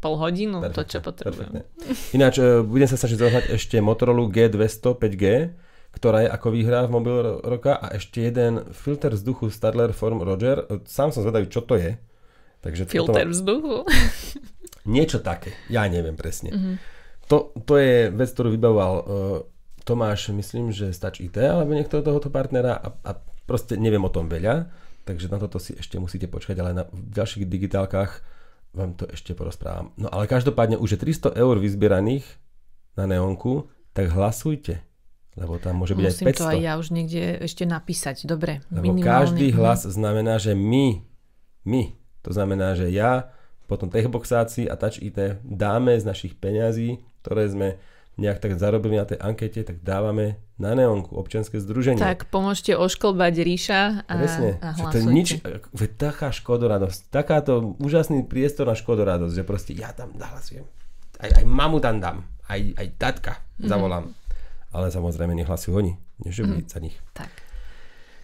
pol 0.01 0.15
hodinu, 0.17 0.65
to 0.73 0.83
čo 0.85 0.99
potrebujem. 1.05 1.61
perfektne. 1.61 1.61
Ináč, 2.17 2.41
e, 2.41 2.65
budem 2.65 2.89
sa 2.89 2.97
snažiť 2.97 3.19
zohnať 3.19 3.45
ešte 3.57 3.77
Motorola 3.81 4.25
G200 4.29 4.85
5G, 4.97 5.25
ktorá 5.97 6.25
je 6.25 6.29
ako 6.29 6.49
výhra 6.53 6.85
v 6.85 6.91
mobil 6.93 7.17
ro- 7.25 7.41
roka 7.41 7.77
a 7.77 7.97
ešte 7.97 8.21
jeden 8.21 8.69
filter 8.77 9.17
vzduchu 9.17 9.49
Stadler 9.49 9.97
Form 9.97 10.21
Roger. 10.21 10.65
E, 10.69 10.85
Sám 10.85 11.13
som 11.13 11.25
zvedavý, 11.25 11.49
čo 11.49 11.65
to 11.65 11.81
je. 11.81 11.97
Takže 12.61 12.89
Filter 12.89 13.29
vzduchu. 13.29 13.85
Niečo 14.97 15.19
také, 15.19 15.53
ja 15.67 15.85
neviem 15.91 16.15
presne. 16.15 16.51
Mhm. 16.55 16.73
To, 17.27 17.51
to 17.67 17.75
je 17.75 18.07
vec, 18.15 18.31
ktorú 18.31 18.55
vybavoval 18.55 18.93
uh, 19.03 19.05
Tomáš, 19.83 20.31
myslím, 20.31 20.71
že 20.71 20.95
Stač 20.95 21.19
IT, 21.19 21.35
alebo 21.43 21.75
niekto 21.75 21.99
tohoto 21.99 22.31
partnera 22.31 22.79
a, 22.79 22.95
a 23.03 23.19
proste 23.47 23.75
neviem 23.75 24.03
o 24.03 24.11
tom 24.15 24.31
veľa, 24.31 24.71
takže 25.03 25.27
na 25.27 25.43
toto 25.43 25.59
si 25.59 25.75
ešte 25.75 25.99
musíte 25.99 26.31
počkať, 26.31 26.55
ale 26.63 26.71
na 26.71 26.83
v 26.87 27.15
ďalších 27.15 27.51
digitálkach 27.51 28.23
vám 28.77 28.93
to 28.93 29.09
ešte 29.09 29.33
porozprávam. 29.33 29.97
No 29.97 30.13
ale 30.13 30.29
každopádne 30.29 30.77
už 30.77 31.01
je 31.01 31.33
300 31.33 31.33
eur 31.33 31.57
vyzbieraných 31.57 32.29
na 32.93 33.09
neonku, 33.09 33.73
tak 33.97 34.13
hlasujte, 34.13 34.85
lebo 35.41 35.57
tam 35.57 35.81
môže 35.81 35.97
byť 35.97 36.05
Musím 36.05 36.29
aj 36.29 36.37
500. 36.37 36.41
to 36.41 36.47
aj 36.53 36.61
ja 36.61 36.73
už 36.77 36.87
niekde 36.93 37.23
ešte 37.41 37.65
napísať. 37.65 38.29
Dobre, 38.29 38.61
Lebo 38.69 38.93
minimálne. 38.93 39.09
každý 39.09 39.47
hlas 39.57 39.89
znamená, 39.89 40.37
že 40.37 40.53
my, 40.53 41.01
my, 41.65 41.97
to 42.21 42.31
znamená, 42.37 42.77
že 42.77 42.93
ja, 42.93 43.33
potom 43.65 43.91
Techboxáci 43.91 44.69
a 44.69 44.79
Touch 44.79 45.01
IT 45.03 45.43
dáme 45.43 45.97
z 45.99 46.05
našich 46.07 46.39
peňazí, 46.39 47.03
ktoré 47.25 47.51
sme 47.51 47.69
nejak 48.17 48.39
tak 48.39 48.57
zarobili 48.57 48.97
na 48.97 49.05
tej 49.05 49.19
ankete, 49.19 49.61
tak 49.63 49.81
dávame 49.81 50.37
na 50.57 50.73
Neonku, 50.73 51.13
občianske 51.13 51.57
združenie. 51.57 51.97
Tak 51.97 52.27
pomôžte 52.27 52.73
oškolbať 52.73 53.35
Ríša 53.39 53.81
a, 54.03 54.13
Presne. 54.15 54.51
a 54.59 54.73
Že 54.73 54.83
to 54.83 54.97
je 54.97 55.05
hlasujte. 55.05 55.13
nič, 55.13 55.29
veď 55.71 55.91
taká 55.95 56.29
škodoradosť, 56.31 57.01
takáto 57.07 57.77
úžasný 57.77 58.25
priestor 58.25 58.65
na 58.65 58.75
škodoradosť, 58.75 59.35
že 59.35 59.45
proste 59.45 59.73
ja 59.73 59.93
tam 59.93 60.13
zahlasujem. 60.15 60.65
Aj, 61.17 61.31
aj 61.31 61.45
mamu 61.45 61.77
tam 61.79 61.97
dám, 61.97 62.17
aj, 62.47 62.61
aj 62.75 62.89
tatka 62.97 63.33
Mhm. 63.57 63.69
zavolám. 63.69 64.05
Ale 64.71 64.89
samozrejme 64.89 65.33
nehlasujú 65.35 65.73
oni, 65.73 65.93
než 66.21 66.37
mm 66.39 66.67
za 66.67 66.77
nich. 66.79 66.97
Tak. 67.13 67.29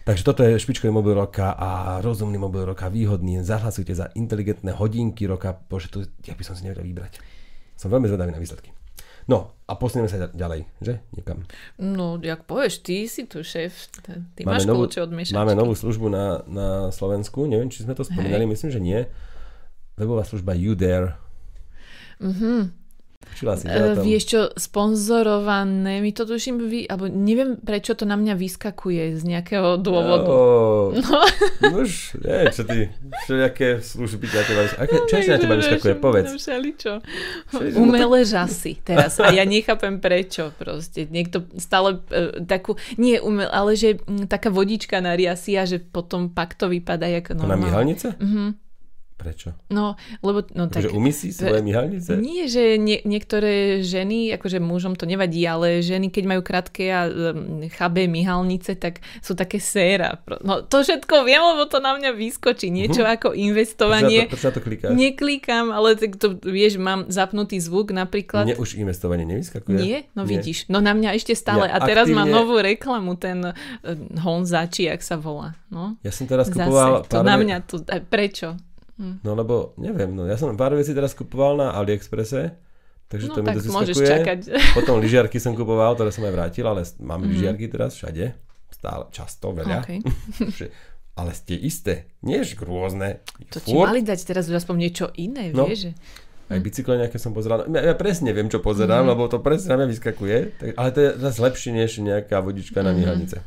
Takže 0.03 0.21
toto 0.21 0.43
je 0.43 0.59
špičkový 0.59 0.91
mobil 0.91 1.15
roka 1.15 1.51
a 1.51 1.69
rozumný 1.97 2.35
mobil 2.35 2.67
roka, 2.67 2.85
výhodný. 2.87 3.39
Zahlasujte 3.39 3.95
za 3.95 4.11
inteligentné 4.11 4.73
hodinky 4.73 5.23
roka. 5.23 5.55
Bože, 5.55 5.87
to 5.87 5.97
ja 6.21 6.35
by 6.35 6.43
som 6.43 6.53
si 6.53 6.67
nevedel 6.67 6.83
vybrať. 6.83 7.23
Som 7.73 7.87
veľmi 7.87 8.05
zvedavý 8.05 8.29
na 8.29 8.37
výsledky. 8.37 8.75
No 9.25 9.55
a 9.63 9.73
posunieme 9.73 10.07
sa 10.07 10.27
ďalej, 10.27 10.67
že? 10.77 10.99
Niekam. 11.11 11.47
No, 11.77 12.19
jak 12.19 12.43
povieš, 12.43 12.83
ty 12.83 13.07
si 13.07 13.23
tu 13.23 13.39
šéf. 13.39 13.71
Ty 14.03 14.43
Máme 14.43 14.51
máš 14.53 14.63
novú- 14.63 14.83
kľúče 14.83 14.99
od 14.99 15.11
miešačky. 15.11 15.37
Máme 15.37 15.53
novú 15.55 15.73
službu 15.73 16.07
na, 16.07 16.25
na 16.43 16.67
Slovensku. 16.89 17.43
Neviem, 17.43 17.67
či 17.67 17.81
sme 17.81 17.93
to 17.93 18.03
spomínali, 18.03 18.43
myslím, 18.45 18.69
že 18.69 18.79
nie. 18.79 18.99
Webová 19.95 20.23
služba 20.23 20.51
UDare. 20.53 21.15
Mhm. 22.19 22.82
Počula 23.25 23.55
si, 23.55 23.65
tom? 23.65 24.03
vieš 24.03 24.23
čo, 24.25 24.39
sponzorované, 24.53 25.99
mi 25.99 26.11
to 26.11 26.23
tuším, 26.23 26.59
vy, 26.61 26.85
alebo 26.85 27.05
neviem 27.05 27.55
prečo 27.55 27.93
to 27.93 28.03
na 28.03 28.13
mňa 28.13 28.33
vyskakuje 28.33 29.15
z 29.15 29.23
nejakého 29.23 29.77
dôvodu. 29.77 30.27
Oh, 30.27 30.93
No. 30.93 31.19
už, 31.79 32.19
nie, 32.19 32.39
čo 32.49 32.63
ty, 32.63 32.87
všelijaké 33.23 33.79
služby 33.79 34.25
na 34.27 34.41
teba, 34.43 34.61
aké, 34.77 34.95
čo 35.03 35.13
ešte 35.15 35.31
na 35.31 35.39
teba 35.39 35.55
vyskakuje, 35.55 35.93
povedz. 35.95 36.27
No, 36.27 36.37
všeličo. 36.37 36.93
No 37.49 37.57
Umelé 37.79 38.23
žasy 38.23 38.77
teraz. 38.77 39.17
A 39.17 39.29
ja 39.29 39.43
nechápem 39.43 39.97
prečo 39.97 40.51
proste. 40.53 41.05
Niekto 41.05 41.47
stále 41.55 41.99
uh, 42.01 42.39
takú, 42.43 42.75
nie 42.95 43.17
umel, 43.17 43.47
ale 43.47 43.73
že 43.73 43.97
mm, 43.97 44.27
taká 44.27 44.49
vodička 44.49 44.99
na 44.99 45.13
riasi 45.13 45.55
a 45.55 45.63
že 45.63 45.79
potom 45.79 46.29
pak 46.29 46.53
to 46.53 46.67
vypadá 46.67 47.07
ako 47.13 47.33
To 47.33 47.37
na 47.39 47.43
normálne. 47.49 47.63
myhalnice? 47.65 48.07
Mhm. 48.17 48.62
Prečo? 49.13 49.55
No, 49.69 49.95
lebo 50.25 50.43
no 50.57 50.67
tak... 50.67 50.83
Takže 50.83 50.91
umysí 50.91 51.29
svoje 51.31 51.61
myhalnice? 51.61 52.17
Nie, 52.17 52.49
že 52.49 52.75
nie, 52.81 52.99
niektoré 53.05 53.79
ženy, 53.85 54.33
akože 54.35 54.57
mužom 54.59 54.97
to 54.97 55.05
nevadí, 55.07 55.45
ale 55.47 55.79
ženy, 55.85 56.09
keď 56.09 56.23
majú 56.27 56.41
krátke 56.41 56.89
a 56.91 57.07
um, 57.07 57.63
chabé 57.71 58.09
myhalnice, 58.09 58.75
tak 58.75 58.99
sú 59.21 59.37
také 59.37 59.61
séra. 59.61 60.19
No 60.43 60.65
to 60.65 60.81
všetko 60.81 61.23
viem, 61.23 61.39
lebo 61.39 61.69
to 61.69 61.79
na 61.79 61.95
mňa 61.95 62.11
vyskočí. 62.11 62.73
Niečo 62.73 63.05
ako 63.05 63.31
Prečo 63.31 63.39
na 63.39 63.47
investovanie. 63.47 64.19
to, 64.25 64.33
prečo 64.33 64.47
na 64.49 64.53
to 64.53 64.61
klikáš? 64.65 64.91
Neklikám, 64.91 65.65
ale 65.71 65.89
tak 65.95 66.11
to, 66.19 66.27
vieš, 66.41 66.81
mám 66.81 67.07
zapnutý 67.07 67.61
zvuk 67.61 67.93
napríklad. 67.95 68.49
Mne 68.49 68.57
už 68.59 68.75
investovanie 68.75 69.23
nevyskakuje. 69.29 69.77
Nie? 69.77 69.97
No 70.17 70.27
vidíš. 70.27 70.67
No 70.67 70.83
na 70.83 70.91
mňa 70.91 71.15
ešte 71.15 71.37
stále. 71.37 71.69
Ja 71.69 71.79
a 71.79 71.85
teraz 71.85 72.09
aktívne- 72.09 72.33
novú 72.33 72.59
reklamu, 72.59 73.15
ten 73.15 73.39
uh, 73.45 73.53
Honza, 74.25 74.67
či 74.67 74.89
jak 74.89 74.99
sa 75.05 75.15
volá. 75.15 75.55
No. 75.71 75.95
Ja 76.03 76.11
som 76.11 76.25
teraz 76.27 76.49
Zase, 76.49 76.59
kupoval 76.59 77.05
to 77.07 77.21
pár 77.21 77.25
na 77.25 77.35
mňa, 77.39 77.55
to, 77.65 77.81
a 77.87 78.01
prečo? 78.95 79.19
No 79.19 79.31
lebo, 79.33 79.53
neviem, 79.75 80.09
no 80.09 80.23
ja 80.23 80.35
som 80.35 80.53
pár 80.53 80.71
vecí 80.71 80.91
teraz 80.91 81.11
kupoval 81.11 81.57
na 81.57 81.67
AliExpresse, 81.73 82.53
takže 83.05 83.27
No 83.27 83.33
to 83.33 83.39
mi 83.41 83.47
tak 83.47 83.57
dosť 83.57 83.69
môžeš 83.69 83.95
čakať. 83.97 84.39
Potom 84.77 84.97
lyžiarky 84.97 85.37
som 85.37 85.53
kupoval, 85.53 85.93
ktoré 85.93 86.09
som 86.09 86.21
aj 86.21 86.31
vrátil, 86.31 86.63
ale 86.63 86.85
mám 86.99 87.19
Mhm. 87.19 87.29
lyžiarky 87.29 87.65
teraz 87.67 87.95
všade. 87.95 88.33
Stále, 88.69 89.03
často, 89.09 89.49
veľa. 89.49 89.81
Okay. 89.81 89.99
Ale 91.13 91.29
ste 91.31 91.53
isté, 91.53 92.09
nie 92.19 92.41
že 92.41 92.57
rôzne. 92.57 93.21
To 93.49 93.61
ti 93.61 93.69
mali 93.71 94.01
dať 94.01 94.19
teraz 94.23 94.49
aspoň 94.49 94.75
niečo 94.79 95.05
iné, 95.13 95.53
No. 95.53 95.69
vieš? 95.69 95.93
Aj 96.49 96.57
bicykle 96.57 96.97
nejaké 96.97 97.15
som 97.15 97.31
pozeral. 97.31 97.69
Ja, 97.69 97.81
ja 97.83 97.93
presne 97.93 98.29
viem, 98.29 98.45
čo 98.47 98.57
pozerám, 98.59 99.05
Mhm. 99.05 99.09
lebo 99.09 99.23
to 99.27 99.37
presne 99.37 99.69
na 99.69 99.77
mňa 99.79 99.87
vyskakuje. 99.89 100.37
Tak, 100.55 100.69
ale 100.73 100.89
to 100.89 100.99
je 100.99 101.09
zase 101.21 101.37
lepšie 101.39 101.69
než 101.71 101.91
nejaká 101.99 102.37
vodička 102.39 102.81
na 102.81 102.89
Mhm. 102.89 102.97
myhalnice. 102.97 103.37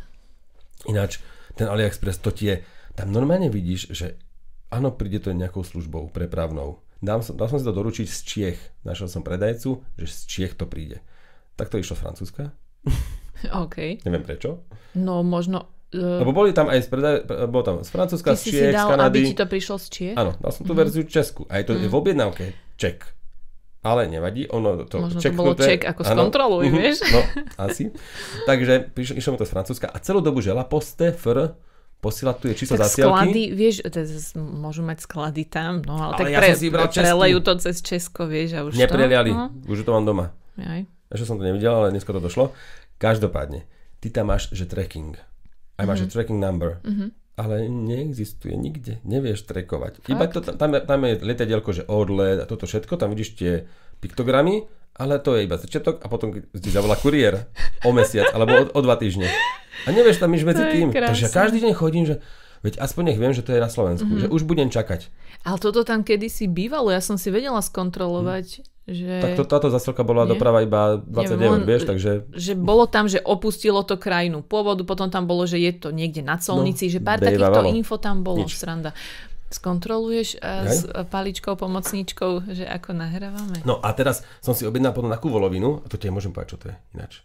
Ináč, 0.85 1.19
ten 1.55 1.67
AliExpress, 1.67 2.19
to 2.19 2.31
ti 2.31 2.47
je, 2.47 2.63
tam 2.95 3.11
normálne 3.11 3.49
vidíš, 3.49 3.91
že 3.91 4.15
áno, 4.77 4.91
príde 4.91 5.19
to 5.19 5.31
nejakou 5.31 5.63
službou 5.63 6.09
prepravnou. 6.09 6.79
Dám 6.99 7.21
som, 7.21 7.33
dal 7.33 7.47
som 7.47 7.57
si 7.57 7.65
to 7.65 7.73
doručiť 7.73 8.07
z 8.07 8.19
Čiech. 8.23 8.59
Našiel 8.83 9.07
som 9.07 9.21
predajcu, 9.21 9.69
že 9.95 10.07
z 10.07 10.19
Čiech 10.25 10.53
to 10.55 10.65
príde. 10.65 11.01
Tak 11.55 11.69
to 11.69 11.77
išlo 11.77 11.93
z 11.93 12.03
Francúzska. 12.03 12.45
OK. 13.57 14.01
Neviem 14.03 14.23
prečo. 14.23 14.65
No 14.95 15.21
možno... 15.21 15.69
Uh, 15.89 16.19
Lebo 16.19 16.35
boli 16.35 16.51
tam 16.51 16.67
aj 16.67 16.83
z, 16.83 16.89
predaj, 16.89 17.15
bolo 17.47 17.63
tam 17.63 17.77
z 17.79 17.89
Francúzska, 17.89 18.35
z 18.35 18.43
Čiech, 18.45 18.71
z 18.71 18.75
dal, 18.75 18.91
Kanady. 18.91 19.07
aby 19.07 19.19
ti 19.25 19.35
to 19.35 19.47
prišlo 19.47 19.77
z 19.77 19.87
Čiech? 19.89 20.15
Áno, 20.15 20.35
dal 20.35 20.51
som 20.51 20.63
tú 20.63 20.73
verziu 20.73 21.05
Česku. 21.05 21.47
Aj 21.47 21.63
to 21.63 21.73
je 21.73 21.85
v 21.85 21.95
objednávke 21.95 22.45
Ček. 22.75 23.07
Ale 23.81 24.05
nevadí, 24.05 24.51
ono 24.51 24.83
to 24.83 24.99
Možno 24.99 25.15
to 25.15 25.23
čeknuté- 25.23 25.39
bolo 25.39 25.53
ček, 25.55 25.81
ako 25.87 26.01
skontroluj, 26.03 26.65
Mhm, 26.65 26.75
vieš? 26.75 26.97
No, 27.07 27.21
asi. 27.61 27.95
Takže 28.43 28.91
išlo 28.99 29.31
mi 29.31 29.39
to 29.39 29.47
z 29.47 29.53
Francúzska 29.53 29.87
a 29.87 29.97
celú 29.99 30.19
dobu 30.19 30.41
žela 30.41 30.65
poste, 30.65 31.15
fr, 31.15 31.55
posielať 31.99 32.37
tu 32.37 32.47
je 32.47 32.55
číslo 32.57 32.75
Tak 32.75 32.87
zasielky. 32.87 33.11
sklady, 33.11 33.43
vieš, 33.51 33.77
môžu 34.37 34.81
mať 34.81 34.99
sklady 35.01 35.43
tam, 35.45 35.81
no 35.81 35.97
ale, 35.97 36.13
Ale 36.13 36.19
tak 36.19 36.27
ja 36.29 36.39
pre, 36.39 36.49
som 36.53 36.93
prelejú 36.93 37.39
to 37.41 37.53
cez 37.59 37.77
Česko, 37.79 38.25
vieš, 38.25 38.51
a 38.53 38.63
už 38.63 38.75
Nepreliali, 38.75 39.31
to... 39.31 39.37
No, 39.37 39.45
už 39.67 39.79
to 39.81 39.91
mám 39.91 40.05
doma. 40.05 40.27
aj. 40.57 40.85
Ešte 41.09 41.25
som 41.25 41.37
to 41.37 41.45
nevidel, 41.45 41.73
ale 41.73 41.91
dneska 41.91 42.09
to 42.09 42.19
došlo. 42.19 42.51
Každopádne, 42.97 43.63
ty 43.99 44.09
tam 44.09 44.29
máš, 44.29 44.51
že 44.51 44.65
tracking. 44.65 45.15
Aj 45.75 45.85
máš, 45.85 45.99
Mhm. 45.99 46.03
že 46.03 46.13
tracking 46.13 46.39
number. 46.39 46.81
Ale 47.37 47.67
neexistuje 47.67 48.55
nikde. 48.55 48.97
Nevieš 49.03 49.45
trackovať. 49.45 50.01
Iba 50.07 50.25
to, 50.27 50.41
tam, 50.41 50.73
je- 50.73 50.81
tam 50.83 51.01
je 51.03 51.13
lietadielko, 51.19 51.69
že 51.71 51.85
odlet 51.85 52.41
a 52.41 52.45
toto 52.45 52.65
všetko. 52.65 52.97
Tam 52.97 53.09
vidíš 53.09 53.37
tie 53.37 53.53
piktogramy, 54.01 54.65
ale 54.97 55.21
to 55.21 55.37
je 55.37 55.45
iba 55.45 55.57
začiatok 55.61 56.01
a 56.01 56.07
potom 56.09 56.33
ti 56.41 56.71
zavolá 56.73 56.97
kuriér 56.97 57.47
o 57.85 57.93
mesiac 57.93 58.33
alebo 58.33 58.53
o, 58.53 58.63
o 58.73 58.81
dva 58.81 58.97
týždne. 58.97 59.29
A 59.85 59.93
nevieš 59.93 60.19
tam 60.19 60.33
nič 60.33 60.43
medzi 60.43 60.65
tým. 60.73 60.89
Takže 60.91 61.29
ja 61.29 61.31
každý 61.31 61.61
deň 61.61 61.73
chodím, 61.77 62.09
že 62.09 62.25
veď 62.65 62.81
aspoň 62.81 63.13
nech 63.13 63.19
viem, 63.21 63.37
že 63.37 63.45
to 63.45 63.53
je 63.53 63.61
na 63.61 63.69
Slovensku. 63.69 64.09
Mhm. 64.09 64.21
Že 64.25 64.29
už 64.33 64.43
budem 64.49 64.73
čakať. 64.73 65.13
Ale 65.45 65.57
toto 65.61 65.85
tam 65.85 66.03
kedysi 66.03 66.49
bývalo, 66.49 66.91
ja 66.91 67.05
som 67.05 67.21
si 67.21 67.29
vedela 67.31 67.61
skontrolovať, 67.61 68.67
že... 68.87 69.19
Tak 69.19 69.31
to, 69.39 69.45
táto 69.47 69.69
zasilka 69.71 70.07
bola 70.07 70.27
Nie? 70.27 70.35
doprava 70.35 70.63
iba 70.63 70.99
20 71.03 71.39
Neviem, 71.39 71.63
vieš, 71.67 71.91
takže 71.91 72.11
že 72.31 72.55
bolo 72.55 72.87
tam, 72.87 73.11
že 73.11 73.19
opustilo 73.19 73.83
to 73.83 73.99
krajinu 73.99 74.47
pôvodu, 74.47 74.87
potom 74.87 75.11
tam 75.11 75.27
bolo, 75.27 75.43
že 75.43 75.59
je 75.59 75.75
to 75.75 75.91
niekde 75.91 76.23
na 76.23 76.39
colnici, 76.39 76.87
No, 76.87 76.93
že 76.95 76.99
pár 77.03 77.19
takýchto 77.19 77.63
info 77.75 77.99
tam 77.99 78.23
bolo, 78.23 78.47
Nič. 78.47 78.55
sranda. 78.55 78.95
Skontroluješ 79.47 80.43
a 80.43 80.67
s 80.67 80.85
paličkou, 81.07 81.55
pomocníčkou, 81.55 82.51
že 82.51 82.67
ako 82.67 82.99
nahrávame? 82.99 83.63
No 83.63 83.79
a 83.79 83.95
teraz 83.95 84.27
som 84.43 84.59
si 84.59 84.67
objednal 84.67 84.91
potom 84.91 85.07
takú 85.07 85.31
volovinu, 85.31 85.81
a 85.81 85.87
to 85.87 85.95
ti 85.95 86.11
môžem 86.11 86.35
povedať, 86.35 86.51
čo 86.51 86.59
to 86.59 86.67
je 86.71 86.77
ináč. 86.99 87.23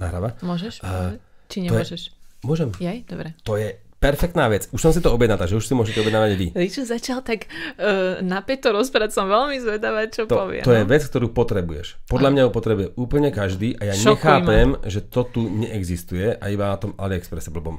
Nahráva? 0.00 0.34
Môžeš? 0.40 0.80
A 0.80 1.20
Či 1.52 1.60
to 1.60 1.60
je- 1.60 1.64
nemôžeš? 1.68 2.02
Môžem. 2.42 2.72
Jaj, 2.80 3.04
dobre. 3.06 3.36
To 3.46 3.54
je 3.54 3.78
perfektná 4.02 4.50
vec. 4.50 4.66
Už 4.74 4.82
som 4.82 4.90
si 4.90 4.98
to 4.98 5.14
objednal, 5.14 5.38
takže 5.38 5.54
už 5.54 5.62
si 5.62 5.78
môžete 5.78 6.02
objednávať 6.02 6.34
vy. 6.34 6.46
Ričo 6.58 6.82
začal 6.82 7.22
tak 7.22 7.46
uh, 7.46 8.18
napäto 8.18 8.74
rozprávať, 8.74 9.14
som 9.14 9.30
veľmi 9.30 9.62
zvedavá, 9.62 10.10
čo 10.10 10.26
To, 10.26 10.42
povie. 10.42 10.66
to 10.66 10.74
no? 10.74 10.82
je 10.82 10.84
vec, 10.90 11.06
ktorú 11.06 11.30
potrebuješ. 11.30 12.02
Podľa 12.10 12.34
mňa 12.34 12.42
ju 12.42 12.50
potrebuje 12.50 12.86
úplne 12.98 13.30
každý 13.30 13.78
a 13.78 13.92
ja 13.92 13.94
Šokuj 13.94 14.10
nechápem, 14.18 14.68
že 14.90 15.06
to 15.06 15.22
tu 15.30 15.46
neexistuje 15.46 16.34
a 16.34 16.44
iba 16.50 16.74
na 16.74 16.82
tom 16.82 16.98
AliExpresse 16.98 17.54
blbom. 17.54 17.78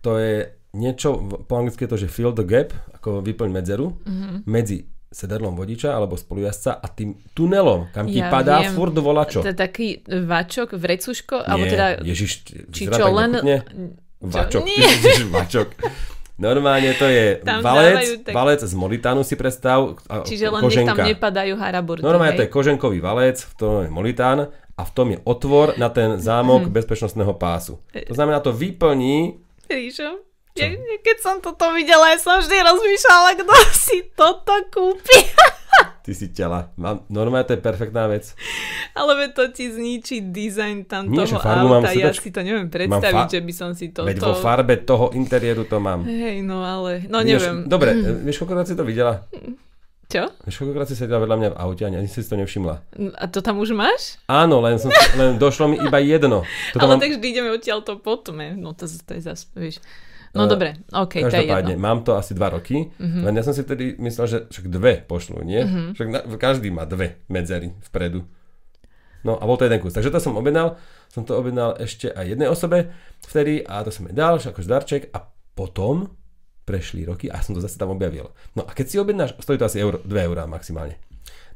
To 0.00 0.16
je 0.16 0.55
niečo, 0.72 1.14
po 1.40 1.54
anglicky 1.54 1.82
je 1.82 1.88
to, 1.88 1.98
že 1.98 2.08
fill 2.08 2.30
the 2.30 2.42
gap, 2.42 2.70
ako 2.92 3.20
vyplň 3.20 3.50
medzeru, 3.52 3.94
Mhm. 4.02 4.42
medzi 4.44 4.82
sedadlom 5.08 5.54
vodiča 5.54 5.90
alebo 5.90 6.12
spolujazca 6.14 6.74
a 6.74 6.86
tým 6.86 7.14
tunelom, 7.30 7.88
kam 7.88 8.04
ti 8.04 8.18
Ja 8.18 8.28
padá 8.28 8.60
viem. 8.60 8.72
furt 8.72 8.92
volačo. 8.92 9.40
To 9.40 9.48
je 9.48 9.56
taký 9.56 9.88
vačok, 10.04 10.72
vrecuško, 10.72 11.36
alebo 11.38 11.64
teda... 11.64 12.02
Ježiš, 12.02 12.32
či 12.68 12.82
čo, 12.84 13.06
len... 13.08 13.38
Vačok, 14.18 14.64
Nie. 14.64 14.80
vačok. 15.36 15.68
Normálne 16.36 16.92
to 16.92 17.06
je 17.06 17.40
Tam 17.40 17.60
valec, 17.60 18.20
tak- 18.20 18.34
valec 18.34 18.60
z 18.60 18.74
molitánu 18.74 19.20
si 19.22 19.34
predstav. 19.34 19.96
A 20.04 20.20
Čiže 20.20 20.50
len 20.50 20.60
koženka. 20.60 20.92
tam 20.92 21.04
nepadajú 21.06 21.54
haraburty. 21.54 22.02
Normálne 22.02 22.34
to 22.34 22.44
hej? 22.44 22.48
je 22.48 22.52
koženkový 22.52 22.98
valec, 22.98 23.40
v 23.40 23.52
tom 23.54 23.72
je 23.78 23.88
molitán 23.88 24.38
a 24.70 24.82
v 24.82 24.90
tom 24.90 25.06
je 25.10 25.18
otvor 25.22 25.76
na 25.76 25.88
ten 25.88 26.16
zámok 26.18 26.68
bezpečnostného 26.68 27.32
pásu. 27.34 27.80
To 27.88 28.12
znamená, 28.12 28.40
to 28.40 28.52
vyplní, 28.52 29.40
Ríšo, 29.64 30.25
ja, 30.56 30.68
keď 31.00 31.16
som 31.20 31.36
toto 31.38 31.70
videla, 31.72 32.10
ja 32.10 32.18
som 32.18 32.40
vždy 32.40 32.56
rozmýšľala, 32.56 33.30
kto 33.36 33.52
si 33.86 33.98
toto 34.12 34.54
kúpi. 34.68 35.18
ty 36.00 36.14
si 36.14 36.30
tela. 36.30 36.70
Mám, 36.78 37.04
normálne 37.10 37.44
to 37.44 37.54
je 37.54 37.60
perfektná 37.60 38.06
vec. 38.06 38.32
Ale 38.94 39.28
to 39.34 39.50
ti 39.50 39.68
zničí 39.68 40.32
dizajn 40.32 40.86
tam 40.86 41.10
Nie, 41.10 41.26
toho 41.26 41.42
farbu 41.42 41.66
mám 41.66 41.82
auta. 41.84 41.92
Ja 41.92 42.08
sedačky. 42.08 42.30
si 42.30 42.30
to 42.32 42.40
neviem 42.40 42.70
predstaviť, 42.70 43.26
fa- 43.26 43.34
že 43.34 43.40
by 43.42 43.52
som 43.52 43.70
si 43.74 43.90
toto... 43.90 44.06
Veď 44.08 44.18
vo 44.22 44.34
farbe 44.38 44.80
toho 44.80 45.12
interiéru 45.12 45.66
to 45.66 45.76
mám. 45.82 46.06
Hej, 46.06 46.40
no 46.46 46.62
ale... 46.62 47.04
No 47.10 47.20
Vieš, 47.20 47.42
neviem. 47.42 47.56
Dobre, 47.66 47.90
e, 47.92 48.22
vieš, 48.22 48.38
koľkokrát 48.40 48.70
si 48.70 48.78
to 48.78 48.86
videla? 48.86 49.26
Čo? 50.06 50.30
Vieš, 50.46 50.62
koľkokrát 50.62 50.86
si 50.86 50.94
sedela 50.94 51.18
vedľa 51.18 51.36
mňa 51.36 51.48
v 51.50 51.56
aute 51.58 51.82
a 51.82 51.90
ani 51.90 52.06
si 52.06 52.22
to 52.22 52.38
nevšimla? 52.38 52.74
A 53.18 53.24
to 53.26 53.42
tam 53.42 53.58
už 53.58 53.74
máš? 53.74 54.22
Áno, 54.30 54.62
len, 54.62 54.78
som, 54.78 54.94
len 55.18 55.34
došlo 55.34 55.74
mi 55.74 55.82
iba 55.82 55.98
jedno. 55.98 56.46
Toto 56.72 56.86
ale 56.86 56.94
mám, 56.94 57.02
tak 57.02 57.18
vždy 57.18 57.26
ideme 57.26 57.50
odtiaľ 57.50 57.82
to 57.82 57.98
potom. 57.98 58.38
eh. 58.38 58.54
No 58.54 58.70
to, 58.70 58.86
to 58.86 59.18
je 59.18 59.22
zase, 59.26 59.50
vieš. 59.58 59.82
No 60.36 60.44
Eh, 60.44 60.52
dobre, 60.52 60.68
OK, 60.92 61.14
to 61.24 61.36
je 61.36 61.48
jedno. 61.48 61.80
mám 61.80 62.04
to 62.04 62.12
asi 62.14 62.36
dva 62.36 62.52
roky, 62.52 62.92
mm-hmm. 62.92 63.22
len 63.24 63.32
ja 63.34 63.42
som 63.42 63.56
si 63.56 63.64
vtedy 63.64 63.96
myslel, 63.96 64.26
že 64.28 64.38
však 64.52 64.66
dve 64.68 65.00
pošlú, 65.00 65.40
nie? 65.40 65.64
Mm-hmm. 65.64 65.86
Však 65.96 66.08
na, 66.12 66.20
každý 66.36 66.68
má 66.68 66.84
dve 66.84 67.24
medzery 67.32 67.72
vpredu. 67.88 68.28
No 69.26 69.40
a 69.40 69.42
bol 69.42 69.58
to 69.58 69.66
jeden 69.66 69.82
kus. 69.82 69.96
Takže 69.96 70.12
to 70.12 70.22
som 70.22 70.38
objednal, 70.38 70.78
som 71.10 71.26
to 71.26 71.34
objednal 71.34 71.74
ešte 71.82 72.12
aj 72.14 72.36
jednej 72.36 72.46
osobe 72.46 72.94
vtedy 73.26 73.66
a 73.66 73.82
to 73.82 73.90
som 73.90 74.06
jej 74.06 74.14
dal, 74.14 74.38
akože 74.38 74.68
darček 74.70 75.02
a 75.10 75.26
potom 75.56 76.14
prešli 76.62 77.02
roky 77.06 77.26
a 77.26 77.42
som 77.42 77.54
to 77.54 77.62
zase 77.62 77.74
tam 77.78 77.90
objavil. 77.90 78.30
No 78.54 78.62
a 78.62 78.70
keď 78.70 78.86
si 78.86 78.96
objednáš, 79.02 79.34
stojí 79.42 79.58
to 79.58 79.66
asi 79.66 79.82
euro, 79.82 79.98
2 80.02 80.26
eurá 80.30 80.46
maximálne. 80.46 80.98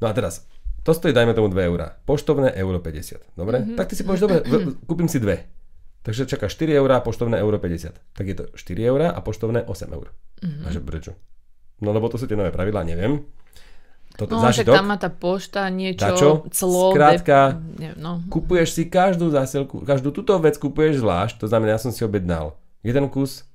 No 0.03 0.09
a 0.09 0.13
teraz, 0.15 0.47
to 0.83 0.95
stojí 0.97 1.13
dajme 1.13 1.35
tomu 1.35 1.51
2 1.53 1.69
eurá. 1.69 1.95
Poštovné 2.07 2.55
euro 2.57 2.81
50. 2.81 3.37
Dobre? 3.37 3.61
Mm-hmm. 3.61 3.77
Tak 3.77 3.87
ty 3.91 3.95
si 3.99 4.03
povieš, 4.03 4.23
dobre, 4.25 4.39
kúpim 4.89 5.11
si 5.11 5.21
dve. 5.21 5.60
Takže 6.01 6.25
čaká 6.25 6.49
4 6.49 6.81
eurá, 6.81 7.05
poštovné 7.05 7.37
euro 7.41 7.61
50. 7.61 8.17
Tak 8.17 8.25
je 8.25 8.37
to 8.37 8.45
4 8.57 8.91
eurá 8.91 9.09
a 9.13 9.21
poštovné 9.21 9.69
8 9.69 9.93
eur. 9.93 10.13
Mm-hmm. 10.41 10.65
A 10.65 10.69
že 10.73 10.81
prečo? 10.81 11.13
No 11.81 11.93
lebo 11.93 12.09
to 12.09 12.17
sú 12.17 12.25
tie 12.25 12.37
nové 12.37 12.53
pravidlá, 12.53 12.85
neviem. 12.85 13.25
Toto 14.17 14.37
No, 14.37 14.43
zážitok, 14.43 14.75
tam 14.75 14.87
má 14.91 14.97
tá 14.99 15.09
pošta 15.09 15.71
niečo, 15.71 16.03
Dačo? 16.03 16.31
clo, 16.51 16.93
Skrátka, 16.93 17.63
de... 17.63 17.95
no. 17.95 18.21
kupuješ 18.27 18.75
si 18.75 18.83
každú 18.91 19.31
zásielku, 19.31 19.87
každú 19.87 20.11
túto 20.11 20.35
vec 20.43 20.59
kupuješ 20.59 21.01
zvlášť, 21.01 21.41
to 21.41 21.47
znamená, 21.47 21.79
ja 21.79 21.81
som 21.81 21.95
si 21.95 22.03
objednal 22.03 22.59
jeden 22.83 23.07
kus 23.07 23.47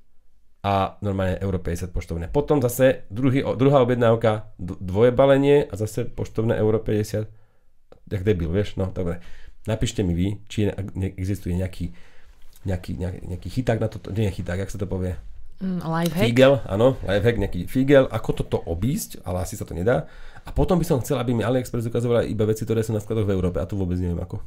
a 0.66 0.98
normálne 0.98 1.38
euro 1.38 1.62
50 1.62 1.94
poštovné. 1.94 2.26
Potom 2.32 2.58
zase 2.58 3.06
druhý, 3.12 3.46
druhá 3.54 3.78
objednávka, 3.84 4.50
dvoje 4.58 5.14
balenie 5.14 5.62
a 5.70 5.74
zase 5.78 6.08
poštovné 6.10 6.58
euro 6.58 6.82
50. 6.82 7.30
Jak 8.10 8.22
debil, 8.26 8.50
vieš? 8.50 8.74
No, 8.74 8.90
dobre. 8.90 9.22
Napíšte 9.70 10.02
mi 10.02 10.14
vy, 10.14 10.42
či 10.50 10.66
existuje 11.14 11.54
nejaký, 11.54 11.94
nejaký, 12.66 12.98
nejaký, 12.98 13.20
nejaký 13.30 13.48
chyták 13.48 13.78
na 13.78 13.88
toto, 13.88 14.10
nie 14.10 14.28
chyták, 14.28 14.58
jak 14.60 14.72
sa 14.74 14.78
to 14.82 14.90
povie? 14.90 15.14
Mm, 15.62 15.80
lifehack. 15.80 16.24
Figel, 16.28 16.54
áno, 16.68 17.00
lifehack, 17.00 17.38
nejaký 17.40 17.60
figel, 17.70 18.04
ako 18.12 18.30
toto 18.44 18.58
obísť, 18.60 19.24
ale 19.24 19.46
asi 19.46 19.56
sa 19.56 19.64
to 19.64 19.72
nedá. 19.72 20.04
A 20.44 20.52
potom 20.52 20.76
by 20.76 20.84
som 20.86 21.00
chcel, 21.00 21.16
aby 21.16 21.32
mi 21.32 21.42
AliExpress 21.42 21.88
ukazovala 21.88 22.28
iba 22.28 22.44
veci, 22.44 22.62
ktoré 22.68 22.84
sú 22.84 22.92
na 22.92 23.00
skladoch 23.00 23.26
v 23.26 23.34
Európe 23.34 23.58
a 23.58 23.66
tu 23.66 23.74
vôbec 23.74 23.96
neviem 23.96 24.20
ako. 24.20 24.42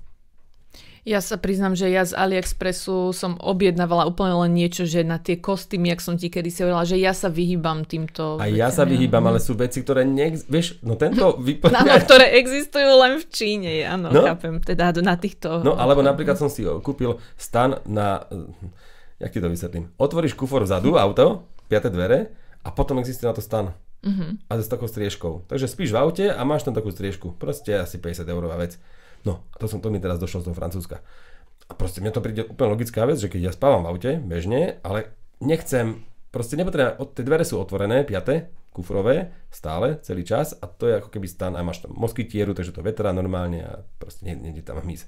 Ja 1.07 1.23
sa 1.23 1.39
priznám, 1.39 1.79
že 1.79 1.87
ja 1.87 2.03
z 2.03 2.11
AliExpressu 2.11 3.15
som 3.15 3.39
objednávala 3.39 4.03
úplne 4.03 4.35
len 4.45 4.51
niečo, 4.51 4.83
že 4.83 5.03
na 5.07 5.15
tie 5.15 5.39
kostýmy, 5.39 5.95
jak 5.95 6.01
som 6.03 6.19
ti 6.19 6.27
kedy 6.27 6.51
si 6.51 6.59
hovorila, 6.63 6.83
že 6.83 6.99
ja 6.99 7.15
sa 7.15 7.31
vyhýbam 7.31 7.87
týmto 7.87 8.35
A 8.39 8.51
ja 8.51 8.67
sa 8.67 8.83
veciam, 8.83 8.99
vyhýbam, 8.99 9.23
ale 9.31 9.39
sú 9.39 9.55
veci, 9.55 9.79
ktoré 9.79 10.03
neex... 10.03 10.43
Vieš, 10.51 10.83
no 10.83 10.99
tento 10.99 11.33
Áno, 11.35 11.43
vyplňa... 11.43 12.03
ktoré 12.03 12.35
existujú 12.39 12.89
len 12.99 13.19
v 13.19 13.25
Číne, 13.31 13.71
áno, 13.87 14.11
No. 14.11 14.21
chápem. 14.27 14.59
Teda 14.59 14.91
na 14.99 15.15
týchto... 15.15 15.63
No 15.63 15.79
alebo 15.79 16.03
napríklad 16.03 16.35
som 16.35 16.51
si 16.51 16.67
kúpil 16.83 17.15
stan 17.39 17.79
na... 17.87 18.27
Jak 19.19 19.31
ti 19.35 19.39
to 19.43 19.51
vysvetlím? 19.51 19.91
Otvoríš 19.99 20.35
kufor 20.35 20.63
vzadu, 20.63 20.95
auto, 20.95 21.47
piaté 21.67 21.91
dvere 21.91 22.31
a 22.63 22.71
potom 22.71 22.99
existuje 22.99 23.27
na 23.27 23.35
to 23.35 23.43
stan. 23.43 23.71
Mhm. 24.03 24.47
A 24.47 24.55
s 24.59 24.71
takou 24.71 24.87
striežkou. 24.87 25.43
Takže 25.47 25.67
spíš 25.67 25.91
v 25.91 25.99
aute 25.99 26.25
a 26.31 26.39
máš 26.47 26.63
tam 26.63 26.71
takú 26.71 26.87
striežku. 26.91 27.35
Proste 27.35 27.75
asi 27.75 27.99
50 27.99 28.23
eurová 28.31 28.55
vec. 28.55 28.79
No, 29.27 29.43
to, 29.59 29.65
som, 29.67 29.83
to 29.83 29.91
mi 29.91 29.99
teraz 29.99 30.19
došlo 30.19 30.43
z 30.43 30.45
toho 30.51 30.57
Francúzska. 30.57 31.03
A 31.69 31.73
proste 31.77 32.01
mne 32.01 32.15
to 32.15 32.23
príde 32.23 32.47
úplne 32.47 32.73
logická 32.73 33.05
vec, 33.05 33.21
že 33.21 33.29
keď 33.29 33.41
ja 33.49 33.51
spávam 33.53 33.85
v 33.85 33.89
aute, 33.93 34.11
bežne, 34.19 34.81
ale 34.81 35.13
nechcem, 35.43 36.03
proste 36.33 36.57
nepotrebujem, 36.57 36.97
tie 37.13 37.23
dvere 37.25 37.45
sú 37.45 37.61
otvorené, 37.61 38.01
piaté, 38.07 38.49
kufrové, 38.73 39.33
stále, 39.49 39.99
celý 40.01 40.23
čas 40.23 40.55
a 40.55 40.65
to 40.69 40.87
je 40.89 40.97
ako 41.01 41.09
keby 41.09 41.27
stan 41.27 41.53
a 41.57 41.65
máš 41.65 41.85
tam 41.85 41.93
moskytieru, 41.97 42.53
takže 42.53 42.73
to 42.73 42.85
vetrá 42.85 43.11
normálne 43.13 43.65
a 43.65 43.73
proste 44.01 44.29
nie, 44.29 44.53
tam 44.61 44.81
hmyz. 44.81 45.05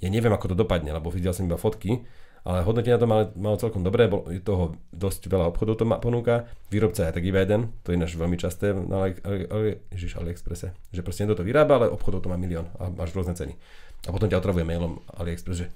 Ja 0.00 0.08
neviem, 0.12 0.32
ako 0.32 0.52
to 0.52 0.56
dopadne, 0.56 0.92
lebo 0.92 1.08
videl 1.08 1.32
som 1.32 1.48
iba 1.48 1.56
fotky, 1.56 2.04
ale 2.46 2.62
hodnotenia 2.62 2.94
to 2.94 3.10
malo, 3.10 3.34
malo 3.34 3.58
celkom 3.58 3.82
dobré, 3.82 4.06
bol, 4.06 4.22
je 4.30 4.38
toho 4.38 4.78
dosť 4.94 5.26
veľa 5.26 5.50
obchodov 5.50 5.82
to 5.82 5.84
má, 5.84 5.98
ponúka, 5.98 6.46
výrobca 6.70 7.10
je 7.10 7.12
tak 7.18 7.26
iba 7.26 7.42
jeden, 7.42 7.74
to 7.82 7.90
je 7.90 7.98
ináč 7.98 8.14
veľmi 8.14 8.38
časté 8.38 8.70
na 8.70 9.02
Ali, 9.02 9.18
Ali, 9.26 9.40
Ali, 9.50 9.70
Ježiš, 9.90 10.14
AliExpresse, 10.22 10.70
že 10.94 11.00
proste 11.02 11.26
niekto 11.26 11.42
to 11.42 11.44
vyrába, 11.44 11.82
ale 11.82 11.86
obchodov 11.90 12.22
to 12.22 12.30
má 12.30 12.38
milión 12.38 12.70
a 12.78 12.86
máš 12.86 13.10
rôzne 13.18 13.34
ceny. 13.34 13.58
A 14.06 14.14
potom 14.14 14.30
ťa 14.30 14.38
otravuje 14.38 14.62
mailom 14.62 15.02
AliExpress, 15.18 15.58
že 15.58 15.66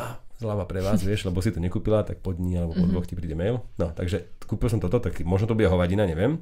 ah, 0.00 0.16
zľava 0.40 0.64
pre 0.64 0.80
vás, 0.80 1.04
vieš, 1.04 1.28
lebo 1.28 1.44
si 1.44 1.52
to 1.52 1.60
nekúpila, 1.60 2.00
tak 2.08 2.24
po 2.24 2.32
dní 2.32 2.56
alebo 2.56 2.72
po 2.72 2.88
dvoch 2.88 3.04
ti 3.04 3.12
príde 3.12 3.36
mail. 3.36 3.60
No, 3.76 3.92
takže 3.92 4.24
kúpil 4.48 4.72
som 4.72 4.80
toto, 4.80 5.04
tak 5.04 5.20
možno 5.28 5.44
to 5.44 5.54
bude 5.54 5.68
hovadina, 5.68 6.08
neviem. 6.08 6.40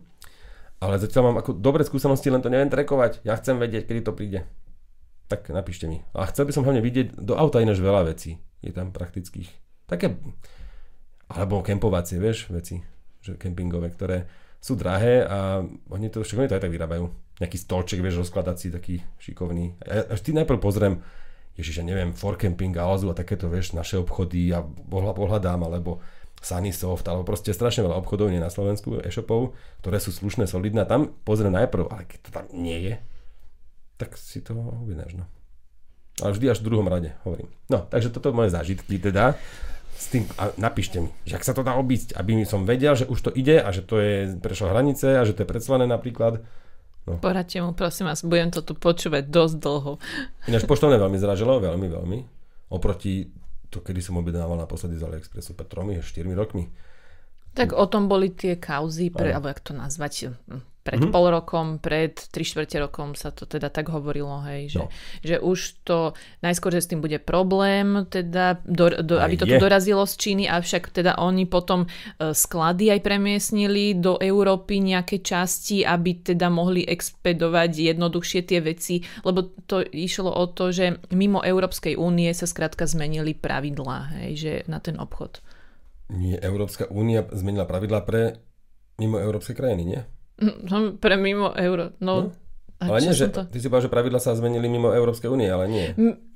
Ale 0.79 0.99
zatiaľ 1.03 1.31
mám 1.31 1.43
ako 1.43 1.59
dobré 1.59 1.83
skúsenosti, 1.83 2.31
len 2.31 2.43
to 2.43 2.51
neviem 2.51 2.71
trekovať. 2.71 3.23
Ja 3.27 3.35
chcem 3.35 3.59
vedieť, 3.59 3.91
kedy 3.91 4.01
to 4.07 4.15
príde. 4.15 4.47
tak 5.33 5.49
napíšte 5.49 5.89
mi. 5.89 6.05
A 6.13 6.29
chcel 6.29 6.45
by 6.45 6.53
som 6.53 6.63
hlavne 6.63 6.85
vidieť 6.85 7.17
do 7.17 7.33
auta 7.33 7.65
ináč 7.65 7.81
veľa 7.81 8.05
vecí. 8.05 8.37
Je 8.61 8.69
tam 8.69 8.93
praktických. 8.93 9.49
Také, 9.87 10.17
alebo 11.33 11.65
kempovacie, 11.65 12.21
vieš, 12.21 12.49
veci, 12.53 12.81
že 13.21 13.37
kempingové, 13.37 13.93
ktoré 13.93 14.29
sú 14.63 14.79
drahé 14.79 15.27
a 15.27 15.63
oni 15.91 16.07
to, 16.07 16.23
však 16.23 16.39
oni 16.39 16.49
to 16.49 16.57
aj 16.57 16.65
tak 16.65 16.75
vyrábajú. 16.75 17.11
Nejaký 17.43 17.59
stolček, 17.59 17.99
vieš, 17.99 18.23
rozkladací, 18.23 18.71
taký 18.71 19.03
šikovný. 19.19 19.75
A 19.83 20.15
až 20.15 20.21
ty 20.23 20.31
najprv 20.31 20.63
pozriem, 20.63 21.03
ježiš, 21.59 21.83
ja 21.83 21.85
neviem, 21.85 22.15
for 22.15 22.39
camping, 22.39 22.77
Alzu 22.79 23.11
a 23.11 23.19
takéto, 23.19 23.51
vieš, 23.51 23.75
naše 23.75 23.99
obchody 23.99 24.55
a 24.55 24.63
pohľadám, 24.63 25.67
alebo 25.67 25.99
Sunnysoft, 26.43 27.07
alebo 27.07 27.23
proste 27.23 27.55
strašne 27.55 27.87
veľa 27.87 28.03
obchodov 28.03 28.27
nie 28.31 28.43
na 28.43 28.51
Slovensku, 28.51 28.99
e-shopov, 28.99 29.55
ktoré 29.79 30.03
sú 30.03 30.11
slušné, 30.11 30.51
solidné. 30.51 30.83
Tam 30.91 31.15
pozriem 31.23 31.55
najprv, 31.55 31.87
ale 31.87 32.03
keď 32.07 32.19
to 32.23 32.31
tam 32.35 32.45
nie 32.51 32.79
je, 32.83 32.95
tak 33.95 34.19
si 34.19 34.43
to 34.43 34.55
objednáš, 34.59 35.15
no. 35.15 35.27
Ale 36.19 36.35
vždy 36.35 36.47
až 36.51 36.59
v 36.61 36.67
druhom 36.67 36.87
rade, 36.91 37.15
hovorím. 37.23 37.47
No, 37.71 37.87
takže 37.87 38.11
toto 38.11 38.35
moje 38.35 38.51
zážitky 38.51 38.99
teda. 38.99 39.39
S 40.03 40.11
tým, 40.11 40.27
a 40.35 40.51
napíšte 40.59 40.99
mi, 40.99 41.15
že 41.23 41.39
ak 41.39 41.47
sa 41.47 41.55
to 41.55 41.63
dá 41.63 41.79
obísť, 41.79 42.19
aby 42.19 42.43
som 42.43 42.67
vedel, 42.67 42.99
že 42.99 43.07
už 43.07 43.19
to 43.23 43.31
ide 43.31 43.63
a 43.63 43.71
že 43.71 43.87
to 43.87 44.03
je 44.03 44.35
prešlo 44.35 44.75
hranice 44.75 45.15
a 45.15 45.23
že 45.23 45.31
to 45.31 45.47
je 45.47 45.49
predslané 45.49 45.87
napríklad. 45.87 46.43
No. 47.07 47.23
Poradte 47.23 47.63
mu, 47.63 47.71
prosím 47.71 48.11
vás, 48.11 48.27
budem 48.27 48.51
to 48.51 48.67
tu 48.67 48.75
počúvať 48.75 49.31
dosť 49.31 49.57
dlho. 49.63 50.03
Ináč 50.51 50.67
poštovné 50.67 50.99
veľmi 50.99 51.19
zražilo, 51.23 51.63
veľmi, 51.63 51.87
veľmi. 51.87 52.19
Oproti 52.75 53.31
to, 53.71 53.79
kedy 53.79 54.03
som 54.03 54.19
objednával 54.19 54.59
naposledy 54.59 54.99
z 54.99 55.07
AliExpressu 55.07 55.55
pred 55.55 55.71
3 55.71 56.03
4 56.03 56.35
rokmi. 56.35 56.67
Tak 57.55 57.71
o 57.71 57.87
tom 57.87 58.11
boli 58.11 58.35
tie 58.35 58.59
kauzy, 58.59 59.15
pre, 59.15 59.31
alebo 59.31 59.55
jak 59.55 59.63
to 59.63 59.71
nazvať, 59.71 60.35
pred 60.83 60.99
mm-hmm. 60.99 61.15
pol 61.15 61.31
rokom, 61.31 61.67
pred 61.79 62.19
tri 62.35 62.43
štvrte 62.43 62.83
rokom 62.83 63.15
sa 63.15 63.31
to 63.31 63.47
teda 63.47 63.71
tak 63.71 63.87
hovorilo, 63.95 64.43
hej, 64.51 64.75
že, 64.75 64.83
no. 64.83 64.87
že 65.23 65.37
už 65.39 65.59
to 65.87 66.19
najskôr, 66.43 66.75
že 66.75 66.83
s 66.83 66.91
tým 66.91 66.99
bude 66.99 67.23
problém, 67.23 68.03
teda 68.11 68.59
do, 68.67 68.91
do, 68.99 69.23
aby 69.23 69.39
to 69.39 69.47
tu 69.47 69.55
dorazilo 69.63 70.03
z 70.03 70.15
Číny, 70.19 70.45
avšak 70.51 70.91
teda 70.91 71.23
oni 71.23 71.47
potom 71.47 71.87
uh, 71.87 72.35
sklady 72.35 72.91
aj 72.99 73.01
premiesnili 73.07 73.95
do 73.95 74.19
Európy 74.19 74.83
nejaké 74.83 75.23
časti, 75.23 75.87
aby 75.87 76.19
teda 76.35 76.51
mohli 76.51 76.83
expedovať 76.83 77.95
jednoduchšie 77.95 78.41
tie 78.43 78.59
veci, 78.59 79.07
lebo 79.23 79.55
to 79.71 79.87
išlo 79.87 80.35
o 80.35 80.51
to, 80.51 80.75
že 80.75 80.99
mimo 81.15 81.39
Európskej 81.39 81.95
únie 81.95 82.35
sa 82.35 82.51
skrátka 82.51 82.91
zmenili 82.91 83.39
pravidlá, 83.39 84.19
hej, 84.19 84.31
že 84.35 84.53
na 84.67 84.83
ten 84.83 84.99
obchod. 84.99 85.39
Nie, 86.13 86.43
Európska 86.43 86.91
únia 86.91 87.25
zmenila 87.31 87.65
pravidlá 87.65 88.05
pre 88.05 88.37
mimo 89.01 89.17
európske 89.17 89.57
krajiny, 89.57 89.85
nie? 89.87 90.03
No, 90.43 90.99
pre 90.99 91.15
mimo 91.15 91.55
euro. 91.55 91.95
No, 92.03 92.15
no. 92.29 92.43
Ale 92.83 92.99
nie, 92.99 93.15
že 93.15 93.31
to? 93.31 93.47
ty 93.47 93.63
si 93.63 93.71
povedal, 93.71 93.87
že 93.87 93.93
pravidla 93.95 94.19
sa 94.19 94.35
zmenili 94.35 94.67
mimo 94.67 94.91
Európskej 94.91 95.31
únie, 95.31 95.47
ale 95.47 95.71
nie. 95.71 95.87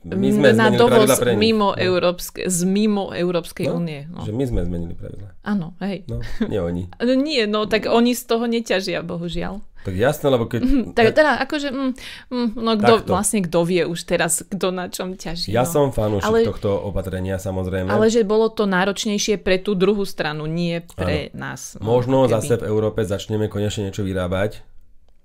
My 0.06 0.28
sme 0.30 0.54
na 0.54 0.70
dovoz 0.70 1.10
pre 1.18 1.34
mimo 1.34 1.74
no. 1.74 1.78
Európske, 1.78 2.46
z 2.46 2.62
mimo 2.62 3.10
Európskej 3.10 3.66
no? 3.66 3.82
únie. 3.82 4.06
No. 4.06 4.22
Že 4.22 4.30
my 4.30 4.44
sme 4.46 4.60
zmenili 4.62 4.94
pravidla. 4.94 5.34
Áno, 5.42 5.74
hej. 5.82 6.06
No, 6.06 6.22
nie 6.46 6.60
oni. 6.62 6.82
No 7.06 7.12
nie, 7.18 7.42
no 7.50 7.66
tak 7.66 7.90
oni 7.90 8.14
z 8.14 8.22
toho 8.30 8.46
neťažia, 8.46 9.02
bohužiaľ. 9.02 9.58
Tak 9.86 9.94
jasné, 9.94 10.26
lebo 10.34 10.50
keď... 10.50 10.60
Mm, 10.66 10.84
tak 10.98 11.14
teda 11.14 11.38
akože, 11.46 11.70
mm, 11.70 11.92
mm, 12.26 12.48
no 12.58 12.74
kto, 12.74 13.06
vlastne 13.06 13.38
kto 13.46 13.62
vie 13.62 13.86
už 13.86 14.02
teraz, 14.02 14.42
kto 14.42 14.74
na 14.74 14.90
čom 14.90 15.14
ťaží. 15.14 15.54
Ja 15.54 15.62
no. 15.62 15.70
som 15.70 15.84
fanúšik 15.94 16.26
ale, 16.26 16.42
tohto 16.42 16.74
opatrenia, 16.74 17.38
samozrejme. 17.38 17.86
Ale 17.86 18.10
že 18.10 18.26
bolo 18.26 18.50
to 18.50 18.66
náročnejšie 18.66 19.38
pre 19.38 19.62
tú 19.62 19.78
druhú 19.78 20.02
stranu, 20.02 20.50
nie 20.50 20.82
pre 20.98 21.30
ano. 21.30 21.54
nás. 21.54 21.78
No, 21.78 21.86
Možno 21.94 22.26
keby. 22.26 22.34
zase 22.34 22.52
v 22.58 22.66
Európe 22.66 23.06
začneme 23.06 23.46
konečne 23.46 23.86
niečo 23.86 24.02
vyrábať, 24.02 24.66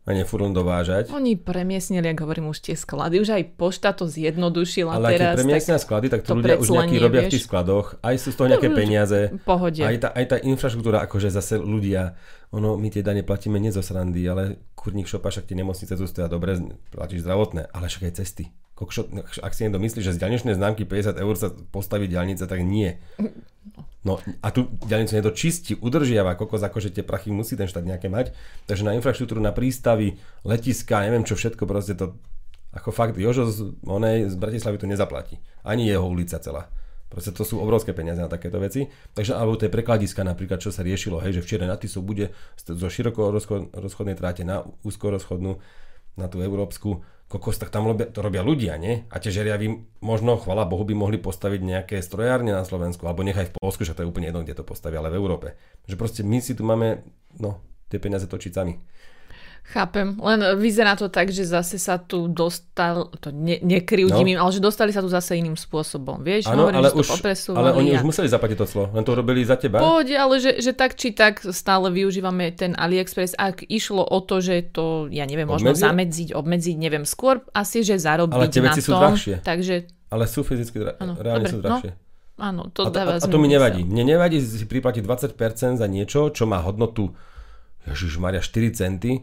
a 0.01 0.17
nefúrom 0.17 0.49
dovážať. 0.49 1.13
Oni 1.13 1.37
premiesnili, 1.37 2.09
ako 2.09 2.25
hovorím, 2.25 2.49
už 2.49 2.65
tie 2.65 2.73
sklady. 2.73 3.21
Už 3.21 3.37
aj 3.37 3.43
pošta 3.53 3.93
to 3.93 4.09
zjednodušila 4.09 4.97
Ale 4.97 5.13
teraz. 5.13 5.37
Ale 5.37 5.45
premiesnia 5.45 5.77
sklady, 5.77 6.07
tak 6.09 6.25
to, 6.25 6.33
to 6.33 6.41
ľudia 6.41 6.57
už 6.57 6.67
nejaký 6.73 6.97
robia 6.97 7.21
vieš? 7.21 7.29
v 7.29 7.33
tých 7.37 7.45
skladoch. 7.45 7.87
Aj 8.01 8.15
sú 8.17 8.33
z 8.33 8.35
toho 8.41 8.47
nejaké 8.49 8.69
peniaze. 8.73 9.19
Pohode. 9.45 9.85
Aj 9.85 9.97
tá, 10.01 10.09
aj 10.09 10.25
tá 10.25 10.37
infraštruktúra, 10.41 11.05
akože 11.05 11.29
zase 11.29 11.61
ľudia, 11.61 12.17
ono, 12.49 12.81
my 12.81 12.89
tie 12.89 13.05
dane 13.05 13.21
platíme 13.21 13.61
nie 13.61 13.69
zo 13.69 13.85
srandy, 13.85 14.25
ale 14.25 14.73
kurník 14.73 15.05
šopa, 15.05 15.29
však 15.29 15.45
tie 15.45 15.57
nemocnice 15.61 15.93
stoja 15.93 16.25
dobre, 16.25 16.57
platíš 16.89 17.21
zdravotné, 17.21 17.69
ale 17.69 17.85
však 17.85 18.09
aj 18.09 18.13
cesty. 18.25 18.49
Kokšo, 18.81 19.13
ak 19.45 19.53
si 19.53 19.61
niekto 19.61 19.77
myslí, 19.77 20.01
že 20.01 20.17
z 20.17 20.21
ďalničnej 20.25 20.57
známky 20.57 20.89
50 20.89 21.21
eur 21.21 21.35
sa 21.37 21.53
postaví 21.53 22.09
diálnica, 22.09 22.49
tak 22.49 22.65
nie. 22.65 22.97
No 24.01 24.17
a 24.41 24.49
tu 24.49 24.65
diálnicu 24.89 25.13
niekto 25.13 25.37
čistí, 25.37 25.77
udržiava, 25.77 26.33
kokos, 26.33 26.65
akože 26.65 26.89
tie 26.89 27.05
prachy 27.05 27.29
musí 27.29 27.53
ten 27.53 27.69
štát 27.69 27.85
nejaké 27.85 28.09
mať. 28.09 28.33
Takže 28.65 28.81
na 28.81 28.97
infraštruktúru, 28.97 29.37
na 29.37 29.53
prístavy, 29.53 30.17
letiska, 30.41 31.05
neviem 31.05 31.21
čo 31.21 31.37
všetko, 31.37 31.69
proste 31.69 31.93
to, 31.93 32.17
ako 32.73 32.89
fakt, 32.89 33.13
Jožo 33.21 33.45
z, 33.53 33.77
onej, 33.85 34.33
z 34.33 34.35
Bratislavy 34.41 34.81
to 34.81 34.89
nezaplatí. 34.89 35.37
Ani 35.61 35.85
jeho 35.85 36.09
ulica 36.09 36.41
celá. 36.41 36.65
Proste 37.13 37.35
to 37.35 37.45
sú 37.45 37.61
obrovské 37.61 37.93
peniaze 37.93 38.17
na 38.17 38.31
takéto 38.31 38.57
veci. 38.57 38.89
Takže 39.13 39.37
alebo 39.37 39.59
to 39.59 39.69
je 39.69 39.75
prekladiska 39.77 40.25
napríklad, 40.25 40.57
čo 40.57 40.73
sa 40.73 40.81
riešilo, 40.81 41.21
hej, 41.21 41.37
že 41.37 41.45
včera 41.45 41.69
na 41.69 41.77
Tisu 41.77 42.01
bude 42.01 42.33
zo 42.57 42.87
široko 42.89 43.29
rozchodnej 43.77 44.17
tráte 44.17 44.41
na 44.41 44.65
úzko 44.81 45.13
rozchodnú, 45.13 45.61
na 46.15 46.27
tú 46.31 46.39
európsku, 46.39 47.03
kokos, 47.31 47.55
tak 47.55 47.71
tam 47.71 47.87
robia, 47.87 48.11
to 48.11 48.19
robia 48.19 48.43
ľudia, 48.43 48.75
nie? 48.75 49.07
A 49.07 49.23
tie 49.23 49.31
žeriavy 49.31 49.87
možno, 50.03 50.35
chvala 50.35 50.67
Bohu, 50.67 50.83
by 50.83 50.91
mohli 50.91 51.15
postaviť 51.15 51.61
nejaké 51.63 51.97
strojárne 52.03 52.51
na 52.51 52.67
Slovensku, 52.67 53.07
alebo 53.07 53.23
nechaj 53.23 53.47
v 53.47 53.55
Polsku, 53.55 53.87
že 53.87 53.95
to 53.95 54.03
je 54.03 54.11
úplne 54.11 54.27
jedno, 54.27 54.43
kde 54.43 54.59
to 54.59 54.67
postavia, 54.67 54.99
ale 54.99 55.07
v 55.07 55.19
Európe. 55.23 55.55
Že 55.87 55.95
proste 55.95 56.21
my 56.27 56.43
si 56.43 56.51
tu 56.51 56.67
máme, 56.67 57.07
no, 57.39 57.63
tie 57.87 58.03
peniaze 58.03 58.27
točiť 58.27 58.51
sami. 58.51 58.75
Chápem, 59.61 60.19
len 60.19 60.59
vyzerá 60.59 60.99
to 60.99 61.07
tak, 61.07 61.31
že 61.31 61.47
zase 61.47 61.79
sa 61.79 61.95
tu 61.95 62.27
dostal, 62.27 63.07
to 63.23 63.31
ne, 63.31 63.55
nekrivdím 63.63 64.27
no. 64.27 64.31
im, 64.35 64.39
ale 64.43 64.51
že 64.51 64.59
dostali 64.59 64.91
sa 64.91 64.99
tu 64.99 65.07
zase 65.07 65.39
iným 65.39 65.55
spôsobom, 65.55 66.19
vieš? 66.19 66.51
Ano, 66.51 66.67
Hovorím, 66.67 66.83
ale, 66.83 66.89
už, 66.91 67.07
ale 67.55 67.69
oni 67.79 67.89
a... 67.95 68.01
už 68.01 68.03
museli 68.03 68.27
zaplatiť 68.27 68.57
to 68.59 68.67
clo, 68.67 68.91
len 68.91 69.03
to 69.07 69.15
robili 69.15 69.47
za 69.47 69.55
teba. 69.55 69.79
Pohode, 69.79 70.11
ale 70.11 70.43
že, 70.43 70.59
že 70.59 70.75
tak 70.75 70.99
či 70.99 71.15
tak 71.15 71.39
stále 71.55 71.87
využívame 71.87 72.51
ten 72.51 72.75
AliExpress, 72.75 73.39
ak 73.39 73.63
išlo 73.71 74.03
o 74.03 74.19
to, 74.19 74.43
že 74.43 74.75
to, 74.75 75.07
ja 75.07 75.23
neviem, 75.23 75.47
možno 75.47 75.71
Obmedzil? 75.71 75.87
zamedziť, 75.87 76.29
obmedziť, 76.35 76.75
neviem, 76.75 77.07
skôr 77.07 77.39
asi, 77.55 77.79
že 77.87 77.95
zarobiť 77.95 78.35
ale 78.35 78.51
tie 78.51 78.65
veci 78.65 78.83
na 78.83 78.83
tom. 78.83 78.83
sú 78.83 78.91
drahšie. 78.91 79.35
Takže... 79.39 79.75
Ale 80.11 80.27
sú 80.27 80.43
fyzicky 80.43 80.83
dra- 80.83 80.99
ano, 80.99 81.15
reálne 81.15 81.47
dobre, 81.47 81.55
sú 81.55 81.59
drahšie. 81.63 81.91
No. 81.95 82.09
Áno, 82.41 82.73
to 82.73 82.87
a, 82.87 82.91
dáva 82.91 83.15
a, 83.15 83.23
a 83.23 83.27
to 83.29 83.37
mi 83.37 83.47
nevadí. 83.47 83.85
Mne 83.85 84.17
nevadí 84.17 84.41
si 84.41 84.65
priplatiť 84.65 85.05
20% 85.05 85.79
za 85.79 85.87
niečo, 85.87 86.33
čo 86.33 86.43
má 86.49 86.59
hodnotu 86.59 87.13
Ježiš 87.85 88.17
Maria 88.17 88.41
4 88.41 88.75
centy, 88.75 89.21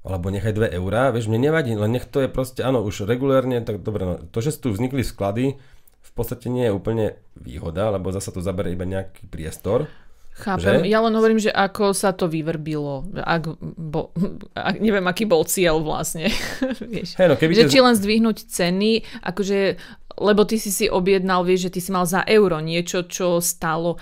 alebo 0.00 0.32
nechaj 0.32 0.56
2 0.56 0.72
eurá, 0.80 1.12
vieš, 1.12 1.28
mne 1.28 1.52
nevadí, 1.52 1.76
len 1.76 1.92
nech 1.92 2.08
to 2.08 2.24
je 2.24 2.28
proste, 2.32 2.64
áno, 2.64 2.80
už 2.80 3.04
regulérne, 3.04 3.60
tak 3.60 3.84
dobre, 3.84 4.02
no, 4.08 4.14
to, 4.32 4.40
že 4.40 4.56
tu 4.56 4.72
vznikli 4.72 5.04
sklady, 5.04 5.60
v 6.00 6.12
podstate 6.16 6.48
nie 6.48 6.68
je 6.68 6.72
úplne 6.72 7.06
výhoda, 7.36 7.92
lebo 7.92 8.08
zasa 8.08 8.32
to 8.32 8.40
zabere 8.40 8.72
iba 8.72 8.88
nejaký 8.88 9.28
priestor. 9.28 9.92
Chápem, 10.40 10.88
že? 10.88 10.88
ja 10.88 11.04
len 11.04 11.12
hovorím, 11.12 11.36
že 11.36 11.52
ako 11.52 11.92
sa 11.92 12.16
to 12.16 12.24
vyvrbilo, 12.24 13.12
ak, 13.12 13.60
bo, 13.60 14.16
ak, 14.56 14.80
neviem, 14.80 15.04
aký 15.04 15.28
bol 15.28 15.44
cieľ 15.44 15.84
vlastne, 15.84 16.32
vieš. 16.92 17.20
Hey, 17.20 17.28
no, 17.28 17.36
keby 17.36 17.52
že 17.52 17.68
te... 17.68 17.72
či 17.76 17.84
len 17.84 17.92
zdvihnúť 17.92 18.48
ceny, 18.48 19.04
akože, 19.20 19.76
lebo 20.16 20.42
ty 20.48 20.56
si 20.56 20.72
si 20.72 20.88
objednal, 20.88 21.44
vieš, 21.44 21.68
že 21.68 21.72
ty 21.76 21.80
si 21.84 21.90
mal 21.92 22.08
za 22.08 22.24
euro 22.24 22.56
niečo, 22.64 23.04
čo 23.04 23.44
stálo 23.44 24.00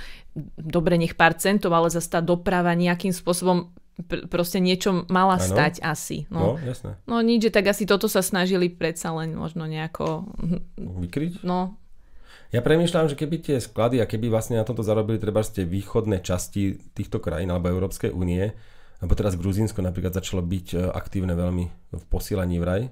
dobre 0.55 0.95
nech 0.95 1.19
pár 1.19 1.35
centov, 1.35 1.75
ale 1.75 1.91
zase 1.91 2.07
tá 2.15 2.21
doprava 2.23 2.71
nejakým 2.79 3.11
spôsobom 3.11 3.75
pr- 4.07 4.31
proste 4.31 4.63
niečo 4.63 5.05
mala 5.11 5.41
ano. 5.41 5.45
stať 5.45 5.83
asi. 5.83 6.31
No. 6.31 6.55
no, 6.55 6.63
jasné. 6.63 6.95
No 7.09 7.19
nič, 7.19 7.51
že 7.51 7.55
tak 7.55 7.67
asi 7.71 7.89
toto 7.89 8.07
sa 8.07 8.23
snažili 8.23 8.71
predsa 8.71 9.11
len 9.15 9.35
možno 9.35 9.67
nejako... 9.67 10.31
Vykryť? 11.03 11.43
No. 11.43 11.75
Ja 12.49 12.65
premýšľam, 12.65 13.13
že 13.13 13.19
keby 13.19 13.37
tie 13.45 13.57
sklady 13.61 14.01
a 14.01 14.09
keby 14.09 14.33
vlastne 14.33 14.57
na 14.57 14.65
tomto 14.65 14.81
zarobili 14.81 15.21
treba 15.21 15.45
tie 15.45 15.69
východné 15.69 16.25
časti 16.25 16.81
týchto 16.97 17.21
krajín 17.21 17.53
alebo 17.53 17.69
Európskej 17.69 18.09
únie, 18.09 18.57
lebo 19.05 19.13
teraz 19.13 19.37
Gruzínsko 19.37 19.85
napríklad 19.85 20.17
začalo 20.17 20.41
byť 20.41 20.67
e, 20.73 20.77
aktívne 20.91 21.37
veľmi 21.37 21.65
v 21.93 22.05
posielaní 22.09 22.57
vraj, 22.57 22.89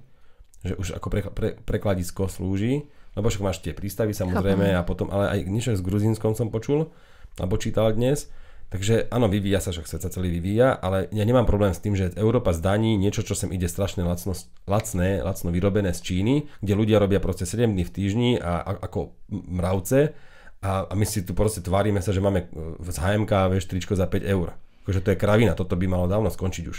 že 0.60 0.76
už 0.76 1.00
ako 1.00 1.08
pre, 1.08 1.20
pre, 1.32 1.48
prekladisko 1.56 2.28
slúži, 2.28 2.84
lebo 3.16 3.32
však 3.32 3.42
máš 3.42 3.64
tie 3.64 3.72
prístavy 3.72 4.12
samozrejme 4.12 4.76
a 4.76 4.84
potom, 4.84 5.08
ale 5.08 5.32
aj 5.32 5.38
niečo 5.48 5.72
s 5.72 5.80
Gruzínskom 5.80 6.36
som 6.36 6.52
počul, 6.52 6.92
alebo 7.40 7.56
čítal 7.56 7.88
dnes, 7.96 8.28
Takže 8.66 9.06
áno, 9.14 9.30
vyvíja 9.30 9.62
sa, 9.62 9.70
že 9.70 9.86
svet 9.86 10.02
sa 10.02 10.10
celý 10.10 10.26
vyvíja, 10.26 10.74
ale 10.74 11.06
ja 11.14 11.22
nemám 11.22 11.46
problém 11.46 11.70
s 11.70 11.78
tým, 11.78 11.94
že 11.94 12.10
Európa 12.18 12.50
zdaní 12.50 12.98
niečo, 12.98 13.22
čo 13.22 13.38
sem 13.38 13.54
ide 13.54 13.70
strašne 13.70 14.02
lacno, 14.02 14.34
lacné, 14.66 15.22
lacno 15.22 15.54
vyrobené 15.54 15.94
z 15.94 16.02
Číny, 16.02 16.50
kde 16.58 16.74
ľudia 16.74 16.98
robia 16.98 17.22
proste 17.22 17.46
7 17.46 17.70
dní 17.70 17.86
v 17.86 17.94
týždni 17.94 18.30
a, 18.42 18.66
a 18.66 18.70
ako 18.90 19.14
mravce 19.30 20.18
a, 20.66 20.90
a 20.90 20.92
my 20.98 21.06
si 21.06 21.22
tu 21.22 21.30
proste 21.30 21.62
tvárime 21.62 22.02
sa, 22.02 22.10
že 22.10 22.18
máme 22.18 22.50
z 22.82 22.96
HMK 22.98 23.54
vieš, 23.54 23.70
tričko 23.70 23.94
za 23.94 24.10
5 24.10 24.26
eur. 24.26 24.58
Akože 24.82 24.98
to 24.98 25.14
je 25.14 25.18
kravina, 25.18 25.54
toto 25.54 25.78
by 25.78 25.86
malo 25.86 26.10
dávno 26.10 26.26
skončiť 26.26 26.64
už. 26.66 26.78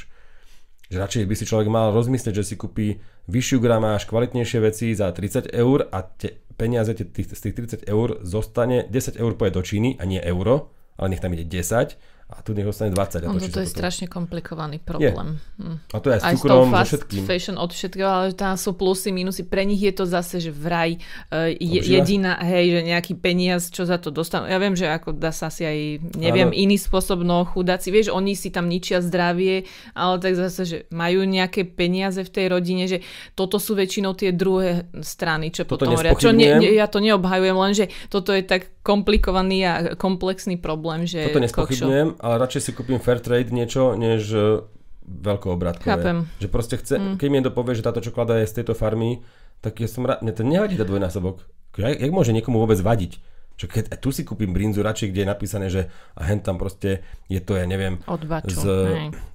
Že 0.92 0.98
radšej 1.00 1.24
by 1.24 1.36
si 1.40 1.48
človek 1.48 1.72
mal 1.72 1.96
rozmyslieť, 1.96 2.36
že 2.36 2.48
si 2.52 2.56
kúpi 2.60 3.00
vyššiu 3.32 3.64
gramáž, 3.64 4.08
kvalitnejšie 4.12 4.60
veci 4.60 4.92
za 4.92 5.08
30 5.16 5.56
eur 5.56 5.88
a 5.88 6.04
tie 6.04 6.36
peniaze 6.60 6.92
tých, 6.92 7.32
z 7.32 7.40
tých 7.48 7.56
30 7.80 7.88
eur 7.88 8.20
zostane, 8.28 8.92
10 8.92 9.16
eur 9.16 9.32
poje 9.40 9.56
do 9.56 9.64
Číny 9.64 9.96
a 10.00 10.04
nie 10.04 10.20
euro 10.20 10.76
ale 10.98 11.10
nech 11.10 11.20
tam 11.20 11.34
ide 11.34 11.44
10 11.44 11.98
a 12.28 12.42
tu 12.42 12.52
nech 12.52 12.64
ostane 12.64 12.92
20. 12.92 13.24
A 13.24 13.26
No, 13.26 13.34
točí 13.34 13.48
to 13.48 13.60
sa 13.60 13.64
je 13.64 13.70
tu. 13.70 13.74
strašne 13.74 14.06
komplikovaný 14.06 14.78
problém. 14.78 15.40
Hm. 15.56 15.80
A 15.90 15.98
to 15.98 16.08
je 16.08 16.14
aj 16.14 16.20
s 16.20 16.26
Aj 16.26 16.34
s 16.34 16.38
cukrom, 16.38 16.68
so 16.68 16.84
všetkým. 16.86 17.24
fashion 17.24 17.56
od 17.56 17.72
všetkého, 17.72 18.04
ale 18.06 18.26
tam 18.34 18.54
sú 18.54 18.74
plusy, 18.74 19.10
minusy. 19.10 19.42
Pre 19.42 19.64
nich 19.64 19.80
je 19.80 19.94
to 19.94 20.04
zase, 20.04 20.38
že 20.38 20.52
vraj 20.52 21.00
uh, 21.30 21.48
je, 21.50 21.80
jediná, 21.80 22.36
hej, 22.42 22.66
že 22.70 22.80
nejaký 22.86 23.16
peniaz, 23.16 23.68
čo 23.68 23.84
za 23.84 23.96
to 23.96 24.10
dostanú. 24.10 24.44
Ja 24.46 24.58
viem, 24.58 24.74
že 24.74 24.86
ako 24.86 25.14
dá 25.14 25.32
sa 25.32 25.48
asi 25.48 25.64
aj, 25.64 25.78
neviem, 26.14 26.52
Áno. 26.52 26.60
iný 26.60 26.76
spôsob, 26.76 27.24
no 27.24 27.44
chudáci, 27.44 27.90
vieš, 27.90 28.12
oni 28.12 28.36
si 28.36 28.52
tam 28.52 28.68
ničia 28.68 29.00
zdravie, 29.00 29.64
ale 29.94 30.20
tak 30.20 30.36
zase, 30.36 30.62
že 30.62 30.78
majú 30.90 31.24
nejaké 31.24 31.64
peniaze 31.64 32.20
v 32.20 32.30
tej 32.30 32.46
rodine, 32.50 32.86
že 32.86 33.08
toto 33.34 33.56
sú 33.56 33.72
väčšinou 33.72 34.12
tie 34.14 34.30
druhé 34.30 34.84
strany, 35.00 35.48
čo 35.48 35.64
Toto 35.64 35.80
potom 35.80 35.96
hovoria. 35.96 36.12
Čo 36.12 36.36
ne, 36.36 36.60
ne, 36.60 36.70
ja 36.70 36.86
to 36.86 37.00
neobhajujem, 37.00 37.56
lenže 37.56 37.86
toto 38.10 38.36
je 38.36 38.44
tak 38.44 38.68
komplikovaný 38.84 39.58
a 39.62 39.72
komplexný 39.96 40.56
problém, 40.56 41.04
že 41.04 41.28
Toto 41.28 41.40
nespochybňujem, 41.40 42.17
ale 42.20 42.42
radšej 42.42 42.62
si 42.62 42.72
kúpim 42.74 43.00
fair 43.02 43.22
trade 43.22 43.54
niečo, 43.54 43.94
než 43.94 44.30
e, 44.34 44.66
veľkoobratkové. 45.08 45.88
Chápem. 45.88 46.18
Že 46.44 46.48
proste 46.52 46.76
chce, 46.78 46.96
mm. 47.00 47.16
keď 47.18 47.28
mi 47.32 47.36
niekto 47.40 47.56
povie, 47.56 47.78
že 47.78 47.86
táto 47.86 48.04
čokoláda 48.04 48.44
je 48.44 48.50
z 48.52 48.62
tejto 48.62 48.74
farmy, 48.76 49.24
tak 49.64 49.80
ja 49.82 49.90
som 49.90 50.06
rád, 50.06 50.22
mne 50.22 50.34
to 50.36 50.44
nevadí 50.46 50.76
tá 50.78 50.86
dvojnásobok. 50.86 51.48
Jak, 51.78 51.98
jak 51.98 52.12
môže 52.14 52.34
niekomu 52.36 52.62
vôbec 52.62 52.78
vadiť? 52.82 53.18
Čo 53.58 53.66
keď 53.66 53.98
tu 53.98 54.14
si 54.14 54.22
kúpim 54.22 54.54
brinzu 54.54 54.86
radšej, 54.86 55.10
kde 55.10 55.26
je 55.26 55.30
napísané, 55.34 55.66
že 55.74 55.90
a 56.14 56.30
hen 56.30 56.46
tam 56.46 56.62
proste 56.62 57.02
je 57.26 57.42
to, 57.42 57.58
ja 57.58 57.66
neviem, 57.66 57.98
Od 58.06 58.22
baču, 58.22 58.54
z, 58.54 58.66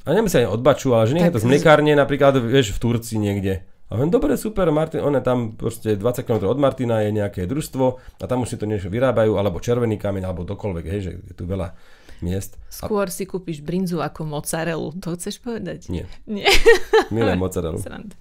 a 0.06 0.08
nemyslím 0.14 0.46
ani 0.46 0.50
od 0.54 0.62
baču, 0.62 0.94
ale 0.94 1.10
že 1.10 1.14
nie 1.18 1.26
je 1.26 1.34
to 1.34 1.42
z 1.42 1.50
mliekárne, 1.50 1.90
napríklad, 1.98 2.38
vieš, 2.38 2.78
v 2.78 2.82
Turcii 2.86 3.18
niekde. 3.18 3.66
A 3.90 3.98
hovorím, 3.98 4.14
dobre, 4.14 4.38
super, 4.38 4.70
Martin, 4.70 5.02
one 5.02 5.20
tam 5.26 5.58
proste 5.58 5.98
20 5.98 6.22
km 6.22 6.48
od 6.48 6.56
Martina 6.56 7.02
je 7.02 7.12
nejaké 7.12 7.50
družstvo 7.50 7.84
a 8.22 8.24
tam 8.24 8.46
už 8.46 8.54
si 8.54 8.56
to 8.56 8.64
niečo 8.64 8.88
vyrábajú, 8.88 9.36
alebo 9.36 9.58
červený 9.58 9.98
kameň, 9.98 10.22
alebo 10.22 10.46
dokoľvek, 10.46 10.84
hej, 10.86 11.00
že 11.02 11.12
je 11.18 11.34
tu 11.34 11.44
veľa 11.44 11.74
miest. 12.22 12.56
A 12.80 12.86
Skôr 12.86 13.10
si 13.10 13.26
kúpiš 13.26 13.60
brinzu 13.60 13.98
ako 14.00 14.24
mozzarellu. 14.24 14.94
To 15.02 15.12
chceš 15.18 15.42
povedať? 15.42 15.90
nie, 15.90 16.06
Nie. 16.24 16.48
milé 17.14 17.34
mozzarellu. 17.34 17.82
Sranda. 17.82 18.14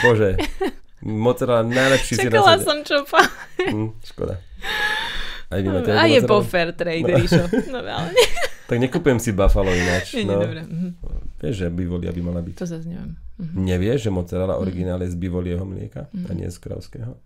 Bože, 0.00 0.38
mozzarella 1.02 1.66
najlepší 1.66 2.14
si 2.16 2.26
Čakala 2.30 2.56
som 2.62 2.80
čo 2.86 3.02
pa. 3.04 3.26
Hm, 3.58 3.98
škoda. 4.06 4.38
Aj 5.48 5.58
vy 5.64 5.68
máte 5.72 5.90
A 5.96 6.04
je 6.04 6.20
po 6.28 6.44
fair 6.44 6.76
trade, 6.76 7.08
Ríšo. 7.08 7.48
No 7.72 7.80
ale 7.80 8.12
nie. 8.14 8.28
Tak 8.68 8.76
nekúpem 8.76 9.16
si 9.16 9.32
Buffalo 9.32 9.72
ináč. 9.72 10.12
Nie, 10.12 10.28
nie, 10.28 10.36
no. 10.36 10.44
dobre. 10.44 10.60
Mhm. 10.60 10.88
Vieš, 11.40 11.54
že 11.56 11.66
bivolia 11.72 12.12
by 12.12 12.20
mala 12.20 12.44
byť. 12.44 12.54
To 12.60 12.68
zase 12.68 12.84
neviem. 12.84 13.16
Mhm. 13.40 13.56
Nevieš, 13.64 13.98
že 14.04 14.10
mozzarella 14.12 14.60
originál 14.60 15.00
je 15.00 15.08
z 15.08 15.16
bivolieho 15.16 15.64
mlieka 15.64 16.12
a 16.12 16.30
nie 16.36 16.52
z 16.52 16.58
kravského? 16.60 17.16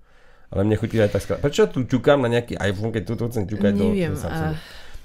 Ale 0.54 0.62
mne 0.62 0.78
chutí 0.78 1.02
aj 1.02 1.18
tak 1.18 1.26
skladba. 1.26 1.42
Prečo 1.42 1.66
tu 1.66 1.82
ťukám 1.82 2.22
na 2.22 2.30
nejaký 2.30 2.54
iPhone, 2.62 2.94
keď 2.94 3.02
tu 3.10 3.26
chcem 3.26 3.50
ťukať. 3.50 3.74
Neviem. 3.74 4.14
do 4.14 4.20
A... 4.20 4.22
Samsungu? 4.22 4.54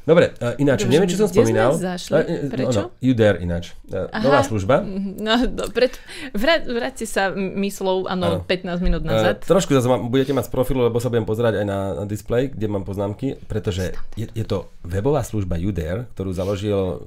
Dobre, 0.07 0.31
uh, 0.33 0.55
ináč, 0.55 0.87
Dobre, 0.87 0.91
neviem, 0.95 1.09
čo 1.11 1.19
som 1.19 1.27
spomínal. 1.27 1.75
zašli? 1.75 2.15
Eh, 2.15 2.23
eh, 2.23 2.47
Prečo? 2.47 2.79
No, 2.79 2.87
no, 2.87 3.03
you 3.03 3.11
dare 3.11 3.37
ináč. 3.37 3.75
Uh, 3.85 4.07
Aha. 4.07 4.23
nová 4.23 4.39
služba. 4.39 4.79
No, 5.19 5.35
dobre. 5.45 5.91
Vrát, 6.31 6.63
vráťte 6.63 7.03
sa 7.03 7.27
myslou, 7.35 8.07
áno, 8.07 8.39
Áno. 8.39 8.47
15 8.47 8.79
minút 8.79 9.03
Uh, 9.03 9.11
nazad. 9.11 9.43
trošku 9.43 9.75
zase 9.75 9.85
ma- 9.85 9.99
budete 9.99 10.31
mať 10.31 10.47
z 10.47 10.51
profilu, 10.53 10.79
lebo 10.81 10.95
sa 10.97 11.11
budem 11.11 11.27
pozerať 11.27 11.59
aj 11.59 11.65
na, 11.65 11.79
na 11.93 12.05
display, 12.05 12.47
kde 12.47 12.65
mám 12.65 12.81
poznámky, 12.81 13.35
pretože 13.45 13.91
je, 14.15 14.31
je 14.31 14.45
to 14.47 14.71
webová 14.81 15.19
služba 15.21 15.59
Udare, 15.59 16.07
ktorú 16.15 16.31
založil 16.31 17.03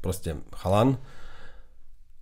proste 0.00 0.34
chalan, 0.52 0.98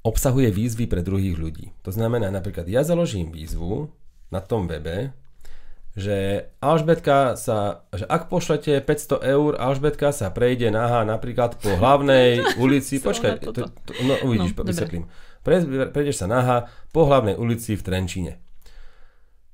obsahuje 0.00 0.48
výzvy 0.50 0.84
pre 0.84 1.00
druhých 1.00 1.36
ľudí. 1.36 1.72
To 1.82 1.90
znamená, 1.90 2.28
napríklad 2.28 2.64
ja 2.64 2.80
založím 2.82 3.28
výzvu 3.28 3.88
na 4.28 4.40
tom 4.40 4.68
webe, 4.68 5.12
že 5.98 6.46
Alžbetka 6.62 7.34
sa, 7.34 7.82
že 7.90 8.06
ak 8.06 8.30
pošlete 8.30 8.78
500 8.78 9.18
eur, 9.18 9.58
Alžbetka 9.58 10.14
sa 10.14 10.30
prejde 10.30 10.70
nahá 10.70 11.02
napríklad 11.02 11.58
po 11.58 11.74
hlavnej 11.74 12.38
ulici, 12.62 13.02
počkaj, 13.02 13.42
to, 13.42 13.50
to, 13.50 13.62
no 14.06 14.14
uvidíš, 14.22 14.54
No, 14.54 14.62
vysvetlím. 14.62 15.04
Pre, 15.42 15.90
prejdeš 15.90 16.22
sa 16.22 16.30
nahá 16.30 16.70
po 16.94 17.10
hlavnej 17.10 17.34
ulici 17.34 17.74
v 17.74 17.82
Trenčíne. 17.82 18.38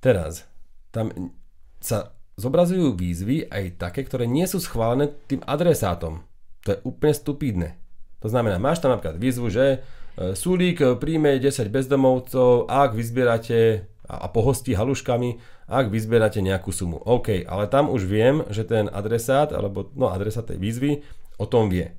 Teraz, 0.04 0.44
tam 0.92 1.32
sa 1.80 2.12
zobrazujú 2.36 2.92
výzvy 2.92 3.48
aj 3.48 3.80
také, 3.80 4.04
ktoré 4.04 4.28
nie 4.28 4.44
sú 4.44 4.60
schválené 4.60 5.16
tým 5.24 5.40
adresátom. 5.48 6.28
To 6.68 6.76
je 6.76 6.78
úplne 6.84 7.14
stupidné. 7.16 7.68
To 8.20 8.28
znamená, 8.28 8.60
máš 8.60 8.84
tam 8.84 8.92
napríklad 8.92 9.16
výzvu, 9.16 9.48
že 9.48 9.64
e, 9.72 9.78
Sulík 10.36 10.80
príjme 11.00 11.40
10 11.40 11.72
bezdomovcov, 11.72 12.68
ak 12.68 12.92
vyzbierate 12.96 13.88
a, 14.04 14.28
pohostí 14.28 14.76
haluškami, 14.76 15.40
ak 15.68 15.88
vyzbierate 15.88 16.44
nejakú 16.44 16.70
sumu. 16.70 17.00
OK, 17.00 17.44
ale 17.48 17.68
tam 17.68 17.88
už 17.88 18.04
viem, 18.04 18.44
že 18.52 18.68
ten 18.68 18.92
adresát, 18.92 19.52
alebo 19.52 19.88
no 19.96 20.12
adresát 20.12 20.48
tej 20.48 20.60
výzvy 20.60 21.00
o 21.40 21.48
tom 21.48 21.72
vie. 21.72 21.96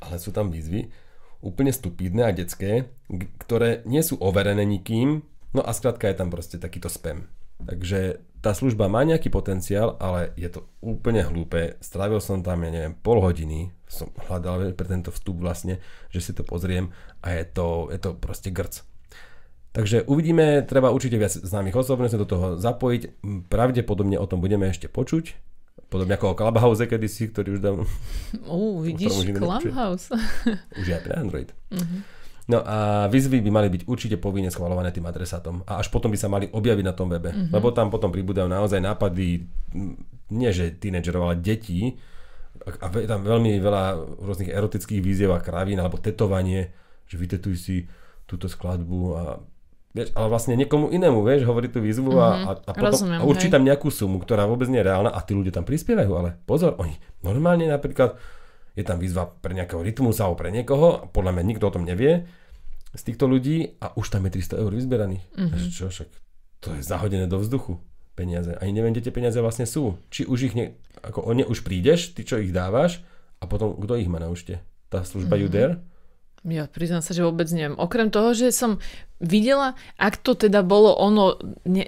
Ale 0.00 0.16
sú 0.20 0.32
tam 0.32 0.52
výzvy 0.52 0.88
úplne 1.40 1.72
stupidné 1.72 2.28
a 2.28 2.36
detské, 2.36 2.92
ktoré 3.40 3.80
nie 3.88 4.04
sú 4.04 4.20
overené 4.20 4.64
nikým, 4.68 5.24
no 5.56 5.60
a 5.64 5.72
skrátka 5.72 6.08
je 6.08 6.16
tam 6.20 6.28
proste 6.28 6.60
takýto 6.60 6.92
spam. 6.92 7.28
Takže 7.60 8.20
tá 8.40 8.56
služba 8.56 8.88
má 8.88 9.04
nejaký 9.04 9.28
potenciál, 9.28 10.00
ale 10.00 10.32
je 10.36 10.48
to 10.48 10.64
úplne 10.80 11.20
hlúpe. 11.28 11.76
Strávil 11.84 12.24
som 12.24 12.40
tam, 12.40 12.64
ja 12.64 12.72
neviem, 12.72 12.96
pol 12.96 13.20
hodiny, 13.20 13.68
som 13.84 14.08
hľadal 14.16 14.72
pre 14.72 14.88
tento 14.88 15.12
vstup 15.12 15.44
vlastne, 15.44 15.76
že 16.08 16.24
si 16.24 16.32
to 16.32 16.40
pozriem 16.40 16.88
a 17.20 17.36
je 17.36 17.44
to, 17.52 17.92
je 17.92 17.98
to 18.00 18.16
proste 18.16 18.48
grc. 18.48 18.80
Takže 19.70 20.02
uvidíme, 20.04 20.66
treba 20.66 20.90
určite 20.90 21.14
viac 21.14 21.30
známych 21.30 21.78
osobností 21.78 22.18
do 22.18 22.26
toho 22.26 22.58
zapojiť. 22.58 23.22
Pravdepodobne 23.46 24.18
o 24.18 24.26
tom 24.26 24.42
budeme 24.42 24.66
ešte 24.66 24.90
počuť. 24.90 25.38
Podobne 25.86 26.14
ako 26.14 26.34
o 26.34 26.38
Clubhouse 26.38 26.82
kedysi, 26.82 27.30
ktorý 27.30 27.54
už 27.54 27.60
Ú, 28.46 28.82
tom 28.82 28.82
vidíš. 28.82 29.14
Clubhouse. 29.32 30.10
už 30.80 30.86
je 30.86 30.94
aj 30.94 31.02
pre 31.02 31.14
Android. 31.14 31.50
Mhm. 31.70 31.98
No 32.50 32.66
a 32.66 33.06
výzvy 33.06 33.38
by 33.46 33.50
mali 33.52 33.70
byť 33.70 33.86
určite 33.86 34.18
povinne 34.18 34.50
schvalované 34.50 34.90
tým 34.90 35.06
adresátom 35.06 35.62
a 35.62 35.78
až 35.78 35.86
potom 35.86 36.10
by 36.10 36.18
sa 36.18 36.26
mali 36.26 36.50
objaviť 36.50 36.82
na 36.82 36.90
tom 36.90 37.06
webe, 37.06 37.30
Mhm. 37.30 37.54
lebo 37.54 37.70
tam 37.70 37.94
potom 37.94 38.10
pribúdajú 38.10 38.50
naozaj 38.50 38.82
nápady, 38.82 39.46
nie 40.28 40.50
že 40.50 40.74
tínedžerov, 40.74 41.30
ale 41.30 41.36
detí 41.38 41.94
a, 42.66 42.86
tam 42.90 43.22
veľmi 43.22 43.54
veľa 43.56 43.84
rôznych 44.18 44.50
erotických 44.50 44.98
výziev 44.98 45.30
a 45.30 45.38
kravín 45.38 45.78
alebo 45.78 45.94
tetovanie, 45.96 46.74
že 47.06 47.14
vytetuj 47.14 47.54
si 47.54 47.76
túto 48.26 48.50
skladbu 48.50 49.00
a 49.14 49.22
Vieš, 49.90 50.14
ale 50.14 50.26
vlastne 50.30 50.54
niekomu 50.54 50.94
inému, 50.94 51.26
vieš, 51.26 51.50
hovorí 51.50 51.66
tú 51.66 51.82
výzvu 51.82 52.14
a, 52.14 52.28
a, 52.46 52.50
a, 52.62 52.72
potom, 52.78 52.94
rozumiem, 52.94 53.18
a 53.18 53.26
určí 53.26 53.50
hej. 53.50 53.54
tam 53.58 53.66
nejakú 53.66 53.90
sumu, 53.90 54.22
ktorá 54.22 54.46
vôbec 54.46 54.70
nie 54.70 54.78
je 54.78 54.86
reálna 54.86 55.10
a 55.10 55.18
tí 55.26 55.34
ľudia 55.34 55.50
tam 55.50 55.66
prispievajú, 55.66 56.12
ale 56.14 56.38
pozor, 56.46 56.78
oni 56.78 56.94
normálne 57.26 57.66
napríklad 57.66 58.14
je 58.78 58.86
tam 58.86 59.02
výzva 59.02 59.26
pre 59.26 59.50
nejakého 59.50 59.82
rytmus 59.82 60.22
alebo 60.22 60.38
pre 60.38 60.54
niekoho, 60.54 61.02
a 61.02 61.04
podľa 61.10 61.34
mňa 61.34 61.42
nikto 61.42 61.66
o 61.66 61.74
tom 61.74 61.82
nevie 61.82 62.22
z 62.94 63.02
týchto 63.02 63.26
ľudí 63.26 63.82
a 63.82 63.90
už 63.98 64.14
tam 64.14 64.30
je 64.30 64.38
300 64.38 64.62
eur 64.62 64.70
vyzberaných. 64.70 65.24
Mhm. 65.34 65.42
Mm-hmm. 65.42 65.70
Čo 65.74 65.84
však, 65.90 66.08
to 66.62 66.68
je 66.78 66.82
zahodené 66.86 67.26
do 67.26 67.42
vzduchu 67.42 67.82
peniaze. 68.14 68.54
Ani 68.62 68.70
neviem, 68.70 68.94
kde 68.94 69.10
tie 69.10 69.14
peniaze 69.14 69.38
vlastne 69.42 69.66
sú. 69.66 69.98
Či 70.12 70.26
už 70.26 70.38
ich, 70.50 70.54
ne, 70.54 70.78
ako 71.02 71.24
o 71.24 71.32
ne 71.34 71.42
už 71.42 71.66
prídeš, 71.66 72.14
ty 72.14 72.22
čo 72.22 72.38
ich 72.38 72.54
dávaš 72.54 73.02
a 73.42 73.48
potom 73.50 73.74
kto 73.74 73.98
ich 73.98 74.06
má 74.06 74.22
na 74.22 74.30
účte? 74.30 74.62
Tá 74.86 75.02
služba 75.02 75.34
Mhm. 75.34 75.42
mm-hmm. 75.42 75.50
Uder? 75.50 75.70
Ja 76.42 76.64
priznám 76.64 77.00
sa, 77.00 77.12
že 77.12 77.20
vôbec 77.20 77.46
neviem. 77.48 77.76
Okrem 77.76 78.08
toho, 78.08 78.32
že 78.32 78.48
som 78.48 78.80
videla, 79.18 79.76
ak 79.94 80.16
to 80.16 80.32
teda 80.32 80.62
bolo 80.62 80.88
ono, 80.90 81.36
ne, 81.62 81.84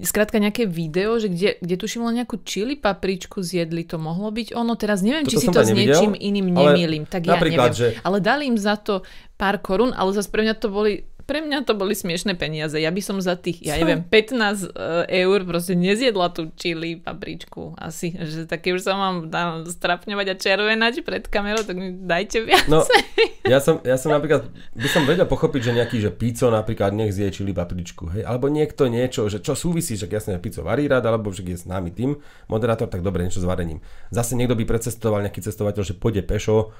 skrátka 0.00 0.36
nejaké 0.36 0.66
video, 0.66 1.14
že 1.16 1.26
kde, 1.26 1.58
kde 1.58 1.74
tuším 1.76 2.02
len 2.02 2.18
nejakú 2.18 2.42
čili 2.42 2.74
papričku 2.74 3.38
zjedli, 3.38 3.82
to 3.82 3.94
mohlo 3.96 4.28
byť 4.28 4.50
ono. 4.52 4.74
Teraz 4.74 4.98
neviem, 5.00 5.22
či 5.24 5.38
Toto 5.38 5.42
si 5.42 5.46
som 5.46 5.54
to 5.54 5.62
s 5.62 5.70
nevidel, 5.70 5.94
niečím 5.94 6.12
iným 6.12 6.46
nemýlim. 6.52 7.02
Tak 7.04 7.22
ja 7.24 7.38
neviem. 7.38 7.70
že- 7.72 7.94
Ale 8.02 8.18
dali 8.18 8.46
im 8.46 8.58
za 8.58 8.74
to 8.74 9.06
pár 9.34 9.58
korún, 9.58 9.90
ale 9.90 10.10
zase 10.10 10.26
pre 10.26 10.42
mňa 10.42 10.54
to 10.56 10.68
boli 10.68 11.06
pre 11.28 11.44
mňa 11.44 11.68
to 11.68 11.76
boli 11.76 11.92
smiešné 11.92 12.40
peniaze. 12.40 12.80
Ja 12.80 12.88
by 12.88 13.04
som 13.04 13.20
za 13.20 13.36
tých, 13.36 13.60
ja 13.60 13.76
neviem, 13.76 14.00
15 14.00 14.32
e, 14.32 15.28
eur 15.28 15.44
proste 15.44 15.76
nezjedla 15.76 16.32
tú 16.32 16.48
čili 16.56 16.96
papričku. 16.96 17.76
Asi, 17.76 18.16
že 18.16 18.48
také 18.48 18.72
už 18.72 18.80
sa 18.80 18.96
mám 18.96 19.28
dám 19.28 19.68
strapňovať 19.68 20.26
a 20.32 20.34
červenať 20.40 21.04
pred 21.04 21.28
kamerou, 21.28 21.68
tak 21.68 21.76
mi 21.76 21.92
dajte 21.92 22.48
viac. 22.48 22.64
No, 22.64 22.80
ja 23.52 23.60
som, 23.60 23.84
ja 23.84 24.00
som 24.00 24.16
napríklad, 24.16 24.48
by 24.72 24.88
som 24.88 25.04
vedel 25.04 25.28
pochopiť, 25.28 25.60
že 25.68 25.72
nejaký, 25.76 25.96
že 26.00 26.10
pizzo 26.16 26.48
napríklad 26.48 26.96
nech 26.96 27.12
zje 27.12 27.44
čili 27.44 27.52
papričku, 27.52 28.08
hej, 28.16 28.24
alebo 28.24 28.48
niekto 28.48 28.88
niečo, 28.88 29.28
že 29.28 29.44
čo 29.44 29.52
súvisí, 29.52 30.00
že 30.00 30.08
jasne 30.08 30.40
pizzo 30.40 30.64
varí 30.64 30.88
rád, 30.88 31.12
alebo 31.12 31.28
že 31.28 31.44
je 31.44 31.60
s 31.60 31.68
nami 31.68 31.92
tým 31.92 32.16
moderátor, 32.48 32.88
tak 32.88 33.04
dobre, 33.04 33.28
niečo 33.28 33.44
s 33.44 33.46
varením. 33.46 33.84
Zase 34.08 34.32
niekto 34.32 34.56
by 34.56 34.64
precestoval, 34.64 35.20
nejaký 35.28 35.44
cestovateľ, 35.44 35.84
že 35.84 35.92
pôjde 35.92 36.24
pešo 36.24 36.72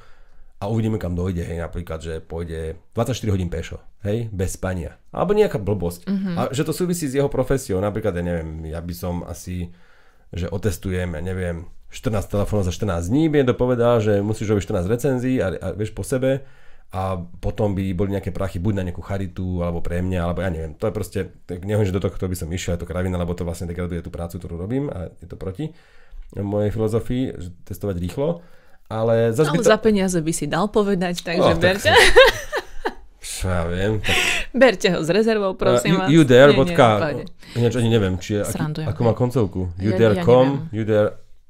a 0.59 0.65
uvidíme, 0.67 0.99
kam 0.99 1.15
dojde, 1.15 1.47
hej, 1.47 1.63
napríklad, 1.63 2.03
že 2.03 2.19
pôjde 2.19 2.83
24 2.99 3.31
hodín 3.31 3.47
pešo, 3.47 3.79
hej, 4.03 4.27
bez 4.35 4.59
spania. 4.59 4.99
Alebo 5.15 5.31
nejaká 5.31 5.63
blbosť. 5.63 6.11
Mm-hmm. 6.11 6.35
A 6.35 6.41
že 6.51 6.67
to 6.67 6.75
súvisí 6.75 7.07
s 7.07 7.15
jeho 7.15 7.31
profesiou, 7.31 7.79
napríklad, 7.79 8.19
ja 8.19 8.25
neviem, 8.27 8.67
ja 8.67 8.83
by 8.83 8.95
som 8.95 9.23
asi, 9.23 9.71
že 10.35 10.51
otestujem, 10.51 11.15
ja 11.15 11.23
neviem, 11.23 11.71
14 11.95 12.27
telefónov 12.29 12.67
za 12.67 12.75
14 12.75 13.07
dní, 13.07 13.31
by 13.31 13.47
to 13.49 13.55
povedal, 13.55 14.03
že 14.03 14.21
musíš 14.21 14.53
robiť 14.53 14.67
14 14.67 14.93
recenzií 14.93 15.37
a, 15.41 15.55
a 15.57 15.67
vieš 15.73 15.95
po 15.95 16.03
sebe 16.03 16.45
a 16.89 17.21
potom 17.21 17.77
by 17.77 17.85
boli 17.93 18.17
nejaké 18.17 18.33
prachy 18.33 18.59
buď 18.61 18.81
na 18.81 18.85
nejakú 18.89 19.05
charitu, 19.05 19.61
alebo 19.61 19.85
pre 19.85 20.01
mňa, 20.01 20.21
alebo 20.25 20.41
ja 20.41 20.49
neviem. 20.49 20.73
To 20.81 20.89
je 20.89 20.93
proste, 20.93 21.21
tak 21.45 21.65
neviem, 21.65 21.85
že 21.85 21.93
do 21.93 22.01
tohto 22.01 22.25
by 22.25 22.37
som 22.37 22.49
išiel, 22.49 22.77
je 22.77 22.83
to 22.85 22.89
kravina, 22.89 23.21
lebo 23.21 23.37
to 23.37 23.45
vlastne 23.45 23.69
degraduje 23.69 24.01
tú 24.01 24.09
prácu, 24.09 24.41
ktorú 24.41 24.57
robím 24.57 24.89
a 24.89 25.13
je 25.21 25.29
to 25.29 25.37
proti 25.37 25.73
mojej 26.37 26.71
filozofii, 26.73 27.25
že 27.41 27.49
testovať 27.65 27.97
rýchlo. 28.05 28.45
Ale 28.89 29.37
zase 29.37 29.53
Ale 29.53 29.61
to... 29.61 29.69
za 29.69 29.77
peniaze 29.77 30.19
by 30.19 30.33
si 30.33 30.49
dal 30.49 30.73
povedať, 30.73 31.21
takže 31.21 31.45
Oh, 31.45 31.53
tak 31.53 31.61
berte, 31.61 31.93
Čo 33.21 33.47
ja 33.55 33.63
viem. 33.69 34.01
Tak, 34.01 34.17
berte 34.57 34.89
ho 34.97 35.05
s 35.05 35.09
rezervou, 35.13 35.53
prosím 35.55 36.01
uh, 36.01 36.01
vás. 36.05 36.09
you, 36.09 36.21
you 36.21 36.29
dare, 36.29 36.51
Nie, 36.51 36.57
nie, 36.57 36.61
bodka, 36.65 36.89
pohode. 36.97 37.25
ináč 37.53 37.75
ani 37.77 37.89
neviem, 37.93 38.15
či 38.17 38.41
je, 38.41 38.43
aký, 38.43 38.89
ako 38.89 39.01
má 39.05 39.13
koncovku. 39.13 39.61
You 39.77 39.93
Ja- 39.93 40.17
ja 40.17 40.25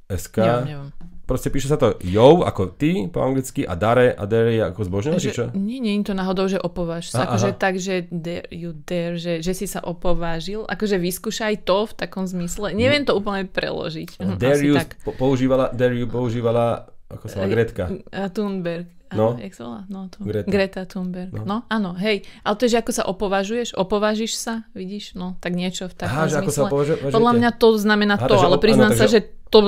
SK. 0.08 0.36
Neviem, 0.40 0.64
neviem. 0.66 0.90
Proste 1.28 1.52
píše 1.52 1.68
sa 1.68 1.76
to 1.76 2.00
yo, 2.00 2.40
ako 2.40 2.72
ty 2.72 3.04
po 3.12 3.20
anglicky 3.20 3.60
a 3.60 3.76
dare 3.76 4.16
a 4.16 4.24
dare 4.24 4.56
je 4.56 4.64
ako 4.64 4.80
zbožné, 4.88 5.20
či 5.20 5.36
čo? 5.36 5.52
Nie, 5.52 5.76
nie 5.76 6.00
je 6.00 6.08
to 6.08 6.16
náhodou, 6.16 6.48
že 6.48 6.56
opováž 6.56 7.12
sa. 7.12 7.28
A, 7.28 7.36
Akože 7.36 7.52
aha. 7.52 7.60
tak, 7.60 7.76
že 7.76 8.08
dare, 8.08 8.48
you 8.48 8.72
dare, 8.72 9.20
že, 9.20 9.44
že 9.44 9.52
si 9.52 9.68
sa 9.68 9.84
opovážil. 9.84 10.64
Akože 10.64 10.96
vyskúšaj 10.96 11.68
to 11.68 11.84
v 11.84 11.92
takom 12.00 12.24
zmysle. 12.24 12.72
Neviem 12.72 13.04
to 13.04 13.12
úplne 13.12 13.44
preložiť. 13.44 14.16
Dare 14.40 14.56
asi 14.56 14.72
you 14.72 14.80
tak. 14.80 14.96
po- 15.04 15.12
používala, 15.12 15.68
dare 15.68 16.00
you 16.00 16.08
používala, 16.08 16.88
ako 17.08 17.24
sa 17.26 17.36
volá, 17.40 17.48
Gretka. 17.48 17.84
A 18.12 18.28
Thunberg. 18.28 18.86
No. 19.08 19.40
Jak 19.40 19.56
sa 19.56 19.62
volá? 19.64 19.80
No, 19.88 20.12
tu. 20.12 20.20
Greta. 20.20 20.48
Greta. 20.52 20.80
Thunberg. 20.84 21.32
No. 21.32 21.40
No. 21.40 21.44
no, 21.48 21.56
áno, 21.72 21.96
hej. 21.96 22.28
Ale 22.44 22.54
to 22.60 22.68
je, 22.68 22.76
že 22.76 22.78
ako 22.84 22.92
sa 22.92 23.04
opovažuješ, 23.08 23.72
opovážiš 23.72 24.36
sa, 24.36 24.68
vidíš? 24.76 25.16
No, 25.16 25.40
tak 25.40 25.56
niečo 25.56 25.88
v 25.88 25.96
takom 25.96 26.12
Aha, 26.12 26.28
že 26.28 26.36
ako 26.44 26.52
sa 26.52 26.52
zmysle. 26.52 26.68
opovažujete? 26.68 27.02
Podľa 27.16 27.32
mňa 27.40 27.50
to 27.56 27.68
znamená 27.80 28.14
Aha, 28.20 28.28
to, 28.28 28.36
takže 28.36 28.46
ale 28.52 28.58
priznám 28.60 28.92
áno, 28.92 28.98
sa, 29.00 29.04
takže- 29.08 29.24
že 29.24 29.36
to, 29.48 29.58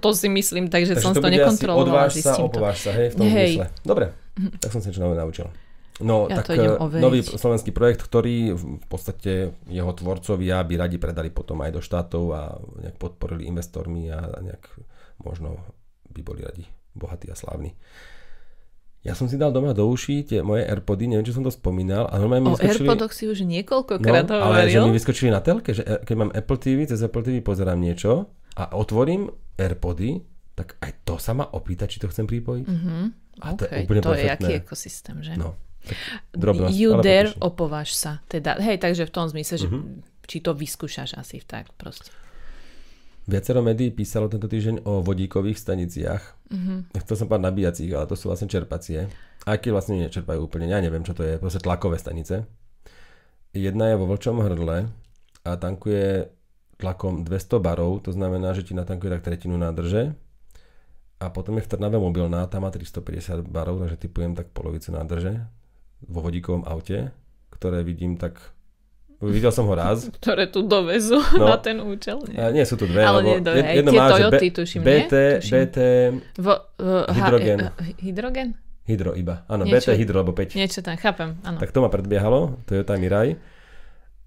to 0.00 0.08
si 0.16 0.28
myslím, 0.32 0.72
takže, 0.72 0.96
som 0.96 1.12
to 1.12 1.20
to 1.20 1.28
nekontrolovala. 1.28 2.08
odváž 2.08 2.16
sa, 2.24 2.32
to. 2.40 2.48
opováž 2.48 2.88
sa, 2.88 2.90
hej, 2.96 3.12
v 3.12 3.14
tom 3.20 3.26
Hej. 3.28 3.52
zmysle. 3.60 3.66
Dobre, 3.84 4.04
tak 4.64 4.68
som 4.72 4.80
sa 4.80 4.88
niečo 4.88 5.04
nové 5.04 5.16
naučil. 5.20 5.46
No, 6.00 6.28
Ja 6.28 6.44
tak 6.44 6.56
to 6.56 6.76
eh, 6.76 7.00
nový 7.00 7.20
slovenský 7.24 7.72
projekt, 7.72 8.04
ktorý 8.04 8.52
v 8.52 8.84
podstate 8.88 9.56
jeho 9.68 9.92
tvorcovia 9.96 10.60
by 10.60 10.74
radi 10.76 10.96
predali 10.96 11.28
potom 11.32 11.60
aj 11.64 11.72
do 11.72 11.80
štátov 11.80 12.24
a 12.32 12.40
nejak 12.80 12.96
podporili 12.96 13.48
investormi 13.48 14.08
a 14.12 14.24
nejak 14.40 14.72
možno 15.20 15.56
by 16.12 16.20
boli 16.24 16.44
radi 16.44 16.64
bohatí 16.96 17.28
a 17.28 17.34
slávni. 17.34 17.76
Ja 19.00 19.12
som 19.12 19.24
si 19.24 19.36
dal 19.36 19.48
doma 19.48 19.70
do 19.70 19.86
uší 19.86 20.24
tie 20.24 20.42
moje 20.42 20.64
Airpody, 20.64 21.06
neviem, 21.06 21.22
či 21.22 21.30
som 21.30 21.40
to 21.40 21.48
spomínal, 21.48 22.10
a 22.10 22.18
normálne 22.18 22.42
mi 22.42 22.50
O 22.50 22.58
vyskočili... 22.58 22.82
Airpodoch 22.82 23.12
si 23.12 23.24
už 23.24 23.38
No, 23.40 23.48
niekoľkokrát 23.48 24.26
ale 24.32 24.66
že 24.66 24.74
mi 24.74 24.82
hovoril. 24.82 24.98
vyskočili 24.98 25.30
na 25.30 25.38
telke, 25.38 25.70
že 25.70 25.80
e, 25.80 26.02
keď 26.02 26.16
mám 26.16 26.30
Apple 26.30 26.58
TV, 26.58 26.78
cez 26.84 26.98
Apple 26.98 27.22
TV 27.22 27.38
pozerám 27.38 27.78
niečo 27.78 28.26
a 28.52 28.74
otvorím 28.74 29.30
Airpody, 29.54 30.18
tak 30.52 30.74
aj 30.80 31.04
to 31.04 31.14
sa 31.16 31.32
ma 31.32 31.46
opýta, 31.46 31.84
či 31.84 31.96
to 31.96 32.08
chcem 32.08 32.24
pripojiť. 32.24 32.66
Mhm. 32.66 32.96
A 33.36 33.52
to 33.52 33.62
je 33.62 33.68
Okay, 33.68 33.80
úplne 33.84 34.00
to 34.00 34.10
je 34.10 34.16
perfektné. 34.18 34.42
aký 34.42 34.52
ekosystém, 34.58 35.16
že? 35.20 35.32
No, 35.36 35.54
drobnosť, 36.32 36.72
you 36.72 36.90
dare, 36.98 37.30
opováž 37.38 37.92
sa. 37.92 38.18
Teda, 38.24 38.58
hej, 38.58 38.74
takže 38.76 39.04
v 39.04 39.12
tom 39.12 39.28
zmysle, 39.28 39.54
že 39.56 39.68
Mhm. 39.68 40.02
či 40.24 40.40
to 40.40 40.50
vyskúšaš 40.50 41.14
asi 41.14 41.38
tak 41.40 41.70
proste. 41.74 42.10
Viacero 43.26 43.58
médií 43.58 43.90
písalo 43.90 44.30
tento 44.30 44.46
týždeň 44.46 44.86
o 44.86 45.02
vodíkových 45.02 45.58
staniciach. 45.58 46.22
Mhm. 46.50 46.94
Chcel 47.02 47.16
som 47.18 47.26
povedať 47.26 47.46
nabíjacích, 47.50 47.90
ale 47.90 48.06
to 48.06 48.14
sú 48.14 48.30
vlastne 48.30 48.46
čerpacie. 48.46 49.10
A 49.46 49.58
vlastne 49.58 50.02
nečerpajú 50.02 50.46
úplne, 50.46 50.66
ja 50.66 50.82
neviem, 50.82 51.06
čo 51.06 51.14
to 51.14 51.22
je, 51.22 51.38
proste 51.38 51.62
tlakové 51.62 51.98
stanice. 52.02 52.46
Jedna 53.54 53.94
je 53.94 53.98
vo 53.98 54.10
Vlčom 54.10 54.42
hrdle 54.42 54.90
a 55.46 55.50
tankuje 55.54 56.26
tlakom 56.76 57.22
200 57.22 57.62
barov, 57.62 58.02
to 58.02 58.10
znamená, 58.10 58.52
že 58.52 58.66
ti 58.66 58.74
natankuje 58.74 59.10
tak 59.16 59.22
tretinu 59.22 59.54
nádrže. 59.54 60.18
A 61.16 61.32
potom 61.32 61.56
je 61.56 61.64
v 61.64 61.70
Trnave 61.70 61.96
mobilná, 61.96 62.44
tá 62.44 62.60
má 62.60 62.68
350 62.68 63.48
barov, 63.48 63.80
takže 63.80 63.96
typujem 63.96 64.36
tak 64.36 64.52
polovicu 64.52 64.92
nádrže 64.92 65.48
vo 66.04 66.20
vodíkovom 66.20 66.68
aute, 66.68 67.14
ktoré 67.48 67.80
vidím 67.80 68.20
tak... 68.20 68.55
Videl 69.18 69.48
som 69.48 69.64
ho 69.64 69.72
raz, 69.72 70.08
Ktoré 70.18 70.46
tu 70.46 70.60
dovezú 70.62 71.16
No. 71.34 71.48
na 71.48 71.56
ten 71.56 71.78
účel. 71.78 72.20
Nie. 72.26 72.52
nie 72.52 72.62
sú 72.62 72.76
tu 72.76 72.84
dve, 72.84 73.00
Ale 73.00 73.20
nie, 73.20 73.36
do- 73.40 73.50
hej, 73.50 73.80
tie 73.80 73.96
Toyoty, 74.06 74.46
tuším, 74.52 74.80
nie? 74.80 74.88
BT, 75.02 75.14
Tuším. 75.40 75.52
BT, 75.56 75.76
Vo, 76.36 76.54
uh, 76.76 77.08
Hydrogen. 77.08 77.58
hydrogen? 77.98 78.48
Hydro 78.84 79.12
iba. 79.12 79.42
Áno, 79.46 79.64
Niečo- 79.64 79.88
BT 79.88 79.98
Hydro, 79.98 80.16
alebo 80.20 80.32
5. 80.32 80.54
Niečo 80.54 80.78
tam, 80.78 80.94
chápem, 80.94 81.34
áno. 81.42 81.56
Tak 81.56 81.70
to 81.70 81.80
ma 81.80 81.88
predbiehalo, 81.88 82.60
Toyota 82.64 82.94
Mirai. 82.94 83.34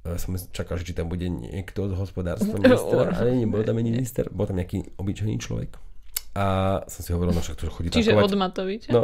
Ja 0.01 0.15
som 0.15 0.33
čakal, 0.49 0.75
že 0.75 0.83
či 0.83 0.93
tam 0.93 1.05
bude 1.05 1.27
niekto 1.27 1.85
z 1.85 1.93
hospodárstva 1.93 2.55
ministra, 2.55 3.11
ale 3.19 3.35
nie, 3.35 3.45
bol 3.45 3.61
tam 3.61 3.77
ani 3.77 3.93
minister, 3.95 4.25
bol 4.27 4.43
tam 4.43 4.57
nejaký 4.57 4.95
obyčajný 4.95 5.37
človek. 5.37 5.75
A 6.37 6.45
som 6.85 7.01
si 7.01 7.09
hovoril, 7.09 7.33
no 7.33 7.41
však 7.41 7.57
to 7.57 7.73
chodí 7.73 7.89
Čiže 7.89 8.13
tankovať. 8.13 8.29
od 8.29 8.33
Matoviča? 8.37 8.89
No, 8.93 9.01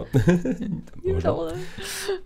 možno. 1.09 1.51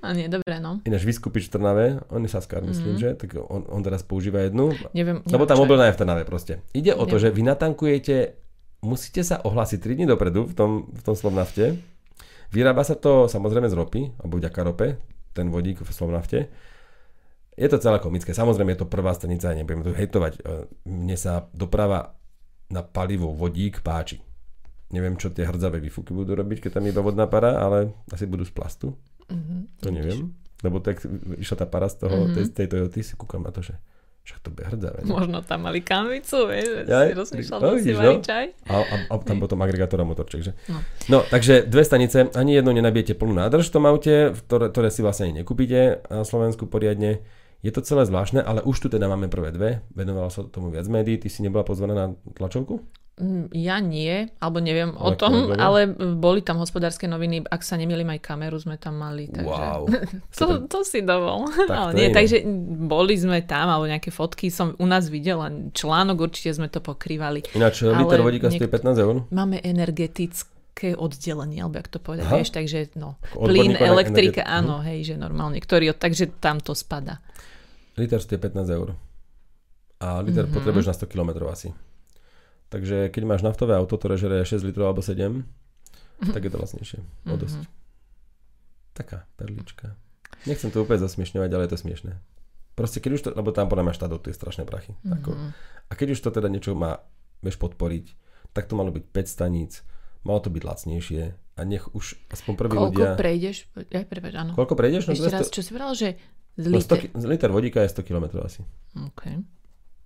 A 0.03 0.07
nie, 0.11 0.27
dobre, 0.27 0.59
no. 0.59 0.83
Ináč 0.83 1.07
vyskupič 1.07 1.47
v 1.47 1.51
Trnave, 1.55 1.85
on 2.11 2.21
je 2.21 2.29
Saskar, 2.29 2.61
myslím, 2.67 2.99
že, 2.99 3.15
tak 3.15 3.31
on, 3.39 3.63
on 3.71 3.79
teraz 3.79 4.03
používa 4.03 4.43
jednu, 4.43 4.75
Neviem, 4.91 5.23
lebo 5.23 5.47
tá 5.47 5.55
mobilná 5.55 5.87
je 5.89 5.95
v 5.95 5.99
Trnave 6.03 6.23
proste. 6.27 6.59
Ide 6.75 6.93
o 6.93 7.07
to, 7.07 7.15
Neviem. 7.15 7.23
že 7.23 7.29
vy 7.31 7.41
natankujete, 7.47 8.15
musíte 8.83 9.23
sa 9.23 9.39
ohlásiť 9.39 9.79
3 9.79 9.97
dní 10.03 10.05
dopredu 10.05 10.45
v 10.45 10.53
tom, 10.53 10.71
v 10.91 11.01
tom 11.01 11.15
Slovnafte. 11.15 11.79
Vyrába 12.51 12.83
sa 12.83 12.99
to 12.99 13.31
samozrejme 13.31 13.71
z 13.71 13.75
ropy, 13.79 14.01
alebo 14.19 14.35
vďaka 14.35 14.59
rope, 14.67 14.87
ten 15.31 15.47
vodík 15.47 15.79
v 15.79 15.89
Slovnafte. 15.89 16.51
Je 17.55 17.67
to 17.67 17.79
celé 17.79 17.99
komické. 17.99 18.31
Samozrejme 18.31 18.75
je 18.75 18.81
to 18.81 18.87
prvá 18.87 19.11
stanica, 19.11 19.51
nebudem 19.51 19.83
tu 19.83 19.91
hejtovať. 19.91 20.33
E, 20.35 20.39
Mne 20.87 21.15
sa 21.19 21.47
doprava 21.51 22.15
na 22.71 22.81
palivo 22.81 23.35
vodík 23.35 23.83
páči. 23.83 24.23
Neviem, 24.89 25.15
čo 25.15 25.29
tie 25.29 25.43
hrdzavé 25.43 25.77
výfuky 25.79 26.11
budú 26.11 26.33
robiť, 26.33 26.65
keď 26.65 26.71
tam 26.73 26.83
je 26.83 26.91
iba 26.91 26.99
vodná 26.99 27.25
para, 27.25 27.55
ale 27.55 27.93
asi 28.09 28.25
budú 28.25 28.41
z 28.41 28.51
plastu. 28.51 28.87
Mhm, 29.27 29.57
To 29.79 29.89
neviem. 29.89 30.19
Lebo 30.59 30.77
tak 30.79 30.99
išla 31.37 31.55
tá 31.55 31.65
para 31.65 31.87
z 31.87 32.01
toho, 32.01 32.25
Mhm. 32.25 32.33
tej, 32.33 32.45
tej 32.51 32.67
Toyoty, 32.67 32.99
si 32.99 33.13
kúkam 33.13 33.39
na 33.39 33.49
to, 33.49 33.61
že 33.61 33.77
však 34.19 34.39
to 34.41 34.49
bude 34.49 34.65
hrdzavé. 34.67 34.97
ne? 35.01 35.09
Možno 35.09 35.39
tam 35.41 35.63
mali 35.63 35.79
kanvicu, 35.79 36.45
vieš, 36.45 36.85
Jaj, 36.85 37.07
si 37.07 37.13
rozmýšľal, 37.15 37.59
no, 37.59 37.69
si 37.77 37.91
no. 37.91 38.19
čaj. 38.19 38.45
A, 38.65 38.75
a, 38.75 38.95
a 39.07 39.13
tam 39.19 39.39
potom 39.39 39.57
agregátor 39.57 39.97
a 39.97 40.05
motorček, 40.05 40.41
že? 40.43 40.51
No. 40.67 40.77
No, 41.07 41.17
takže 41.23 41.63
dve 41.63 41.81
stanice, 41.81 42.29
ani 42.33 42.53
jedno 42.53 42.69
nenabijete 42.69 43.15
plnú 43.15 43.31
nádrž 43.31 43.69
v 43.69 43.73
tom 43.73 43.85
aute, 43.85 44.13
ktoré, 44.45 44.69
ktoré 44.69 44.89
si 44.89 45.01
vlastne 45.01 45.25
ani 45.25 45.41
nekúpite 45.41 46.03
na 46.05 46.21
Slovensku 46.21 46.65
poriadne. 46.65 47.23
Je 47.59 47.69
to 47.69 47.81
celé 47.81 48.05
zvláštne, 48.05 48.39
ale 48.39 48.61
už 48.61 48.77
tu 48.77 48.87
teda 48.87 49.05
máme 49.05 49.27
prvé 49.27 49.49
dve. 49.49 49.69
Venovalo 49.91 50.29
sa 50.29 50.43
tomu 50.43 50.69
viac 50.69 50.85
médií. 50.85 51.17
Ty 51.17 51.27
si 51.27 51.41
nebola 51.41 51.63
pozvaná 51.63 51.91
na 51.93 52.05
tlačovku? 52.31 52.79
Mm, 53.19 53.51
Ja 53.51 53.77
nie, 53.77 54.31
alebo 54.37 54.57
neviem 54.57 54.91
o 54.91 55.05
Ale 55.05 55.15
tom, 55.15 55.31
kolegovia? 55.45 55.59
ale 55.59 55.79
boli 56.15 56.39
tam 56.39 56.55
hospodárske 56.55 57.03
noviny, 57.03 57.43
ak 57.43 57.59
sa 57.59 57.75
nemýlim 57.75 58.07
aj 58.07 58.19
kameru 58.21 58.55
sme 58.55 58.75
tam 58.75 58.95
mali, 58.95 59.27
takže... 59.27 59.43
Wow. 59.43 59.91
To, 60.39 60.45
to 60.65 60.79
si 60.81 61.01
dovol. 61.01 61.51
Tak 61.61 61.67
ale 61.69 61.91
nie, 61.93 62.07
iné. 62.07 62.15
takže 62.15 62.47
boli 62.81 63.13
sme 63.13 63.43
tam, 63.43 63.67
alebo 63.67 63.85
nejaké 63.85 64.07
fotky 64.09 64.47
som 64.47 64.71
u 64.73 64.85
nás 64.85 65.05
videla, 65.05 65.45
článok 65.69 66.17
určite 66.21 66.53
sme 66.53 66.65
to 66.65 66.79
pokrývali. 66.79 67.43
Ináč 67.51 67.83
Ale 67.83 67.99
liter 67.99 68.19
vodíka 68.21 68.47
niek- 68.47 68.57
stojí 68.57 68.71
15 68.71 68.97
eur. 68.97 69.15
Máme 69.29 69.59
energetické 69.59 70.47
oddelenie, 70.93 71.59
alebo 71.59 71.75
jak 71.75 71.89
to 71.89 71.99
povedať, 71.99 72.23
Aha. 72.23 72.35
vieš, 72.35 72.49
takže 72.51 72.95
no, 72.95 73.19
plyn, 73.29 73.75
elektrika, 73.75 74.41
energetiku. 74.41 74.57
áno, 74.63 74.79
hej, 74.81 74.99
že 75.03 75.15
normálne, 75.15 75.57
ktorý, 75.57 75.91
takže 75.91 76.39
tam 76.39 76.57
to 76.57 76.71
spada. 76.71 77.19
Liter 77.93 78.17
stojí 78.17 78.39
15 78.39 78.63
eur. 78.69 78.95
A 79.99 80.23
liter 80.23 80.47
Mhm. 80.47 80.55
potrebuješ 80.55 80.87
na 80.87 80.95
100 80.95 81.03
km 81.05 81.29
asi. 81.45 81.75
Takže 82.69 83.09
keď 83.09 83.23
máš 83.25 83.41
naftové 83.41 83.73
auto, 83.73 83.93
ktoré 83.93 84.15
žere 84.15 84.39
6 84.39 84.61
litrov 84.61 84.87
alebo 84.87 85.01
7, 85.01 85.41
tak 86.27 86.39
je 86.39 86.49
to 86.49 86.57
vlastnejšie. 86.57 86.99
O 87.25 87.33
Mhm. 87.33 87.39
dosť. 87.39 87.61
Taká 88.93 89.25
perlička. 89.33 89.95
Nechcem 90.43 90.69
to 90.69 90.79
úplne 90.79 90.99
zasmiešňovať, 90.99 91.49
ale 91.49 91.65
je 91.65 91.71
to 91.71 91.79
smiešné. 91.79 92.11
Proste 92.73 92.97
keď 92.97 93.11
už 93.11 93.21
to, 93.21 93.29
lebo 93.33 93.49
tam 93.49 93.65
podľa 93.65 93.85
mňa 93.85 93.95
štát 93.95 94.07
dotuje 94.09 94.31
strašné 94.31 94.63
prachy. 94.63 94.95
Mhm. 95.03 95.51
a 95.85 95.93
keď 95.93 96.07
už 96.11 96.21
to 96.21 96.29
teda 96.29 96.47
niečo 96.47 96.71
má, 96.73 97.01
vieš 97.39 97.57
podporiť, 97.57 98.05
tak 98.51 98.65
to 98.65 98.73
malo 98.73 98.89
byť 98.89 99.03
5 99.05 99.25
staníc, 99.27 99.81
malo 100.21 100.37
to 100.37 100.47
byť 100.47 100.61
lacnejšie 100.61 101.21
a 101.55 101.61
nech 101.63 101.89
už 101.89 102.05
aspoň 102.29 102.53
prví 102.55 102.71
Koľko 102.71 102.85
ľudia... 102.93 103.09
prejdeš? 103.15 103.57
Ja, 103.89 104.01
prepáč, 104.01 104.35
áno. 104.35 104.53
Koľko 104.53 104.73
prejdeš? 104.75 105.03
No, 105.03 105.11
Ešte 105.11 105.27
200 105.27 105.33
raz, 105.33 105.47
čo 105.49 105.59
si 105.59 105.69
povedal, 105.69 105.93
že 105.93 106.07
no 106.57 106.77
100, 106.77 106.77
liter. 106.77 106.97
ki- 106.99 107.11
liter 107.25 107.49
vodíka 107.49 107.79
je 107.79 107.89
100 107.89 108.03
km 108.03 108.25
asi. 108.39 108.61
Okay. 109.11 109.41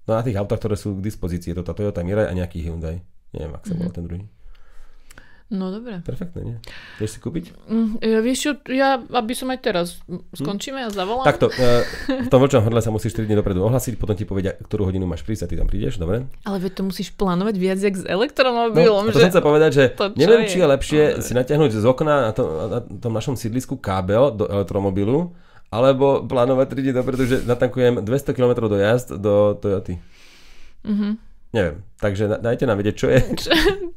No 0.03 0.13
na 0.13 0.21
tých 0.21 0.35
autách, 0.35 0.59
ktoré 0.59 0.75
sú 0.75 0.93
k 0.93 1.05
dispozícii, 1.05 1.51
je 1.51 1.57
to 1.57 1.63
tá 1.63 1.73
Toyota 1.73 2.01
Mirai 2.01 2.27
a 2.27 2.33
nejaký 2.33 2.59
Hyundai. 2.61 2.99
Neviem, 3.31 3.53
ak 3.53 3.63
sa 3.63 3.71
Mhm. 3.71 3.79
volá 3.79 3.91
ten 3.91 4.03
druhý. 4.03 4.23
No 5.47 5.69
dobre. 5.69 6.01
Perfektné, 6.01 6.41
nie? 6.41 6.57
Vieš 6.97 7.11
si 7.11 7.19
kúpiť? 7.19 7.53
Mm, 7.67 8.01
ja, 8.01 8.19
vieš 8.19 8.39
čo, 8.41 8.51
ja, 8.67 8.97
aby 8.97 9.31
som 9.31 9.45
aj 9.47 9.59
teraz 9.61 10.01
mm, 10.03 10.33
skončíme 10.33 10.81
a 10.81 10.89
zavolám. 10.89 11.21
Takto, 11.23 11.45
e, 11.47 11.85
v 12.25 12.27
tom 12.27 12.41
vlčom 12.41 12.63
hrdle 12.63 12.81
sa 12.81 12.89
musíš 12.89 13.13
3 13.13 13.29
dní 13.29 13.37
dopredu 13.37 13.61
ohlasiť, 13.61 13.93
potom 13.95 14.17
ti 14.17 14.25
povedia, 14.25 14.57
ktorú 14.57 14.89
hodinu 14.89 15.05
máš 15.05 15.21
prísť 15.21 15.45
a 15.45 15.51
ty 15.51 15.55
tam 15.55 15.69
prídeš, 15.69 15.95
dobre? 15.95 16.25
Ale 16.41 16.57
veď 16.57 16.71
to 16.73 16.83
musíš 16.83 17.13
plánovať 17.13 17.55
viac 17.55 17.77
jak 17.77 17.93
s 17.93 18.01
No, 18.01 18.17
elektromobilom, 18.17 19.03
to 19.07 19.13
že... 19.13 19.21
som 19.21 19.31
chcel 19.31 19.45
povedať, 19.45 19.71
že 19.71 19.83
to 19.91 20.05
neviem, 20.15 20.41
je? 20.41 20.49
či 20.49 20.57
je 20.57 20.67
lepšie 20.67 21.01
No, 21.11 21.21
si 21.21 21.31
natiahnuť 21.35 21.69
z 21.71 21.85
okna 21.85 22.15
na, 22.23 22.31
to, 22.31 22.43
na 22.65 22.79
tom 22.97 23.11
našom 23.11 23.35
sídlisku 23.35 23.77
kábel 23.77 24.33
do 24.33 24.49
elektromobilu, 24.49 25.37
alebo 25.73 26.21
plánovať 26.23 26.67
3 26.69 26.83
dní 26.85 26.93
dopredu, 26.93 27.23
že 27.25 27.37
natankujem 27.41 28.05
200 28.05 28.37
km 28.37 28.69
do 28.69 28.77
jazd 28.77 29.09
do 29.17 29.57
Toyoty. 29.57 29.97
Mhm. 30.85 31.17
Neviem, 31.53 31.85
takže 32.01 32.41
dajte 32.41 32.65
nám 32.65 32.77
vedieť, 32.77 32.95
čo 32.97 33.07
je. 33.09 33.19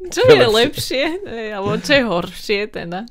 Čo, 0.07 0.23
čo 0.23 0.39
je 0.39 0.47
lepšie? 0.47 1.05
alebo 1.51 1.75
čo 1.83 1.93
je 1.99 2.05
horšie 2.07 2.61
teda. 2.71 3.11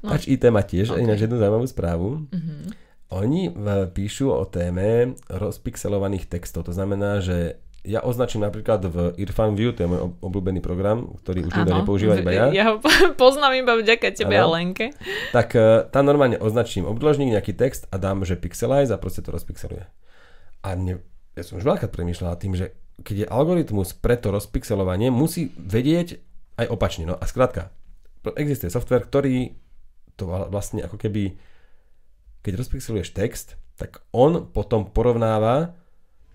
No. 0.00 0.08
Pač 0.16 0.24
IT 0.24 0.48
má 0.48 0.64
tiež 0.64 0.96
Ok. 0.96 1.04
ináč 1.04 1.28
jednu 1.28 1.36
zaujímavú 1.36 1.68
správu. 1.68 2.08
Mhm. 2.32 2.72
Oni 3.12 3.52
píšu 3.92 4.32
o 4.32 4.42
téme 4.48 5.12
rozpixelovaných 5.28 6.24
textov. 6.26 6.64
To 6.66 6.72
znamená, 6.72 7.20
že 7.20 7.60
ja 7.84 8.00
označím 8.00 8.40
napríklad 8.40 8.80
v 8.88 8.96
Irfan 9.20 9.52
View, 9.52 9.76
to 9.76 9.84
je 9.84 9.88
môj 9.92 10.00
ob- 10.00 10.16
obľúbený 10.24 10.64
program, 10.64 11.12
ktorý 11.20 11.44
už 11.44 11.52
nikto 11.52 11.74
nepoužíva, 11.76 12.16
iba 12.16 12.32
ja. 12.32 12.44
Ja 12.48 12.64
ho 12.72 12.74
poznám 13.20 13.60
iba 13.60 13.76
vďaka 13.76 14.08
tebe 14.16 14.40
a 14.40 14.48
Áno. 14.48 14.56
Lenke. 14.56 14.96
Tak 15.36 15.48
eh, 15.52 15.84
tam 15.92 16.08
normálne 16.08 16.40
označím 16.40 16.88
obdĺžnik, 16.88 17.36
nejaký 17.36 17.52
text 17.52 17.84
a 17.92 18.00
dám, 18.00 18.24
že 18.24 18.40
pixelize 18.40 18.88
a 18.88 18.96
proste 18.96 19.20
to 19.20 19.30
rozpixeluje. 19.36 19.84
A 20.64 20.68
mne, 20.80 21.04
ja 21.36 21.42
som 21.44 21.60
už 21.60 21.68
veľakrát 21.68 21.92
premýšľal 21.92 22.40
tým, 22.40 22.56
že 22.56 22.72
keď 23.04 23.16
je 23.20 23.26
algoritmus 23.28 23.92
pre 23.92 24.16
to 24.16 24.32
rozpixelovanie, 24.32 25.12
musí 25.12 25.52
vedieť 25.60 26.24
aj 26.56 26.66
opačne. 26.72 27.04
No 27.04 27.20
a 27.20 27.24
skrátka, 27.28 27.68
existuje 28.32 28.72
software, 28.72 29.04
ktorý 29.04 29.52
to 30.16 30.24
vla- 30.24 30.48
vlastne 30.48 30.80
ako 30.80 30.96
keby, 30.96 31.36
keď 32.40 32.52
rozpixeluješ 32.56 33.12
text, 33.12 33.60
tak 33.76 34.00
on 34.14 34.48
potom 34.48 34.88
porovnáva 34.88 35.74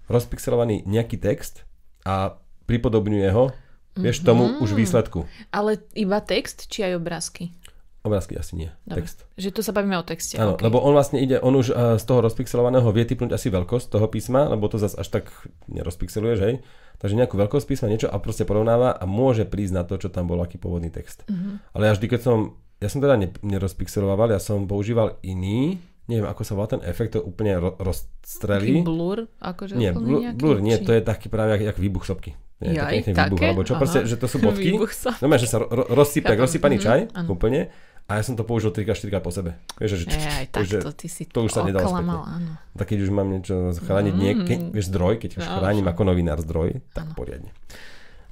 rozpixelovaný 0.10 0.84
nejaký 0.89 1.22
text 1.22 1.64
a 2.03 2.36
pripodobňuje 2.66 3.30
ho, 3.34 3.53
vieš, 3.97 4.22
tomu 4.26 4.60
už 4.62 4.74
výsledku. 4.74 5.26
Ale 5.49 5.82
iba 5.97 6.22
text, 6.22 6.70
či 6.70 6.86
aj 6.86 6.97
obrázky? 6.97 7.53
Obrázky 7.99 8.39
asi 8.39 8.55
nie, 8.55 8.70
Dobre. 8.88 9.03
text. 9.03 9.28
Že 9.36 9.49
tu 9.51 9.62
sa 9.62 9.76
bavíme 9.76 9.99
o 9.99 10.07
texte. 10.07 10.39
Áno, 10.39 10.55
ok. 10.55 10.64
lebo 10.64 10.80
on 10.80 10.95
vlastne 10.95 11.20
ide, 11.20 11.36
on 11.43 11.51
už 11.51 11.68
eh, 11.76 11.76
z 11.99 12.03
toho 12.07 12.24
rozpixelovaného 12.24 12.88
vie 12.95 13.03
typnúť 13.03 13.36
asi 13.36 13.51
veľkosť 13.51 13.91
toho 13.91 14.07
písma, 14.07 14.47
lebo 14.47 14.72
to 14.72 14.80
zase 14.80 14.95
až 14.95 15.20
tak 15.20 15.26
nerozpixeluješ, 15.68 16.39
hej. 16.39 16.53
Takže 16.99 17.16
nejakú 17.20 17.36
veľkosť 17.36 17.66
písma, 17.68 17.91
niečo 17.91 18.07
a 18.07 18.16
proste 18.24 18.47
porovnáva 18.47 18.95
a 18.95 19.03
môže 19.03 19.43
prísť 19.43 19.74
na 19.76 19.84
to, 19.84 19.99
čo 19.99 20.07
tam 20.07 20.32
bol, 20.32 20.39
aký 20.39 20.55
pôvodný 20.55 20.88
text. 20.88 21.28
Mhm. 21.28 21.76
Ale 21.76 21.91
ja 21.91 21.93
vždy, 21.95 22.07
keď 22.07 22.22
som, 22.24 22.38
ja 22.80 22.88
som 22.88 23.03
teda 23.03 23.20
ne, 23.20 23.28
nerozpixeloval, 23.43 24.32
ja 24.32 24.39
som 24.39 24.64
používal 24.64 25.20
iný, 25.20 25.84
neviem, 26.10 26.26
ako 26.26 26.41
sa 26.41 26.53
volá 26.53 26.68
ten 26.68 26.82
efekt, 26.82 27.14
to 27.14 27.22
úplne 27.22 27.53
ro, 27.53 27.72
Taký 27.72 27.86
rozstrelí. 27.86 28.82
blur? 28.82 29.30
Akože 29.38 29.78
Nie, 29.78 29.93
blur, 29.93 30.20
nejaký, 30.20 30.36
blur 30.36 30.57
nie, 30.57 30.76
či- 30.76 30.84
to 30.84 30.91
je 30.91 31.01
taký 31.01 31.30
práve 31.30 31.53
jak, 31.53 31.70
jak 31.70 31.78
výbuch 31.78 32.03
sopky. 32.03 32.34
Nie, 32.60 32.76
Jaj, 32.76 32.91
taký 32.99 33.12
také? 33.14 33.30
výbuch, 33.30 33.39
alebo 33.45 33.62
čo, 33.62 33.74
Aha. 33.74 33.80
proste, 33.80 33.99
že 34.03 34.18
to 34.18 34.26
sú 34.26 34.41
bodky. 34.41 34.74
No 35.22 35.30
že 35.32 35.45
sa 35.45 35.62
ro, 35.62 35.70
ro, 35.70 35.84
rozsype, 35.88 36.34
rozsypaný 36.34 36.76
Mhm, 36.76 36.84
čaj, 36.84 36.99
áno. 37.16 37.30
úplne. 37.32 37.70
A 38.03 38.18
ja 38.18 38.26
som 38.26 38.34
to 38.34 38.41
použil 38.41 38.74
3 38.74 38.84
4 38.89 39.05
po 39.16 39.30
sebe. 39.30 39.53
Vieš, 39.78 40.01
že, 40.01 40.10
Aj, 40.10 40.49
tak 40.49 40.66
že 40.66 40.82
to 40.82 40.89
ty 40.91 41.05
si 41.05 41.24
to 41.24 41.45
už 41.45 41.53
sa 41.53 41.62
nedalo 41.62 41.93
áno. 42.26 42.57
tak 42.74 42.89
keď 42.89 43.05
už 43.05 43.12
mám 43.14 43.30
niečo 43.30 43.53
chrániť, 43.78 44.12
Mm. 44.12 44.20
nie, 44.20 44.32
keď, 44.36 44.60
vieš, 44.72 44.89
zdroj, 44.89 45.14
keď 45.20 45.32
už 45.36 45.45
No, 45.45 45.53
chránim 45.55 45.86
ako 45.86 46.01
novinár 46.03 46.41
zdroj, 46.41 46.82
tak 46.89 47.14
poriadne. 47.14 47.53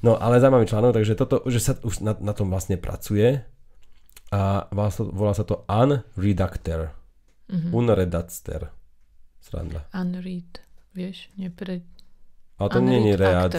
No, 0.01 0.17
ale 0.17 0.38
zaujímavý 0.38 0.65
článok, 0.65 0.91
takže 0.91 1.13
toto, 1.13 1.45
že 1.45 1.59
sa 1.59 1.78
už 1.78 2.01
na, 2.01 2.17
na 2.17 2.34
tom 2.34 2.49
vlastne 2.49 2.73
pracuje 2.75 3.45
a 4.28 4.65
volá 5.07 5.32
sa 5.32 5.43
to 5.43 5.61
unreductor. 5.67 6.96
Mhm. 7.47 7.69
Unredacter. 7.71 8.71
Sranda. 9.39 9.87
Unread, 9.95 10.59
vieš, 10.91 11.31
nepre... 11.35 11.81
Ale 12.57 12.69
to 12.69 12.79
nie 12.81 12.99
je 13.05 13.15
read. 13.15 13.53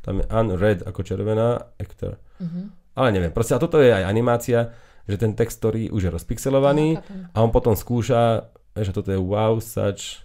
Tam 0.00 0.22
je 0.22 0.26
unread 0.30 0.80
ako 0.82 1.00
červená, 1.02 1.60
actor. 1.76 2.16
Mhm. 2.40 2.72
Ale 2.96 3.12
neviem, 3.12 3.28
proste 3.28 3.52
a 3.52 3.60
toto 3.60 3.76
je 3.76 3.92
aj 3.92 4.08
animácia, 4.08 4.72
že 5.04 5.20
ten 5.20 5.36
text, 5.36 5.60
ktorý 5.60 5.92
už 5.92 6.08
je 6.08 6.10
rozpixelovaný 6.10 6.96
chápem. 6.96 7.28
a 7.28 7.38
on 7.38 7.52
potom 7.52 7.76
skúša, 7.76 8.48
a 8.72 8.78
toto 8.88 9.12
je 9.12 9.20
wow, 9.20 9.60
such 9.60 10.24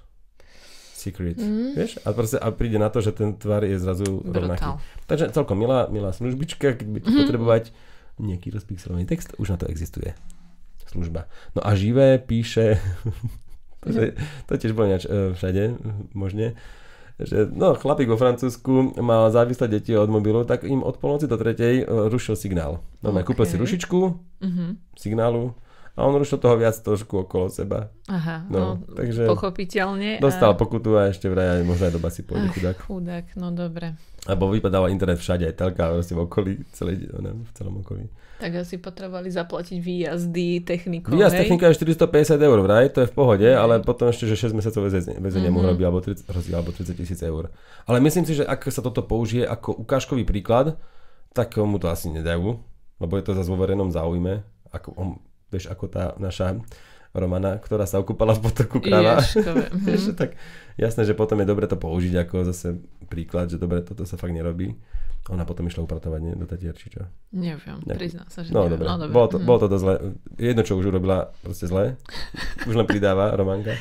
secret. 0.95 1.36
Mm. 1.36 1.74
Vieš? 1.76 1.99
A, 2.05 2.14
proste, 2.14 2.38
a 2.38 2.47
príde 2.53 2.78
na 2.78 2.88
to, 2.88 3.01
že 3.01 3.12
ten 3.12 3.34
tvar 3.34 3.66
je 3.66 3.76
zrazu 3.76 4.22
rovnaký. 4.22 4.64
Brutál. 4.64 4.78
Takže 5.09 5.34
celkom 5.34 5.57
milá, 5.57 5.89
milá 5.89 6.14
službička, 6.14 6.78
keď 6.78 6.86
budete 6.88 7.09
Mhm. 7.09 7.20
potrebovať 7.26 7.64
nejaký 8.22 8.53
rozpixelovaný 8.53 9.09
text, 9.09 9.34
už 9.36 9.49
na 9.49 9.57
to 9.57 9.66
existuje 9.66 10.14
služba. 10.92 11.32
No 11.56 11.64
a 11.64 11.72
živé 11.76 12.20
píše, 12.20 12.76
to, 13.84 13.96
je, 13.96 14.12
to 14.46 14.52
tiež 14.60 14.76
bolo 14.76 14.92
ináč 14.92 15.08
e, 15.08 15.32
všade, 15.32 15.64
možne, 16.12 16.60
že 17.22 17.48
no, 17.48 17.78
chlapík 17.78 18.10
vo 18.10 18.18
Francúzsku 18.18 18.98
mal 19.00 19.30
závislé 19.30 19.70
deti 19.70 19.94
od 19.94 20.10
mobilu, 20.10 20.44
tak 20.44 20.66
im 20.66 20.82
od 20.82 20.98
polnoci 20.98 21.30
do 21.30 21.38
tretej 21.38 21.82
e, 21.82 21.86
rušil 21.86 22.36
signál. 22.36 22.82
No, 23.00 23.14
okay. 23.14 23.24
kúpil 23.24 23.46
si 23.48 23.56
rušičku 23.56 24.00
Mhm. 24.42 24.98
signálu 24.98 25.54
a 25.92 26.08
on 26.08 26.16
rušil 26.16 26.39
toho 26.39 26.56
viac 26.56 26.74
trošku 26.80 27.28
okolo 27.28 27.52
seba. 27.52 27.92
Aha, 28.08 28.48
No, 28.48 28.80
no, 28.80 28.96
takže 28.96 29.28
pochopiteľne. 29.28 30.24
Dostal 30.24 30.56
a... 30.56 30.58
pokutu 30.58 30.96
a 30.96 31.12
ešte 31.12 31.28
vraj 31.28 31.60
aj 31.60 31.68
možno 31.68 31.92
aj 31.92 31.94
do 31.94 32.02
basy 32.02 32.22
pôjde 32.24 32.48
Ach, 32.48 32.56
chudák. 32.56 32.78
chudák, 32.88 33.26
no 33.36 33.52
dobre. 33.52 34.00
Lebo 34.24 34.48
vypadával 34.54 34.94
internet 34.94 35.20
všade, 35.20 35.50
aj 35.50 35.56
telka 35.58 35.92
v 35.92 36.20
okolí, 36.24 36.64
celé, 36.72 36.96
ne, 37.10 37.44
v 37.44 37.52
celom 37.58 37.84
okolí. 37.84 38.08
Tak 38.42 38.66
asi 38.66 38.82
potrebovali 38.82 39.30
zaplatiť 39.30 39.78
výjazdy 39.78 40.66
technikou, 40.66 41.14
Výjazd 41.14 41.38
technika 41.46 41.70
je 41.70 41.78
450 41.78 42.42
eur 42.42 42.60
vraj, 42.66 42.89
to 42.89 43.06
je 43.06 43.08
v 43.10 43.14
pohode, 43.14 43.46
ale 43.46 43.86
potom 43.86 44.10
ešte, 44.10 44.26
že 44.26 44.50
6 44.50 44.58
mesiacov 44.58 44.89
väzenia, 44.89 45.22
väzenia 45.22 45.54
mu 45.54 45.62
hrozí, 45.62 45.86
alebo 45.86 46.02
30, 46.02 46.26
hrozí, 46.26 46.50
alebo 46.50 46.74
30 46.74 46.98
tisíc 46.98 47.22
eur. 47.22 47.54
Ale 47.86 48.02
myslím 48.02 48.26
si, 48.26 48.42
že 48.42 48.46
ak 48.46 48.66
sa 48.74 48.82
toto 48.82 49.06
použije 49.06 49.46
ako 49.46 49.86
ukážkový 49.86 50.26
príklad, 50.26 50.82
tak 51.38 51.54
mu 51.62 51.78
to 51.78 51.86
asi 51.94 52.10
nedajú, 52.10 52.58
lebo 52.98 53.14
je 53.14 53.24
to 53.30 53.38
zase 53.38 53.46
vo 53.46 53.62
verejnom 53.62 53.94
záujme. 53.94 54.42
Ako 54.74 54.89
on, 54.98 55.22
vieš, 55.52 55.68
ako 55.70 55.86
tá 55.91 56.16
naša 56.18 56.58
Romana, 57.12 57.60
ktorá 57.60 57.84
sa 57.84 57.99
okúpala 57.99 58.32
v 58.32 58.47
potoku 58.47 58.80
mhm. 58.80 59.20
Vieš, 59.88 60.02
že 60.12 60.14
tak 60.16 60.39
jasné, 60.80 61.04
že 61.04 61.12
potom 61.12 61.36
je 61.43 61.47
dobre 61.47 61.68
to 61.68 61.76
použiť 61.76 62.24
ako 62.24 62.47
zase 62.47 62.80
príklad, 63.12 63.52
že 63.52 63.60
dobre, 63.60 63.84
toto 63.84 64.08
sa 64.08 64.16
fakt 64.16 64.32
nerobí. 64.32 64.80
Ona 65.30 65.45
potom 65.45 65.70
išla 65.70 65.86
upratovať, 65.86 66.20
nie? 66.24 66.34
Do 66.34 66.49
Tatier, 66.49 66.74
či 66.74 66.89
čo? 66.89 67.06
Neviem, 67.30 67.78
Ne. 67.86 67.93
priznám 67.93 68.26
sa, 68.32 68.41
že 68.41 68.49
No 68.49 68.66
neviem. 68.66 68.82
dobre, 68.82 68.86
No, 68.89 68.95
dobre. 68.97 69.14
bolo, 69.14 69.28
to, 69.30 69.38
mhm. 69.38 69.45
bolo 69.45 69.60
to 69.60 69.68
dosť 69.70 69.84
zle. 69.86 69.95
Jedno, 70.39 70.62
čo 70.66 70.74
už 70.80 70.86
urobila, 70.89 71.30
proste 71.45 71.70
zle. 71.70 71.93
Už 72.66 72.74
len 72.74 72.88
pridáva 72.89 73.30
Romanka. 73.38 73.78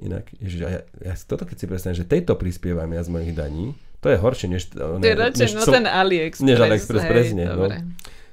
Inak, 0.00 0.32
ježiš, 0.40 0.64
ja, 0.64 0.80
ja 1.04 1.12
toto 1.28 1.44
keď 1.44 1.56
si 1.60 1.66
predstavím, 1.68 1.98
že 1.98 2.08
tejto 2.08 2.34
prispievam 2.40 2.88
ja 2.88 3.04
z 3.04 3.10
mojich 3.12 3.36
daní, 3.36 3.76
to 4.02 4.10
je 4.10 4.18
horšie, 4.18 4.48
než... 4.50 4.72
To 4.74 4.98
je 4.98 5.14
radšej, 5.14 5.48
no 5.54 5.62
ten 5.62 5.86
AliExpress. 5.86 6.42
než 6.42 6.58
AliExpress, 6.58 7.04
hej, 7.06 7.12
presne, 7.12 7.42
no. 7.46 7.70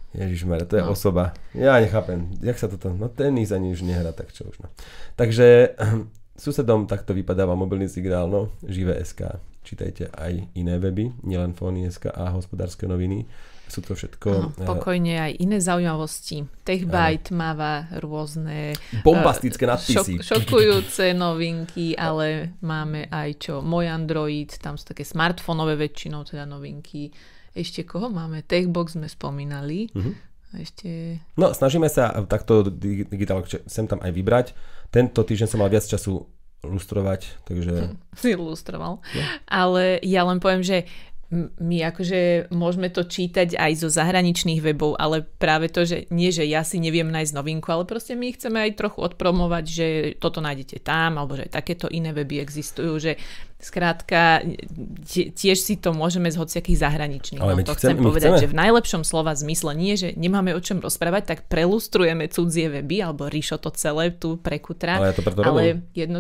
Dobre. 0.09 0.25
Ježišmar, 0.25 0.65
to 0.65 0.75
je 0.77 0.83
No. 0.83 0.91
osoba. 0.91 1.33
Ja 1.53 1.77
nechápem, 1.77 2.33
jak 2.41 2.57
sa 2.57 2.65
toto, 2.65 2.89
no 2.89 3.09
tenis 3.09 3.53
ani 3.53 3.69
už 3.71 3.85
nehra, 3.85 4.09
tak 4.09 4.33
čo 4.33 4.49
už 4.49 4.57
no. 4.59 4.67
Takže 5.15 5.77
susedom 6.43 6.87
takto 6.87 7.13
vypadáva 7.13 7.53
mobilný 7.53 7.85
signál, 7.85 8.25
no, 8.25 8.49
živé 8.65 8.97
SK. 9.05 9.37
Čítajte 9.61 10.09
aj 10.09 10.49
iné 10.55 10.79
weby, 10.81 11.13
nielen 11.21 11.53
Fóny.sk 11.53 12.09
a 12.09 12.33
hospodárske 12.33 12.87
noviny. 12.87 13.27
Sú 13.69 13.85
to 13.85 13.93
všetko 13.93 14.29
Áno, 14.33 14.49
eh, 14.57 14.65
pokojne 14.65 15.13
aj 15.29 15.31
iné 15.45 15.61
zaujímavosti. 15.61 16.41
TechByte 16.65 17.29
máva 17.37 17.85
rôzne 18.01 18.73
bombastické 19.05 19.69
eh, 19.69 19.77
nadpisy. 19.77 20.25
šok, 20.25 20.25
šokujúce 20.25 21.13
novinky, 21.13 21.93
ale 21.93 22.57
máme 22.65 23.05
aj 23.13 23.29
čo, 23.37 23.53
môj 23.61 23.85
Android, 23.93 24.49
tam 24.57 24.73
sú 24.73 24.89
také 24.89 25.05
smartfónové 25.05 25.77
väčšinou 25.77 26.25
teda 26.25 26.49
novinky. 26.49 27.13
Ešte 27.59 27.83
koho 27.83 28.07
máme? 28.07 28.41
Techbox 28.41 28.95
sme 28.95 29.11
spomínali. 29.11 29.91
Mhm. 29.91 30.11
A 30.49 30.65
Ešte... 30.65 31.21
No, 31.37 31.53
snažíme 31.53 31.85
sa 31.93 32.09
takto 32.25 32.65
dig- 32.65 33.05
digitál 33.05 33.45
sem 33.69 33.85
tam 33.85 34.01
aj 34.01 34.09
vybrať. 34.09 34.47
Tento 34.89 35.21
týždeň 35.21 35.45
som 35.45 35.61
mal 35.61 35.69
viac 35.69 35.85
času 35.85 36.25
lustrovať, 36.65 37.45
takže 37.45 37.93
si 38.19 38.33
ilustroval. 38.33 38.97
No. 38.99 39.21
Ale 39.45 40.01
ja 40.01 40.25
len 40.25 40.41
poviem, 40.41 40.65
že 40.65 40.89
my 41.61 41.85
akože 41.93 42.49
môžeme 42.49 42.89
to 42.89 43.05
čítať 43.05 43.53
aj 43.53 43.85
zo 43.85 43.89
zahraničných 43.93 44.65
webov, 44.65 44.97
ale 44.97 45.21
práve 45.21 45.69
to, 45.69 45.85
že 45.85 46.09
nie, 46.09 46.33
že 46.33 46.41
ja 46.49 46.65
si 46.65 46.81
neviem 46.81 47.05
nájsť 47.05 47.37
novinku, 47.37 47.69
ale 47.69 47.85
proste 47.85 48.17
my 48.17 48.33
chceme 48.33 48.57
aj 48.57 48.71
trochu 48.73 49.05
odpromovať, 49.05 49.65
že 49.69 49.87
toto 50.17 50.41
nájdete 50.41 50.81
tam, 50.81 51.21
alebo 51.21 51.37
že 51.37 51.45
takéto 51.45 51.85
iné 51.93 52.17
weby 52.17 52.41
existujú, 52.41 52.97
že 52.97 53.21
skrátka 53.59 54.39
tie- 55.03 55.35
tiež 55.35 55.59
si 55.59 55.75
to 55.75 55.91
môžeme 55.91 56.31
z 56.31 56.39
hociakých 56.39 56.79
zahraničných. 56.79 57.43
Ale 57.43 57.59
no 57.59 57.67
to 57.67 57.75
chcem- 57.75 57.99
chcem 57.99 57.99
povedať, 57.99 58.31
chceme. 58.31 58.43
že 58.47 58.47
v 58.47 58.55
najlepšom 58.55 59.01
slova 59.03 59.35
zmysle 59.35 59.75
nie, 59.75 59.99
že 59.99 60.15
nemáme 60.15 60.55
o 60.55 60.61
čom 60.63 60.79
rozprávať, 60.79 61.35
tak 61.35 61.39
prelustrujeme 61.51 62.31
cudzie 62.31 62.71
weby, 62.71 63.03
alebo 63.03 63.27
Ríšo 63.27 63.59
to 63.59 63.67
celé 63.75 64.15
tu 64.15 64.39
prekutra. 64.39 64.95
ale 64.95 65.11
ja 65.11 65.15
to 65.15 65.23
preto 65.27 65.43
robím. 65.43 65.83
Ale 65.83 65.91
jedno... 65.91 66.17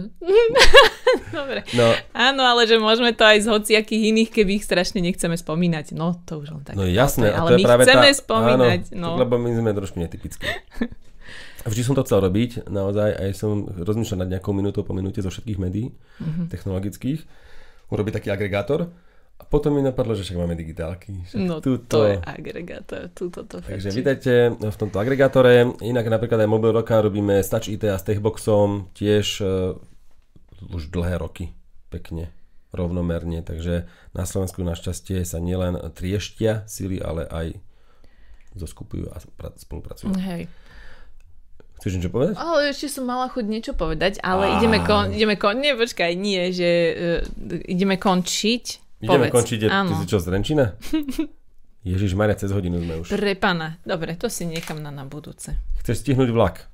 Dobre. 1.33 1.63
No, 1.73 1.95
Áno, 2.13 2.43
ale 2.43 2.67
že 2.67 2.77
môžeme 2.77 3.15
to 3.15 3.23
aj 3.25 3.41
z 3.41 3.47
hociakých 3.49 4.03
iných, 4.13 4.29
keby 4.29 4.59
ich 4.59 4.65
strašne 4.67 4.99
nechceme 4.99 5.33
spomínať. 5.39 5.95
No, 5.95 6.19
to 6.27 6.43
už 6.43 6.53
len 6.53 6.61
tak. 6.67 6.75
no 6.75 6.85
jasné, 6.85 7.31
ale 7.33 7.55
my 7.57 7.63
práve 7.65 7.83
chceme 7.87 8.09
tá, 8.11 8.19
spomínať. 8.19 8.81
áno, 8.93 8.99
no. 8.99 9.09
lebo 9.17 9.39
my 9.39 9.49
sme 9.55 9.71
trošku 9.73 9.97
netypickí. 9.97 10.45
Vždy 11.61 11.81
som 11.81 11.91
to 11.91 12.01
chcel 12.01 12.19
robiť, 12.19 12.65
naozaj, 12.65 13.09
aj 13.11 13.29
som 13.33 13.51
rozmýšľal 13.65 14.19
nad 14.21 14.31
nejakou 14.31 14.51
minútou 14.51 14.81
po 14.81 14.91
minúte 14.91 15.19
zo 15.19 15.27
všetkých 15.27 15.57
médií 15.57 15.91
Mhm. 16.17 16.47
technologických, 16.47 17.19
urobiť 17.87 18.13
taký 18.13 18.29
agregátor 18.29 18.87
a 19.35 19.43
potom 19.43 19.71
mi 19.71 19.81
napadlo, 19.81 20.13
že 20.13 20.23
však 20.23 20.37
máme 20.37 20.53
digitálky. 20.53 21.19
Však 21.25 21.35
No, 21.37 21.59
tuto. 21.59 21.83
to 21.85 21.99
je 22.05 22.15
agregátor. 22.17 23.07
Tuto 23.09 23.43
to 23.43 23.59
Takže 23.59 23.89
vítajte 23.89 24.31
v 24.53 24.77
tomto 24.77 24.97
agregátore. 24.97 25.51
Inak 25.79 26.07
napríklad 26.07 26.37
aj 26.37 26.49
Mobil 26.49 26.71
Roka 26.71 26.95
robíme 26.97 27.35
s 27.35 27.47
Touch 27.47 27.67
IT 27.67 27.83
a 27.85 27.95
s 27.95 28.03
Techboxom 28.03 28.91
tiež 28.93 29.39
uh, 29.39 29.75
už 30.69 30.87
dlhé 30.87 31.15
roky. 31.17 31.51
Pekne, 31.87 32.31
rovnomerne. 32.69 33.41
Takže 33.41 33.83
na 34.11 34.23
Slovensku 34.23 34.61
našťastie 34.61 35.23
sa 35.23 35.39
nielen 35.39 35.75
trieštia 35.89 36.63
sily, 36.65 36.99
ale 36.99 37.23
aj 37.25 37.47
zoskupujú 38.53 39.07
a 39.07 39.17
pra- 39.31 39.55
spolupracujú. 39.55 40.13
Hej. 40.15 40.47
Chceš 41.79 41.91
niečo 41.95 42.11
povedať? 42.11 42.35
Ale 42.35 42.69
ešte 42.69 42.91
som 42.91 43.07
mala 43.07 43.31
chuť 43.31 43.45
niečo 43.47 43.71
povedať, 43.71 44.19
ale 44.19 44.51
Á. 44.51 44.59
ideme, 44.59 44.83
kon, 44.83 45.09
ideme 45.09 45.39
kon... 45.39 45.55
Nie, 45.55 45.73
počkaj, 45.73 46.11
nie, 46.13 46.51
že 46.51 46.69
uh, 47.23 47.65
ideme 47.65 47.95
končiť 47.95 48.65
Ideme 48.99 49.31
Povedz. 49.31 49.33
končiť, 49.33 49.59
je, 49.63 49.69
ty 49.71 49.93
si 49.95 50.05
čo, 50.05 50.19
z 50.19 50.27
Renčina? 50.27 50.75
Ježiš 51.87 52.11
Maria, 52.11 52.35
cez 52.35 52.51
hodinu 52.51 52.83
sme 52.83 52.99
už. 52.99 53.15
Pre 53.15 53.33
pána. 53.39 53.79
Dobre, 53.87 54.19
to 54.19 54.27
si 54.27 54.43
nechám 54.43 54.75
na, 54.75 54.91
na 54.91 55.07
budúce. 55.07 55.55
Chceš 55.79 56.03
stihnúť 56.03 56.27
vlak, 56.29 56.67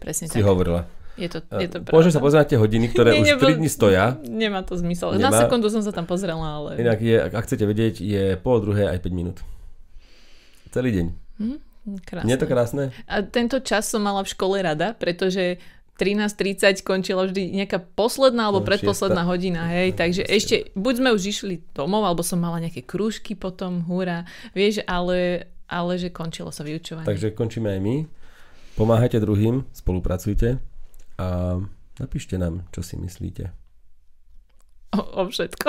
Presne 0.00 0.32
si 0.32 0.40
tak. 0.40 0.48
hovorila. 0.48 0.88
Je 1.20 1.28
to, 1.28 1.44
je 1.52 1.68
to 1.68 1.84
Môžeš 1.84 2.16
sa 2.16 2.22
pravda. 2.22 2.24
pozrieť 2.24 2.40
na 2.40 2.48
tie 2.48 2.58
hodiny, 2.58 2.86
ktoré 2.88 3.08
Nie, 3.20 3.20
už 3.20 3.28
nebo- 3.36 3.44
3 3.44 3.60
dní 3.60 3.68
stoja. 3.68 4.16
Nemá 4.24 4.64
to 4.64 4.80
zmysel. 4.80 5.12
Na 5.12 5.28
Nemá. 5.28 5.44
sekundu 5.44 5.68
som 5.68 5.84
sa 5.84 5.92
tam 5.92 6.08
pozrela, 6.08 6.40
ale... 6.40 6.80
Inak 6.80 7.04
je, 7.04 7.20
ak 7.20 7.44
chcete 7.44 7.68
vedieť, 7.68 8.00
je 8.00 8.24
pol 8.40 8.64
druhé 8.64 8.88
aj 8.88 9.04
5 9.04 9.12
minút. 9.12 9.44
Celý 10.72 10.88
deň. 10.88 11.06
Krásne. 12.04 12.26
Nie 12.28 12.36
je 12.36 12.42
to 12.44 12.50
krásne? 12.50 12.82
A 13.08 13.24
tento 13.24 13.56
čas 13.60 13.88
som 13.88 14.04
mala 14.04 14.20
v 14.20 14.28
škole 14.28 14.60
rada, 14.60 14.92
pretože 14.92 15.56
13.30 15.98 16.86
končila 16.86 17.26
vždy 17.26 17.58
nejaká 17.58 17.82
posledná 17.82 18.46
alebo 18.46 18.62
No, 18.62 18.68
predposledná 18.70 19.26
šiesta. 19.26 19.32
hodina, 19.34 19.62
hej, 19.66 19.98
takže 19.98 20.22
ešte, 20.22 20.70
buď 20.78 20.94
sme 21.02 21.10
už 21.10 21.22
išli 21.26 21.54
domov, 21.74 22.06
alebo 22.06 22.22
som 22.22 22.38
mala 22.38 22.62
nejaké 22.62 22.86
krúžky 22.86 23.34
potom, 23.34 23.82
húra, 23.82 24.22
vieš, 24.54 24.78
ale, 24.86 25.50
ale 25.66 25.98
že 25.98 26.14
končilo 26.14 26.54
sa 26.54 26.62
vyučovanie. 26.62 27.02
Takže 27.02 27.34
končíme 27.34 27.74
aj 27.74 27.80
my. 27.82 27.96
Pomáhajte 28.78 29.18
druhým, 29.18 29.66
spolupracujte 29.74 30.62
a 31.18 31.58
napíšte 31.98 32.38
nám, 32.38 32.62
čo 32.70 32.78
si 32.78 32.94
myslíte. 32.94 33.50
O, 34.88 35.00
o 35.20 35.22
všetko. 35.28 35.68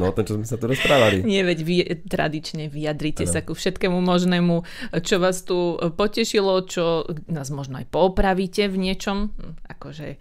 No 0.00 0.08
o 0.08 0.16
tom, 0.16 0.24
čo 0.24 0.32
sme 0.40 0.48
sa 0.48 0.56
tu 0.56 0.64
rozprávali. 0.64 1.20
Nie, 1.24 1.44
veď 1.44 1.58
vy 1.60 1.76
tradične 2.08 2.72
vyjadrite 2.72 3.28
Áno. 3.28 3.32
sa 3.32 3.40
ku 3.44 3.52
všetkému 3.52 4.00
možnému, 4.00 4.64
čo 5.04 5.20
vás 5.20 5.44
tu 5.44 5.76
potešilo, 5.76 6.64
čo 6.64 7.04
nás 7.28 7.52
možno 7.52 7.80
aj 7.80 7.86
poopravíte 7.92 8.68
v 8.72 8.76
niečom. 8.80 9.28
Hm, 9.36 9.52
Akože 9.76 10.16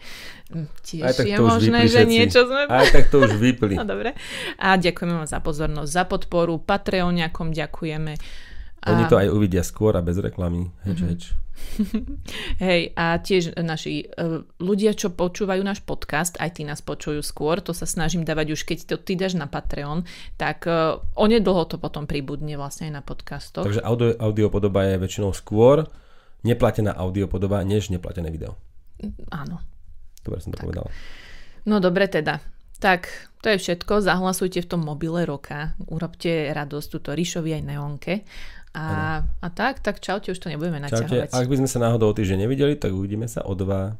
hm, 0.51 0.67
tiež 0.83 1.03
Aj 1.07 1.13
tak 1.15 1.27
je 1.31 1.37
možné, 1.39 1.79
vypli 1.83 1.91
že 1.91 1.99
všetci. 2.03 2.11
niečo 2.11 2.39
sme... 2.43 2.61
Aj 2.67 2.87
tak 2.91 3.07
to 3.07 3.23
už 3.23 3.39
vypli. 3.39 3.75
No 3.79 3.87
dobre. 3.87 4.15
A 4.59 4.75
ďakujeme 4.75 5.15
vám 5.15 5.27
za 5.27 5.39
pozornosť, 5.39 5.89
za 5.91 6.03
podporu. 6.03 6.59
Patreoniakom 6.59 7.55
ďakujeme. 7.55 8.19
Oni 8.87 9.03
to 9.05 9.15
aj 9.15 9.27
uvidia 9.27 9.61
skôr 9.61 9.93
a 9.93 10.01
bez 10.01 10.15
reklamy. 10.15 10.69
Heč, 10.83 10.99
Mhm. 10.99 11.07
heč. 11.09 11.23
Hej, 12.59 12.91
a 12.93 13.15
tiež 13.15 13.55
naši 13.57 14.11
uh, 14.11 14.43
ľudia, 14.57 14.91
čo 14.91 15.09
počúvajú 15.09 15.61
náš 15.61 15.79
podcast, 15.81 16.35
aj 16.35 16.51
tí 16.53 16.63
nás 16.63 16.79
počujú 16.79 17.21
skôr, 17.21 17.59
to 17.59 17.71
sa 17.71 17.85
snažím 17.85 18.21
dávať 18.21 18.51
už, 18.51 18.61
keď 18.63 18.77
to 18.85 18.95
ty 18.97 19.15
dáš 19.15 19.33
na 19.33 19.47
Patreon, 19.47 20.03
tak 20.35 20.65
uh, 20.65 20.99
onedlho 21.13 21.63
to 21.65 21.77
potom 21.77 22.03
pribudne 22.03 22.53
vlastne 22.53 22.87
aj 22.87 22.93
na 22.93 23.01
podcastoch. 23.01 23.63
Takže 23.63 23.81
audio, 23.81 24.13
audiopodoba 24.15 24.83
je 24.85 24.95
väčšinou 24.97 25.31
skôr 25.31 25.87
neplatená 26.41 26.91
audiopodoba, 26.91 27.63
než 27.63 27.87
neplatené 27.87 28.29
video. 28.29 28.59
Áno. 29.29 29.63
Dobre 30.21 30.39
som 30.39 30.51
to 30.51 30.59
povedal. 30.59 30.91
No 31.63 31.79
dobre 31.79 32.05
teda. 32.05 32.37
Tak, 32.75 33.07
to 33.39 33.49
je 33.49 33.57
všetko. 33.57 34.03
Zahlasujte 34.03 34.59
v 34.59 34.67
tom 34.67 34.83
mobile 34.83 35.23
roka. 35.23 35.73
Urobte 35.87 36.51
radosť 36.51 36.87
túto 36.91 37.15
Ríšovi 37.15 37.55
aj 37.55 37.63
Neonke. 37.63 38.13
A, 38.75 39.23
a 39.23 39.47
tak, 39.49 39.79
tak 39.79 40.03
čaute, 40.03 40.27
už 40.31 40.39
to 40.39 40.51
nebudeme 40.51 40.83
Čaute. 40.83 41.07
naťahovať. 41.07 41.31
Ak 41.31 41.47
by 41.47 41.55
sme 41.63 41.69
sa 41.71 41.79
náhodou 41.79 42.11
o 42.11 42.15
týždeň 42.15 42.43
nevideli, 42.43 42.75
tak 42.75 42.91
uvidíme 42.91 43.25
sa 43.31 43.47
o 43.47 43.55
dva. 43.55 43.95